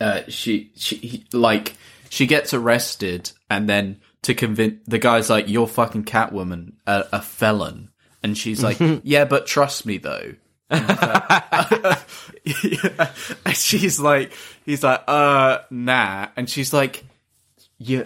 [0.00, 1.76] uh, she she he- like
[2.08, 7.22] she gets arrested and then to convince the guy's like you're fucking Catwoman a, a
[7.22, 7.90] felon.
[8.22, 10.34] And she's like yeah but trust me though.
[13.44, 14.32] And she's like
[14.64, 16.28] he's like uh nah.
[16.36, 17.04] And she's like
[17.78, 18.04] yeah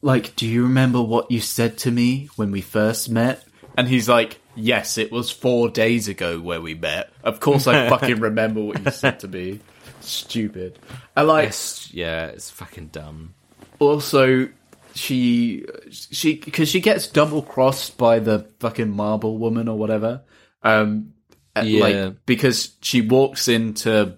[0.00, 3.44] like do you remember what you said to me when we first met?
[3.76, 7.10] And he's like yes it was four days ago where we met.
[7.22, 9.60] Of course i fucking remember what you said to me
[10.02, 10.78] stupid
[11.16, 12.26] i like It's, yeah.
[12.26, 13.34] It's fucking dumb.
[13.78, 14.48] also
[14.94, 20.22] she she because she gets double crossed by the fucking marble woman or whatever
[20.62, 21.14] um
[21.56, 21.80] uh, Yeah.
[21.80, 24.16] like because she walks in to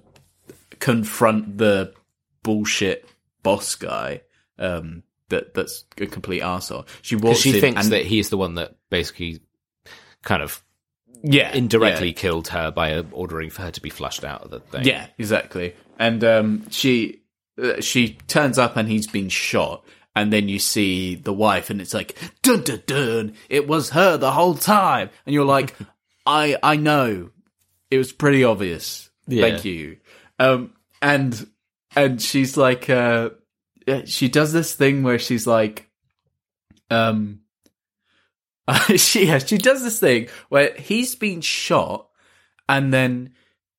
[0.81, 1.93] confront the
[2.43, 3.07] bullshit
[3.43, 4.23] boss guy
[4.59, 6.87] um that that's a complete arsehole.
[7.03, 9.41] she walks She in thinks and that he's the one that basically
[10.23, 10.63] kind of
[11.25, 12.15] yeah indirectly yeah.
[12.15, 14.85] killed her by uh, ordering for her to be flushed out of the thing.
[14.85, 15.75] Yeah, exactly.
[15.99, 17.23] And um, she
[17.61, 19.85] uh, she turns up and he's been shot.
[20.17, 23.35] And then you see the wife, and it's like dun dun dun.
[23.49, 25.75] It was her the whole time, and you're like,
[26.27, 27.31] I I know,
[27.91, 29.11] it was pretty obvious.
[29.27, 29.49] Yeah.
[29.49, 29.97] Thank you.
[30.39, 30.73] Um,
[31.03, 31.49] and
[31.97, 33.31] and she's like, uh,
[33.89, 35.91] uh, she does this thing where she's like,
[36.91, 37.41] um,
[38.97, 42.09] she yeah, she does this thing where he's been shot,
[42.69, 43.35] and then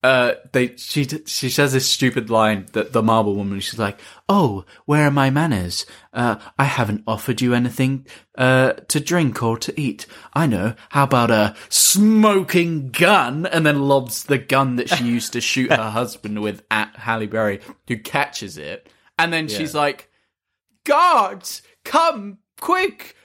[0.05, 3.99] uh, they she she says this stupid line that the marble woman she's like,
[4.29, 5.87] "Oh, where are my manners?
[6.13, 8.05] Uh, I haven't offered you anything
[8.37, 10.05] uh to drink or to eat.
[10.33, 10.75] I know.
[10.89, 15.71] How about a smoking gun?" And then lobs the gun that she used to shoot
[15.71, 18.87] her husband with at Halle Berry, who catches it,
[19.17, 20.11] and then she's like,
[20.83, 23.15] "Guards, come quick!"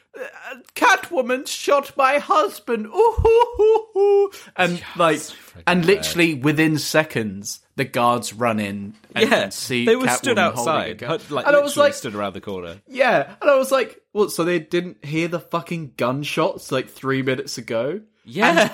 [0.74, 2.86] Catwoman shot my husband.
[2.86, 4.30] Ooh, hoo, hoo, hoo.
[4.56, 5.20] and like,
[5.66, 10.16] and literally within seconds, the guards run in and, Yeah, and see they were Catwoman
[10.16, 12.76] stood outside, like and I was like, stood around the corner.
[12.88, 14.32] yeah, and I was like, what?
[14.32, 18.00] So they didn't hear the fucking gunshots like three minutes ago?
[18.24, 18.70] Yeah,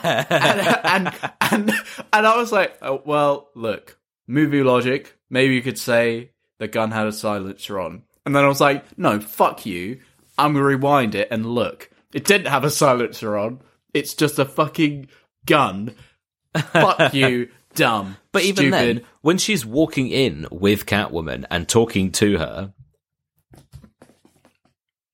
[0.83, 1.71] and and and,
[2.13, 5.17] and I was like, oh, well, look, movie logic.
[5.31, 8.99] Maybe you could say the gun had a silencer on, and then I was like,
[8.99, 10.01] no, fuck you.
[10.39, 11.91] I'm gonna rewind it and look.
[12.13, 13.61] It didn't have a silencer on.
[13.95, 15.09] It's just a fucking
[15.47, 15.95] gun.
[16.57, 18.17] fuck you, dumb.
[18.33, 18.73] but even stupid.
[18.73, 22.73] then, when she's walking in with Catwoman and talking to her,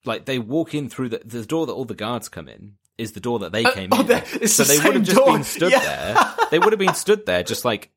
[0.05, 3.12] like they walk in through the the door that all the guards come in is
[3.12, 4.11] the door that they uh, came oh, in.
[4.35, 5.32] it's so the they would have just door.
[5.32, 5.81] been stood Yeah.
[5.81, 6.47] there.
[6.51, 7.90] They would have been stood there, just like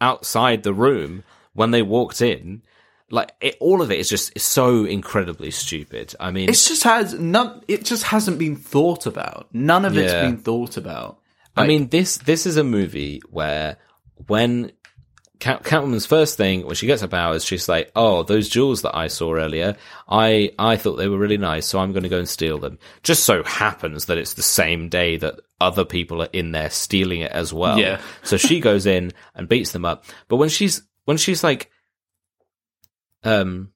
[0.00, 2.62] outside the room when they walked in.
[3.12, 6.14] Like it, all of it is just so incredibly stupid.
[6.18, 7.62] I mean, It just has none.
[7.68, 9.48] It just hasn't been thought about.
[9.52, 11.18] None of it's been thought about.
[11.54, 13.76] I mean, this this is a movie where
[14.28, 14.72] when
[15.40, 18.96] Cat, Catwoman's first thing when she gets her powers, she's like, "Oh, those jewels that
[18.96, 19.76] I saw earlier,
[20.08, 22.78] I I thought they were really nice, so I'm going to go and steal them."
[23.02, 27.20] Just so happens that it's the same day that other people are in there stealing
[27.20, 27.78] it as well.
[27.78, 28.00] Yeah.
[28.22, 30.06] so she goes in and beats them up.
[30.28, 31.71] But when she's when she's like,
[33.24, 33.72] um,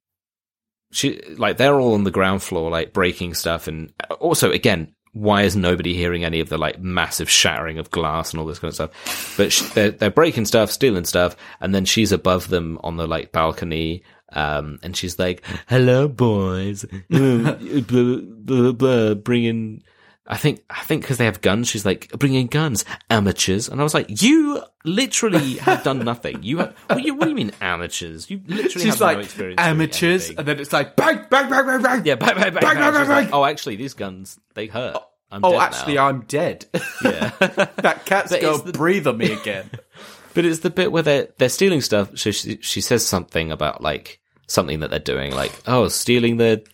[0.93, 5.43] she like they're all on the ground floor like breaking stuff and also again why
[5.43, 8.68] is nobody hearing any of the like massive shattering of glass and all this kind
[8.68, 9.35] of stuff?
[9.39, 13.06] But sh- they're, they're breaking stuff stealing stuff and then she's above them on the
[13.06, 14.02] like balcony
[14.32, 16.85] um and she's like hello boys.
[17.09, 19.82] Blah, blah, blah, blah, bringing
[20.28, 23.85] I think I think because they have guns, she's like bringing guns, amateurs, and I
[23.85, 26.43] was like, you literally have done nothing.
[26.43, 28.28] You, have, what, do you what do you mean amateurs?
[28.31, 29.61] You literally She's have no like experience.
[29.61, 32.03] amateurs, and then it's like bang, bang, bang, bang, bang.
[32.05, 32.93] Yeah, bang, bang, bang, Bang, bang.
[32.93, 34.97] bang, bang, like, oh, actually, these guns they hurt.
[35.31, 36.09] I'm Oh, dead actually, now.
[36.09, 36.66] I'm dead.
[37.05, 37.31] yeah.
[37.39, 39.70] that cat's But go it's the- breathe on me again.
[40.35, 42.16] but it's the bit where they're they're stealing stuff.
[42.19, 46.65] So she she says something about like something that they're doing, like oh, stealing the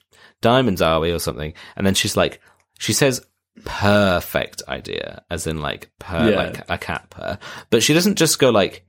[0.43, 1.55] diamonds, are we, or something?
[1.77, 2.41] And then she's like,
[2.79, 3.25] she says
[3.65, 6.37] perfect idea, as in like per Yeah.
[6.37, 7.39] like a cat purr.
[7.71, 8.85] But she doesn't just go like,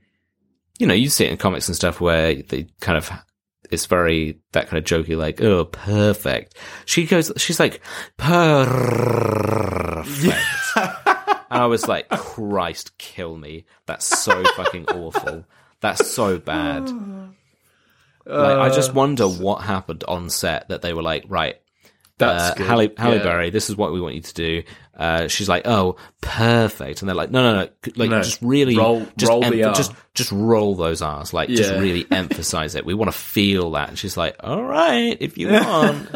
[0.80, 3.10] you know, you see it in comics and stuff where they kind of.
[3.72, 6.56] It's very that kind of jokey, like oh, perfect.
[6.85, 7.81] She goes, she's like
[8.18, 9.68] perfect,
[10.76, 13.65] and I was like, Christ, kill me.
[13.88, 15.45] That's so fucking awful.
[15.81, 16.90] That's so bad.
[18.26, 21.57] Like, I just uh, wonder what happened on set that they were like, right,
[22.26, 22.64] That's uh.
[22.64, 23.24] Halle, Halle Yeah.
[23.24, 24.64] Berry, this is what we want you to do.
[24.95, 27.02] Uh, she's like, oh, perfect.
[27.02, 28.22] And they're like, no, no, no, like, No.
[28.22, 29.74] just really, Roll- just, roll the R.
[29.74, 31.34] just, just roll those R's.
[31.34, 32.86] Like, just really emphasize it.
[32.86, 33.90] We want to feel that.
[33.90, 36.10] And she's like, all right, if you want.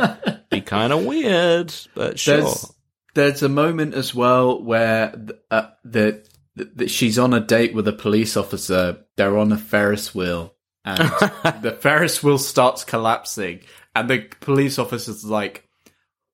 [0.50, 2.38] Be kind of weird, but sure.
[2.42, 2.74] There's
[3.16, 5.14] there's a moment as well where
[5.50, 6.24] uh, the,
[6.56, 9.00] the she's on a date with a police officer.
[9.18, 10.54] They're on a Ferris wheel,
[10.86, 11.00] and
[11.64, 13.62] the Ferris wheel starts collapsing,
[13.96, 15.67] and the police officer's like,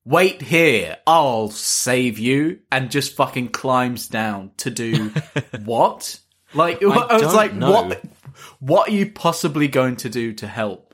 [0.05, 5.11] "Wait here, I'll save you," and just fucking climbs down to do
[5.65, 6.19] what?
[6.53, 6.85] Like I,
[7.17, 7.71] was like, know.
[7.71, 8.03] what?
[8.59, 10.93] What are you possibly going to do to help?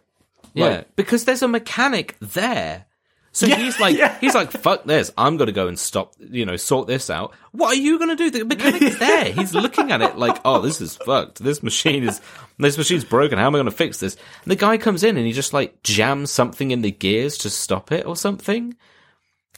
[0.53, 2.85] Yeah, Like- because there's a mechanic there.
[3.31, 4.17] So Yeah, he's like, yeah.
[4.19, 5.11] he's like, fuck this.
[5.17, 7.33] I'm gonna go and stop, you know, sort this out.
[7.51, 8.31] What are you gonna do?
[8.31, 9.25] The mechanic's there.
[9.31, 11.37] He's looking at it like, oh, this is fucked.
[11.43, 12.19] This machine is,
[12.57, 13.37] this machine's broken.
[13.37, 14.15] How am I gonna fix this?
[14.43, 17.49] And the guy comes in and he just like jams something in the gears to
[17.51, 18.75] stop it or something.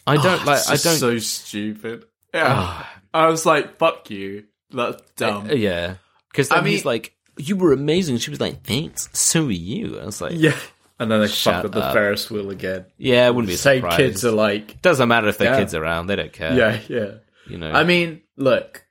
[0.07, 0.61] I don't like.
[0.67, 0.97] I don't.
[0.97, 2.05] So stupid.
[2.33, 2.85] Yeah.
[3.13, 5.49] I was like, "Fuck you." That's dumb.
[5.49, 5.95] Uh, yeah,
[6.31, 8.17] because then I mean- he's like, you were amazing.
[8.17, 9.09] She was like, thanks.
[9.13, 9.99] So are you.
[9.99, 10.55] I was like, Yeah.
[10.99, 11.93] And then they Shut fuck up the.
[11.93, 12.85] Ferris wheel again.
[12.97, 13.97] yeah, it wouldn't be Say surprise.
[13.97, 15.59] kids are like, Doesn't matter if their Yeah.
[15.59, 16.07] kids are around.
[16.07, 16.53] They don't care.
[16.53, 17.11] yeah, yeah.
[17.47, 17.71] you know.
[17.71, 18.85] I mean, look,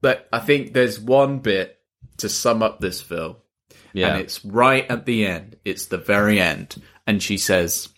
[0.00, 1.78] but I think there's one bit
[2.18, 3.36] to sum up this film,
[3.92, 4.08] yeah.
[4.12, 5.56] and it's right at the end.
[5.64, 7.88] It's the very end, and she says,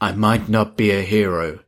[0.00, 1.60] "I might not be a hero,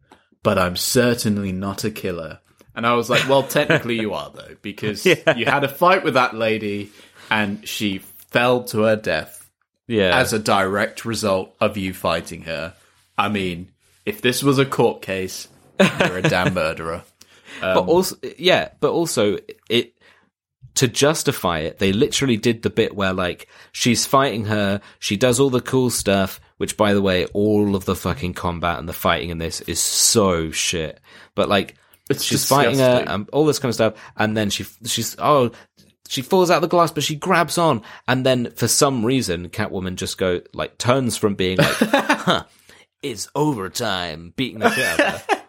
[0.43, 2.41] but I'm certainly not a killer."
[2.75, 5.05] And I was like, "Well, technically you are though, because
[5.37, 6.91] you had a fight with that lady,
[7.31, 9.43] and she fell to her death."
[9.87, 10.19] yeah.
[10.19, 12.75] as a direct result of you fighting her.
[13.17, 13.73] I mean,
[14.07, 15.49] if this was a court case,
[15.79, 17.05] you're a damn murderer.
[17.61, 19.37] but um, also yeah but also
[19.69, 19.95] it
[20.75, 25.39] to justify it they literally did the bit where like she's fighting her she does
[25.39, 28.93] all the cool stuff which by the way all of the fucking combat and the
[28.93, 31.01] fighting in this is so shit
[31.35, 31.75] but like
[32.09, 35.51] It's she's fighting her and all this kind of stuff and then she she's oh
[36.09, 39.49] she falls out of the glass but she grabs on and then for some reason
[39.49, 42.45] catwoman just go like turns from being like huh
[43.03, 45.43] it's overtime beating the shit out of her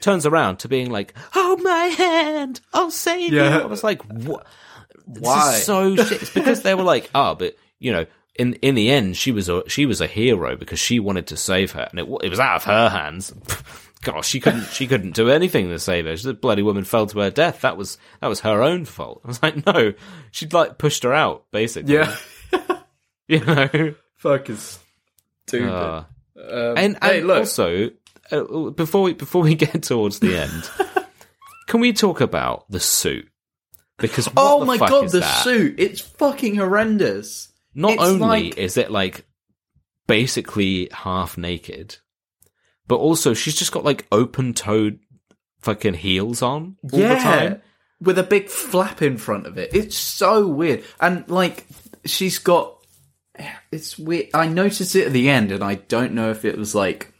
[0.00, 3.56] turns around to being like, "Hold my hand, I'll save Yeah.
[3.58, 4.46] you." I was like, "What?
[5.04, 5.56] Why?
[5.56, 8.90] is so shit." It's because they were like, "Oh, but you know." In in the
[8.90, 12.00] end, she was a she was a hero because she wanted to save her, and
[12.00, 13.32] it it was out of her hands.
[14.02, 16.16] Gosh, she couldn't she couldn't do anything to save her.
[16.16, 17.62] The bloody woman fell to her death.
[17.62, 19.22] That was that was her own fault.
[19.24, 19.94] I was like, no,
[20.30, 21.94] she'd like pushed her out basically.
[21.94, 22.14] Yeah,
[23.28, 23.94] you know.
[24.16, 24.58] fucking
[25.46, 25.70] stupid.
[25.70, 26.04] Uh,
[26.36, 27.90] Um, and, hey, and look, also,
[28.32, 30.68] uh, before we before we get towards the end,
[31.68, 33.28] can we talk about the suit?
[33.98, 35.44] Because what oh my god, the that?
[35.44, 35.76] suit!
[35.78, 37.48] It's fucking horrendous.
[37.74, 38.18] Not it's only
[38.50, 39.24] like- is it like
[40.06, 41.96] basically half naked,
[42.86, 44.98] but also she's just got like open toed
[45.60, 47.62] fucking heels on all the time.
[48.00, 49.74] with a big flap in front of it.
[49.74, 51.66] It's so weird, and like
[52.04, 52.72] she's got.
[53.72, 54.28] It's weird.
[54.34, 57.12] I noticed it at the end, and I don't know if it was like,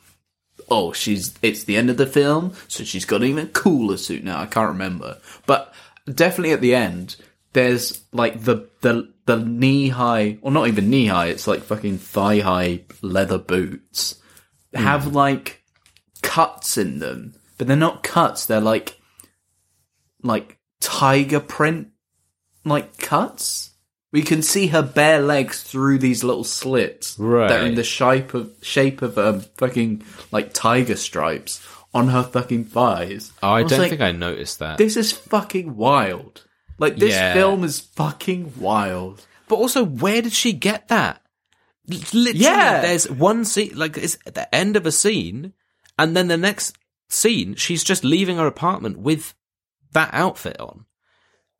[0.70, 1.35] oh, she's.
[1.43, 4.39] It's the end of the film, so she's got an even cooler suit now.
[4.40, 5.74] I can't remember, but
[6.12, 7.16] definitely at the end,
[7.55, 11.28] there's like the the the knee high, or not even knee high.
[11.28, 14.20] It's like fucking thigh high leather boots
[14.74, 15.62] have like
[16.22, 18.47] cuts in them, but they're not cuts.
[18.47, 19.01] They're like
[20.22, 21.89] like tiger print
[22.64, 23.70] like cuts.
[24.12, 28.35] We can see her bare legs through these little slits that are in the shape
[28.35, 33.32] of shape of um, fucking like tiger stripes on her fucking thighs.
[33.43, 34.78] Oh, I was don't like, think I noticed that.
[34.78, 36.44] this is fucking wild.
[36.78, 37.32] Like this Yeah.
[37.34, 39.26] film is fucking wild.
[39.48, 41.20] But also, where did she get that?
[41.86, 42.80] Literally, Yeah.
[42.80, 45.52] there's one scene, like it's at the end of a scene,
[45.98, 46.76] and then the next
[47.09, 49.34] scene, she's just leaving her apartment with
[49.92, 50.86] that outfit on,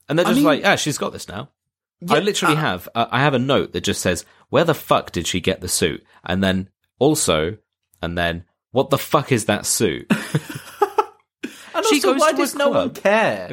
[0.09, 1.51] and they're I just mean- like, "Yeah, she's got this now."
[2.09, 5.13] I literally uh- have, uh, I have a note that just says, "Where the fuck
[5.13, 7.59] did she get the suit?" And then also,
[8.03, 10.11] and then, what the fuck is that suit?
[11.77, 13.53] And She also, goes why does no one care?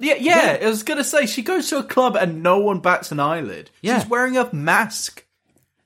[0.00, 3.10] Yeah, yeah, I was gonna say she goes to a club and no one bats
[3.10, 3.70] an eyelid.
[3.82, 3.98] Yeah.
[4.00, 5.24] She's wearing a mask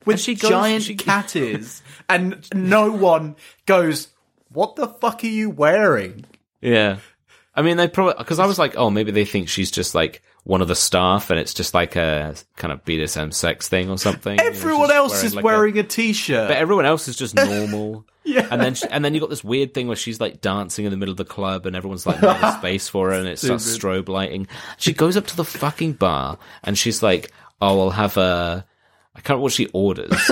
[0.05, 3.35] with And she goes- giant she- cat ears, and no one
[3.65, 4.09] goes,
[4.49, 6.25] "What the fuck are you wearing?"
[6.61, 6.97] Yeah.
[7.55, 10.21] I mean, they probably because I was like, oh, maybe they think she's just like
[10.43, 13.97] one of the staff, and it's just like a kind of BDSM sex thing or
[13.97, 14.37] something.
[14.37, 16.49] You know, Everyone else is like wearing a t-shirt.
[16.49, 18.05] but everyone else is just normal.
[18.25, 18.47] Yeah.
[18.49, 20.91] And then she, and then you got this weird thing where she's like dancing in
[20.91, 23.37] the middle of the club and everyone's like made a space for her and it
[23.39, 24.47] starts strobe lighting.
[24.77, 28.65] She goes up to the fucking bar and she's like, "Oh, I'll have a."
[29.15, 30.11] I can't remember what she orders.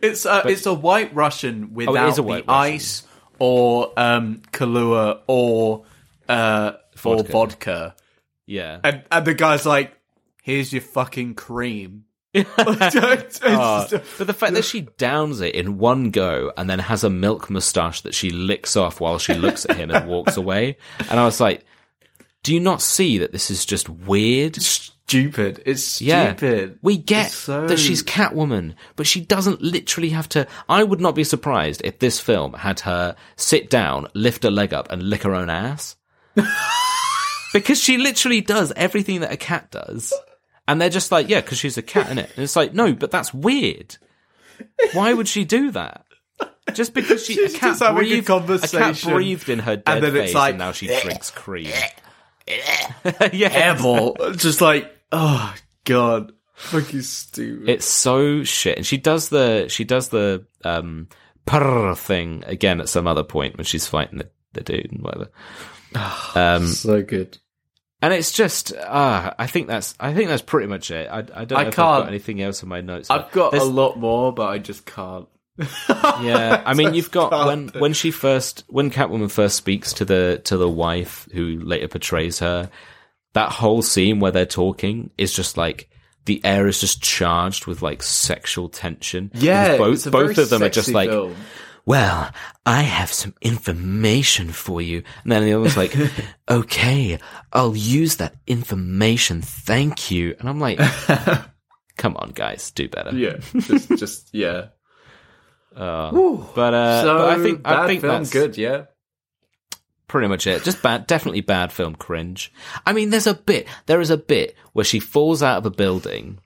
[0.00, 2.44] It's a, it's a white Russian without Oh, a the Russian.
[2.48, 3.02] ice
[3.38, 5.84] or um, Kahlua or
[6.26, 6.72] uh,
[7.04, 7.94] or Vodka.
[8.46, 8.80] Yeah.
[8.84, 9.96] And and the guy's like,
[10.42, 12.04] "Here's your fucking cream."
[12.34, 13.86] Just- ah,
[14.18, 17.48] but the fact that she downs it in one go and then has a milk
[17.48, 20.76] moustache that she licks off while she looks at him and walks away,
[21.10, 21.64] and I was like,
[22.42, 24.56] "Do you not see that this is just weird?"
[25.06, 25.62] stupid.
[25.66, 26.34] It's Yeah.
[26.34, 26.78] stupid.
[26.82, 30.46] We get so- that she's Catwoman, but she doesn't literally have to.
[30.68, 34.72] I would not be surprised if this film had her sit down, lift her leg
[34.74, 35.94] up, and lick her own ass.
[37.54, 40.12] because she literally does everything that a cat does.
[40.66, 42.30] And they're just like, yeah, because she's a cat, in it.
[42.34, 43.96] And it's like, no, but that's weird.
[44.92, 46.04] Why would she do that?
[46.72, 49.82] Just because she She's a cat having a breathed, a cat breathed in her dead
[49.86, 51.66] And then it's face, like, and now she drinks cream.
[52.48, 52.88] yeah,
[53.22, 54.36] Hairball.
[54.36, 55.54] just like, oh
[55.84, 57.68] god, fucking stupid.
[57.68, 58.78] It's so shit.
[58.78, 61.08] And she does the she does the um
[61.46, 65.30] purr thing again at some other point when she's fighting the, the dude and whatever.
[66.34, 67.38] Um so good.
[68.04, 71.08] And it's just uh I think that's I think that's pretty much it.
[71.10, 73.10] I, I don't know I if I've can't- got anything else in my notes.
[73.10, 75.26] I've got a lot more, but I just can't.
[75.88, 76.62] yeah.
[76.66, 80.56] I mean you've got when when she first when Catwoman first speaks to the to
[80.56, 82.70] the wife who later portrays her,
[83.34, 85.88] that whole scene where they're talking is just like
[86.24, 89.30] the air is just charged with like sexual tension.
[89.34, 91.34] Yeah, Because it's a both both of them are just like film.
[91.86, 92.30] Well,
[92.64, 95.02] I have some information for you.
[95.22, 95.94] And then the other one's like,
[96.48, 97.18] okay,
[97.52, 99.42] I'll use that information.
[99.42, 100.34] Thank you.
[100.38, 100.78] And I'm like,
[101.96, 103.14] come on, guys, do better.
[103.14, 104.66] Yeah, just, just yeah.
[105.74, 108.56] But, uh, so but I think, I think that's good.
[108.56, 108.84] Yeah,
[110.06, 110.62] pretty much it.
[110.62, 112.52] Just bad, definitely bad film cringe.
[112.86, 115.70] I mean, there's a bit, there is a bit where she falls out of a
[115.70, 116.38] building,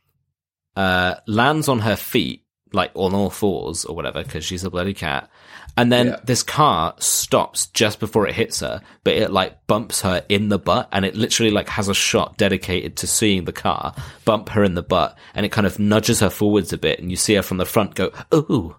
[0.77, 4.95] uh, lands on her feet, like on all fours or whatever, because she's a bloody
[4.95, 5.31] cat.
[5.77, 6.17] And then Yeah.
[6.25, 10.59] this car stops just before it hits her, but it like bumps her in the
[10.59, 14.65] butt and it literally like has a shot dedicated to seeing the car bump her
[14.65, 17.35] in the butt and it kind of nudges her forwards a bit and you see
[17.35, 18.75] her from the front go, ooh.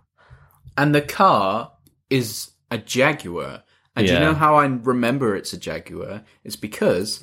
[0.78, 1.72] and the car
[2.10, 3.64] is a Jaguar.
[3.95, 4.20] And do Yeah.
[4.20, 6.24] you know how I remember it's a Jaguar?
[6.44, 7.22] It's because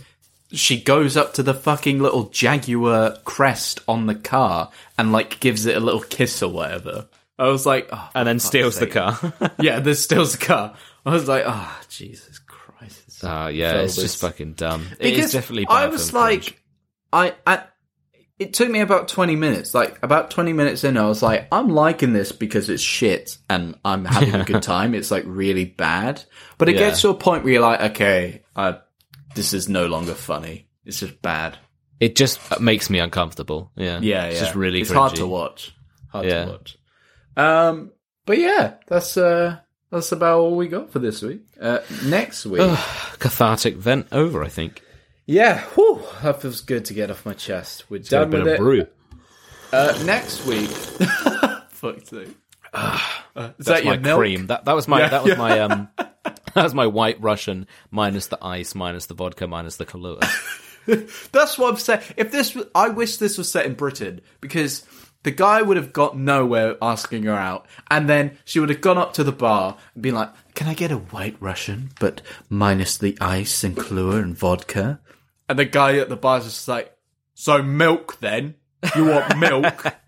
[0.53, 5.67] she goes up to the fucking little Jaguar crest on the car and like gives
[5.67, 7.09] it a little kiss or whatever.
[7.39, 9.19] I was like, oh, And then steals the car.
[9.61, 10.75] yeah, there's steals the car.
[11.05, 13.21] I was like, oh, Jesus Christ.
[13.23, 14.87] Oh yeah, it's just fucking dumb.
[15.01, 15.65] It is definitely.
[15.67, 16.57] Bad I was like, cringe.
[17.13, 17.63] I, I,
[18.39, 19.75] it took me about 20 minutes.
[19.75, 23.79] Like, about 20 minutes in, I was like, I'm liking this because it's shit and
[23.85, 24.95] I'm having a good time.
[24.95, 26.23] It's like really bad.
[26.59, 26.89] But it Yeah.
[26.89, 28.79] gets to a point where you're like, okay, I,
[29.37, 30.67] this is no longer funny.
[30.85, 31.57] It's just bad.
[32.01, 33.71] it just makes me uncomfortable.
[33.77, 34.45] Yeah, Yeah, it's yeah.
[34.45, 34.81] just really.
[34.81, 35.73] It's hard to watch.
[36.09, 36.45] Hard Yeah.
[36.45, 36.77] to watch.
[37.37, 37.93] Um,
[38.27, 39.59] but yeah, that's, uh,
[39.91, 41.43] that's about all we got for this week.
[41.61, 42.61] Uh, next week.
[43.19, 44.43] Cathartic vent over.
[44.45, 44.83] I think.
[45.27, 47.91] Yeah, whew, that feels good to get off my chest.
[47.91, 48.59] We're Got a done bit with of it.
[48.59, 48.87] brew.
[49.73, 50.69] Uh, next week.
[51.71, 52.29] Fuck's sake.
[52.77, 54.19] Uh, is That's that my milk?
[54.19, 54.47] cream.
[54.49, 55.39] That that was my Yeah, that was yeah.
[55.39, 59.87] my um that was my white Russian minus the ice minus the vodka minus the
[59.87, 60.21] Kahlua.
[61.33, 62.03] That's what I'm saying.
[62.17, 64.85] If this, I wish this was set in Britain because
[65.25, 68.97] the guy would have got nowhere asking her out, and then she would have gone
[68.97, 72.97] up to the bar and been like, "Can I get a white Russian, but minus
[72.97, 75.01] the ice and Kahlua and vodka?"
[75.49, 76.97] And the guy at the bar is just like,
[77.35, 78.55] "So milk then?
[78.95, 79.87] You want milk?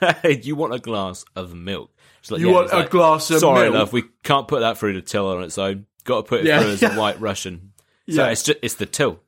[0.42, 1.90] you want a glass of milk?
[2.22, 3.40] She's like, You yeah, want a like, glass of milk.
[3.40, 5.86] Sorry, milk?" love, we can't put that through the till on its own.
[6.04, 7.72] Got to put it Yeah, through as a white Russian.
[8.08, 8.30] So Yeah.
[8.30, 9.20] it's just, it's the till.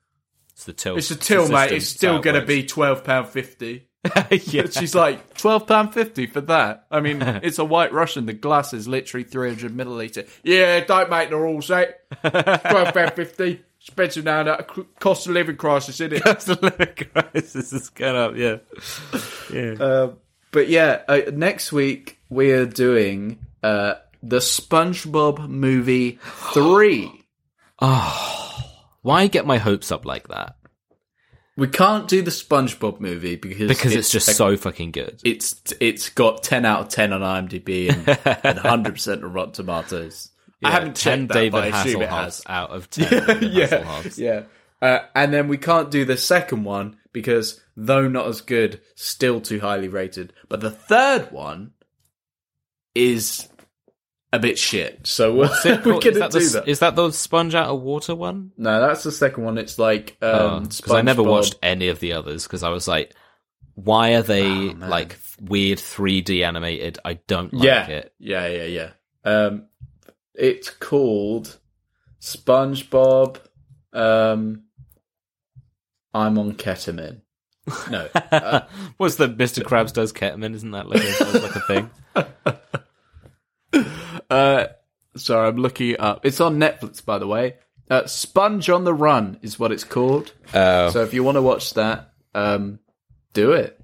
[0.54, 0.96] It's the till.
[0.96, 1.72] It's a till, the mate.
[1.72, 3.88] It's It's still going to be twelve pound fifty.
[4.30, 4.66] yeah.
[4.68, 6.86] She's like, twelve pound fifty for that.
[6.90, 8.26] I mean, it's a white Russian.
[8.26, 10.28] The glass is literally three hundred milliliter.
[10.42, 11.86] Yeah, don't make the rules, eh?
[12.22, 13.62] Twelve pound fifty.
[13.80, 14.42] Expensive now.
[14.44, 14.68] That
[15.00, 16.24] cost of living crisis, isn't it?
[16.24, 18.36] That's the living crisis is going up.
[18.36, 18.56] Yeah.
[19.52, 19.72] Yeah.
[19.84, 20.12] Uh,
[20.52, 27.10] but yeah, uh, next week we are doing uh, the SpongeBob movie three.
[29.02, 30.56] Why get my hopes up like that?
[31.56, 35.20] We can't do the SpongeBob movie because Because it's, just a- so fucking good.
[35.24, 37.90] it's it's got ten out of ten on IMDb
[38.44, 40.30] and hundred percent on Rotten Tomatoes.
[40.64, 42.40] I haven't 10 checked that, David but I assume it has.
[42.46, 44.42] out of 10 yeah, yeah.
[44.80, 49.40] Uh, and then we can't do the second one because, though not as good, still
[49.40, 50.32] too highly rated.
[50.48, 51.72] But the third one
[52.94, 53.48] is
[54.32, 55.06] a bit shit.
[55.06, 56.68] So we're, we're that the, do s- that.
[56.68, 58.52] is that the sponge out of water one?
[58.56, 59.58] No, that's the second one.
[59.58, 61.26] It's like um, Because I never SpongeBob.
[61.30, 63.14] watched any of the others because I was like,
[63.74, 66.98] why are they Oh, like weird 3D animated?
[67.04, 68.14] I don't like yeah, it.
[68.18, 68.90] yeah, yeah, yeah.
[69.24, 69.66] Um,
[70.34, 71.58] it's called
[72.20, 73.38] SpongeBob.
[73.92, 74.62] Um,
[76.14, 77.22] I'm on ketamine.
[77.90, 78.62] No, uh,
[78.96, 79.62] What's the Mr.
[79.62, 80.54] Krabs does ketamine?
[80.54, 81.90] Isn't that like a, like a thing?
[84.30, 84.66] uh,
[85.16, 86.24] sorry, I'm looking it up.
[86.26, 87.56] It's on Netflix, by the way.
[87.90, 90.32] Uh, Sponge on the Run is what it's called.
[90.54, 92.78] Oh, So if you want to watch that, um,
[93.34, 93.78] do it.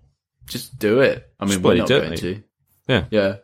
[0.46, 1.30] Just do it.
[1.38, 2.42] I mean, Just we're not going to.
[2.88, 3.05] Yeah.
[3.10, 3.36] Yeah.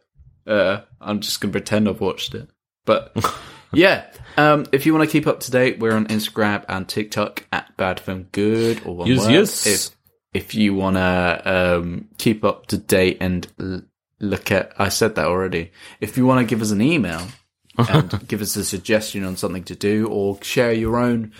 [0.46, 2.48] Uh, I'm just going to pretend I've watched it.
[2.86, 3.12] But
[3.76, 4.06] yeah,
[4.36, 7.76] um, if you want to keep up to date, we're on Instagram and TikTok at
[7.76, 9.32] Bad Film Good or one Yes, word.
[9.32, 9.66] yes.
[9.66, 9.96] If
[10.32, 11.42] if you want to
[11.80, 13.82] um, keep up to date and l-
[14.20, 15.70] look at, I said that already.
[16.00, 17.24] If you want to give us an email
[17.78, 21.32] and give us a suggestion on something to do or share your own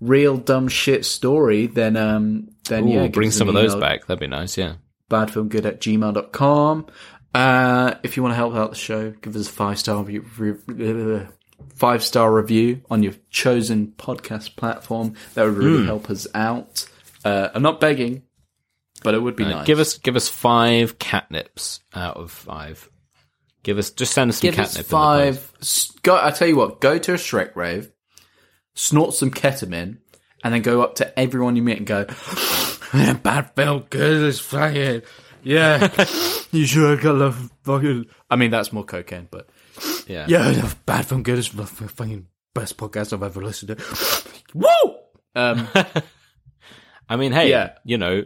[0.00, 4.06] real dumb shit story, then um, then Ooh, yeah, bring some of those back.
[4.06, 4.56] That'd be nice.
[4.56, 4.74] Yeah.
[5.10, 6.86] badfilmgood at gmail.com.
[7.34, 10.24] Uh, if you want to help out the show, give us a five star review,
[10.38, 11.26] re-
[11.74, 15.14] five star review on your chosen podcast platform.
[15.34, 16.88] That would really help us out.
[17.24, 18.22] Uh, I'm not begging,
[19.02, 19.66] but it would be Uh, nice.
[19.66, 22.88] Give us give us five catnips out of five.
[23.62, 24.86] Give us just send us some give us catnip.
[24.86, 25.52] the five.
[26.02, 27.90] Go, I tell you what, go to a Shrek rave,
[28.74, 29.98] snort some ketamine,
[30.42, 32.06] and then go up to everyone you meet and go,
[33.22, 35.02] "Bad felt good as fucking
[35.42, 35.88] yeah."
[36.52, 38.06] you sure got love fucking.
[38.30, 39.48] I mean, that's more cocaine, but.
[40.06, 40.26] Yeah.
[40.28, 44.24] yeah, bad film good is the fucking best podcast I've ever listened to.
[44.54, 44.94] Woo!
[45.34, 45.68] Um,
[47.08, 47.72] I mean, hey, Yeah.
[47.84, 48.24] you know,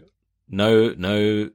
[0.49, 1.51] no, no,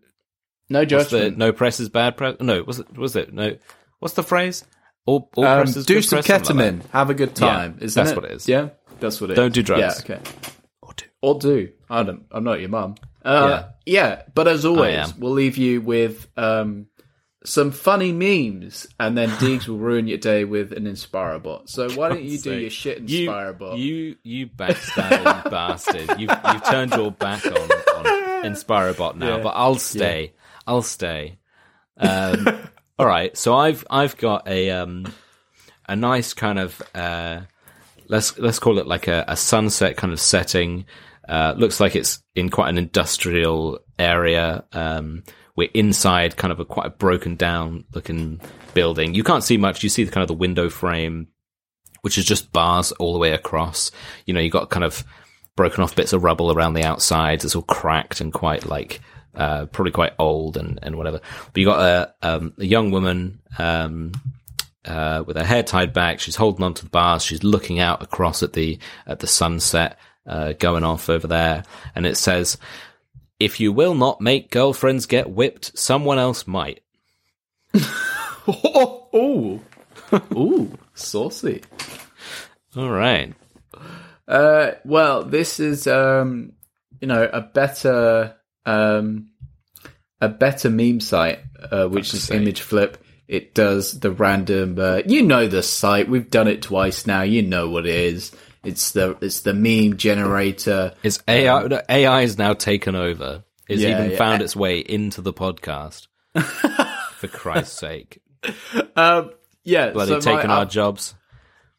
[0.69, 1.37] no what's the, judgment.
[1.37, 2.35] no press is bad press.
[2.39, 2.97] No, was it?
[2.97, 3.33] Was it?
[3.33, 3.55] No,
[3.99, 4.63] what's the phrase?
[5.05, 6.89] All, all um, press is do good some press, something like ketamine.
[6.91, 7.77] Have a good time.
[7.79, 8.15] Yeah, isn't that's it?
[8.21, 8.47] what it is.
[8.47, 8.69] Yeah,
[8.99, 9.37] that's what it is.
[9.37, 10.03] Don't do drugs.
[10.07, 10.31] Yeah, okay.
[10.81, 11.05] Or do.
[11.21, 11.69] Or do.
[11.89, 12.25] I don't.
[12.31, 12.95] I'm not your mum.
[13.23, 14.23] Uh, yeah.
[14.33, 16.87] But as always, we'll leave you with um,
[17.45, 21.69] some funny memes, and then Deegs will ruin your day with an Inspirobot.
[21.69, 23.77] So why don't you do your shit You, Inspirobot?
[23.79, 26.19] you, you backstabbing you bastard!
[26.19, 28.05] You've you've turned your back on on
[28.45, 29.43] Inspirobot now, Yeah.
[29.43, 30.33] but I'll stay.
[30.67, 31.39] I'll stay.
[31.97, 32.47] Um,
[32.99, 35.05] all right, so I've I've got a um
[35.87, 37.41] a nice kind of uh
[38.07, 40.85] let's let's call it like a, a sunset kind of setting.
[41.27, 44.63] Uh, looks like it's in quite an industrial area.
[44.73, 45.23] Um,
[45.59, 48.41] we're inside kind of a quite a broken down looking
[48.73, 49.13] building.
[49.13, 49.83] You can't see much.
[49.83, 51.27] You see the kind of the window frame
[52.01, 53.91] which is just bars all the way across.
[54.25, 55.03] You know, you've got kind of
[55.55, 57.43] broken off bits of rubble around the outside.
[57.43, 59.01] It's all cracked and quite like,
[59.35, 61.19] uh, probably quite old and, and whatever.
[61.51, 64.13] But you got a, um, a young woman, um,
[64.85, 66.19] uh, with her hair tied back.
[66.19, 67.23] She's holding onto the bars.
[67.23, 71.63] She's looking out across at the, at the sunset, uh, going off over there.
[71.95, 72.57] And it says,
[73.39, 76.81] if you will not make girlfriends get whipped, someone else might.
[78.47, 79.61] oh,
[80.35, 81.61] ooh, saucy.
[82.75, 83.33] All right.
[84.27, 86.53] Uh, well, this is um,
[87.01, 88.35] you know, a better
[88.65, 89.31] um,
[90.21, 91.39] a better meme site,
[91.71, 92.29] uh, which is.
[92.29, 92.95] Imgflip.
[93.27, 94.77] It does the random.
[94.79, 96.09] Uh, you know the site.
[96.09, 97.21] We've done it twice now.
[97.21, 98.35] You know what it is.
[98.63, 100.93] It's the it's the meme generator.
[101.03, 101.67] It's AI.
[101.67, 103.43] no, AI is now taken over.
[103.67, 104.17] It's Yeah, even yeah.
[104.17, 106.07] found its way into the podcast.
[106.35, 108.21] For Christ's sake,
[108.95, 109.31] Um,
[109.63, 111.15] yeah, bloody so my- taking I'll- our jobs.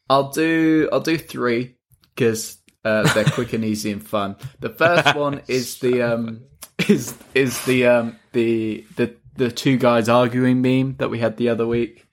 [0.09, 1.75] I'll do I'll do three
[2.15, 4.35] because uh, they're quick and easy and fun.
[4.59, 6.41] The first one is the um
[6.89, 11.49] is is the um the the the two guys arguing meme that we had the
[11.49, 12.07] other week.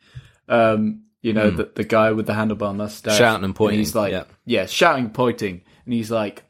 [0.49, 3.19] Um, you know the the guy with the handlebar mustache.
[3.19, 4.25] Shouting and pointing, he's like, yeah.
[4.49, 6.43] Yeah, shouting, pointing, and he's like,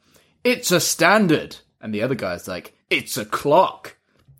[0.43, 3.97] "It's a standard," and the other guy's like, "It's a clock,"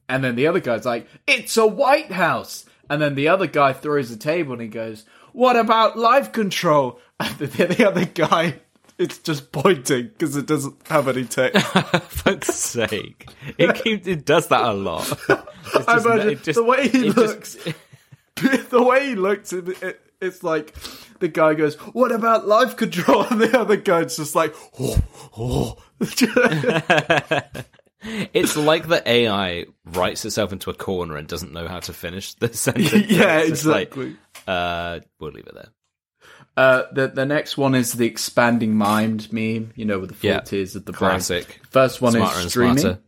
[0.07, 3.73] and then the other guy's like, "It's a White House," and then the other guy
[3.73, 8.61] throws the table and he goes, "What about life control?" And the, the other guy,
[8.97, 11.65] it's just pointing because it doesn't have any text.
[11.67, 13.27] fuck's sake,
[13.57, 15.05] it keeps it does that a lot.
[15.75, 17.57] It's I imagine just- the way he looks.
[18.37, 20.75] just- the way he looks, it, it, it's like
[21.19, 24.97] the guy goes, "What about life control?" And the other guy's just like, "Oh,
[25.37, 25.77] oh."
[28.33, 32.33] it's like the AI writes itself into a corner and doesn't know how to finish
[32.35, 32.93] the sentence.
[33.09, 34.15] yeah, It's just like, exactly.
[34.47, 35.69] uh, we'll leave it there.
[36.57, 39.71] Uh, the the next one is the expanding mind meme.
[39.75, 40.39] You know, with the four Yeah.
[40.41, 41.45] tiers of the Classic.
[41.47, 41.59] brain.
[41.69, 42.99] First one Smarter is streaming, smarter.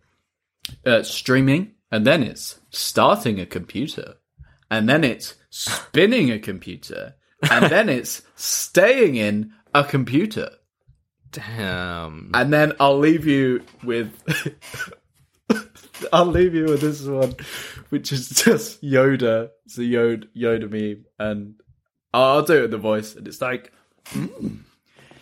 [0.85, 4.15] uh, streaming, and then it's starting a computer,
[4.69, 7.13] and then it's spinning a computer,
[7.51, 10.49] and then it's staying in a computer.
[11.29, 12.31] Damn.
[12.33, 14.11] And then I'll leave you with.
[16.11, 17.35] I'll leave you with this one,
[17.89, 19.49] which is just Yoda.
[19.65, 21.61] It's a Yoda, Yoda meme, and
[22.11, 23.71] I'll do it in the voice, and it's like,
[24.07, 24.55] hmm,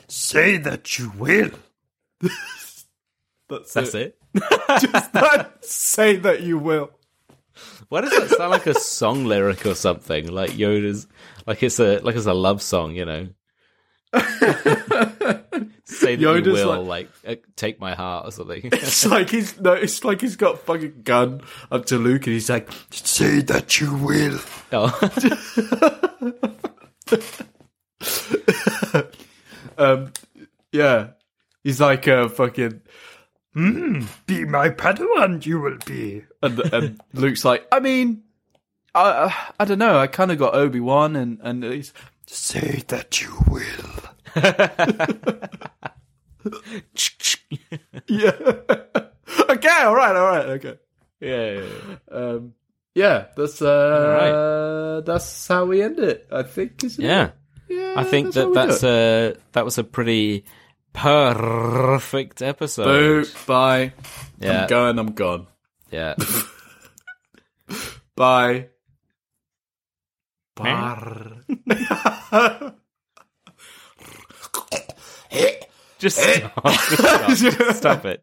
[0.09, 1.51] Say that you will.
[3.47, 4.17] that's, That's it.
[4.33, 5.47] it.
[5.61, 6.89] Say that you will.
[7.89, 10.27] Why does that sound like a song lyric or something?
[10.27, 11.07] Like Yoda's,
[11.47, 13.29] like it's a like it's a love song, you know.
[15.83, 18.61] Say that Yoda's you will, like, uh, take my heart or something.
[18.71, 19.73] It's like he's no.
[19.73, 21.41] It's like he's got fucking gun
[21.71, 24.39] up to Luke, and he's like, Say that you will.
[24.71, 24.93] oh.
[30.71, 31.07] yeah.
[31.63, 32.81] He's like a fucking.
[33.55, 36.23] Be my Padawan, you will be.
[36.41, 38.23] And, and Luke's like, I mean,
[38.95, 39.97] I I don't know.
[39.97, 41.93] I kind of got Obi Wan, and and he's
[42.27, 44.35] Say that you will.
[48.07, 48.31] yeah.
[49.49, 50.77] okay, all right, all right, okay.
[51.19, 51.97] yeah, yeah, yeah.
[52.15, 52.53] Um,
[52.95, 56.27] yeah, that's uh, that's how we end it.
[56.31, 57.25] I think, isn't Yeah.
[57.27, 57.33] it?
[57.69, 58.89] Yeah, I think how that that's it.
[58.89, 60.45] a that was a pretty
[60.93, 62.85] perfect episode.
[63.25, 63.93] Boo, bye.
[64.39, 64.99] Yeah, I'm going.
[64.99, 65.47] I'm gone.
[65.91, 66.15] yeah.
[68.15, 68.67] Bye.
[70.55, 71.43] Bar.
[71.65, 72.71] Bye.
[75.99, 76.63] Just stop.
[76.65, 77.75] Just stop.
[77.75, 78.17] Stop it.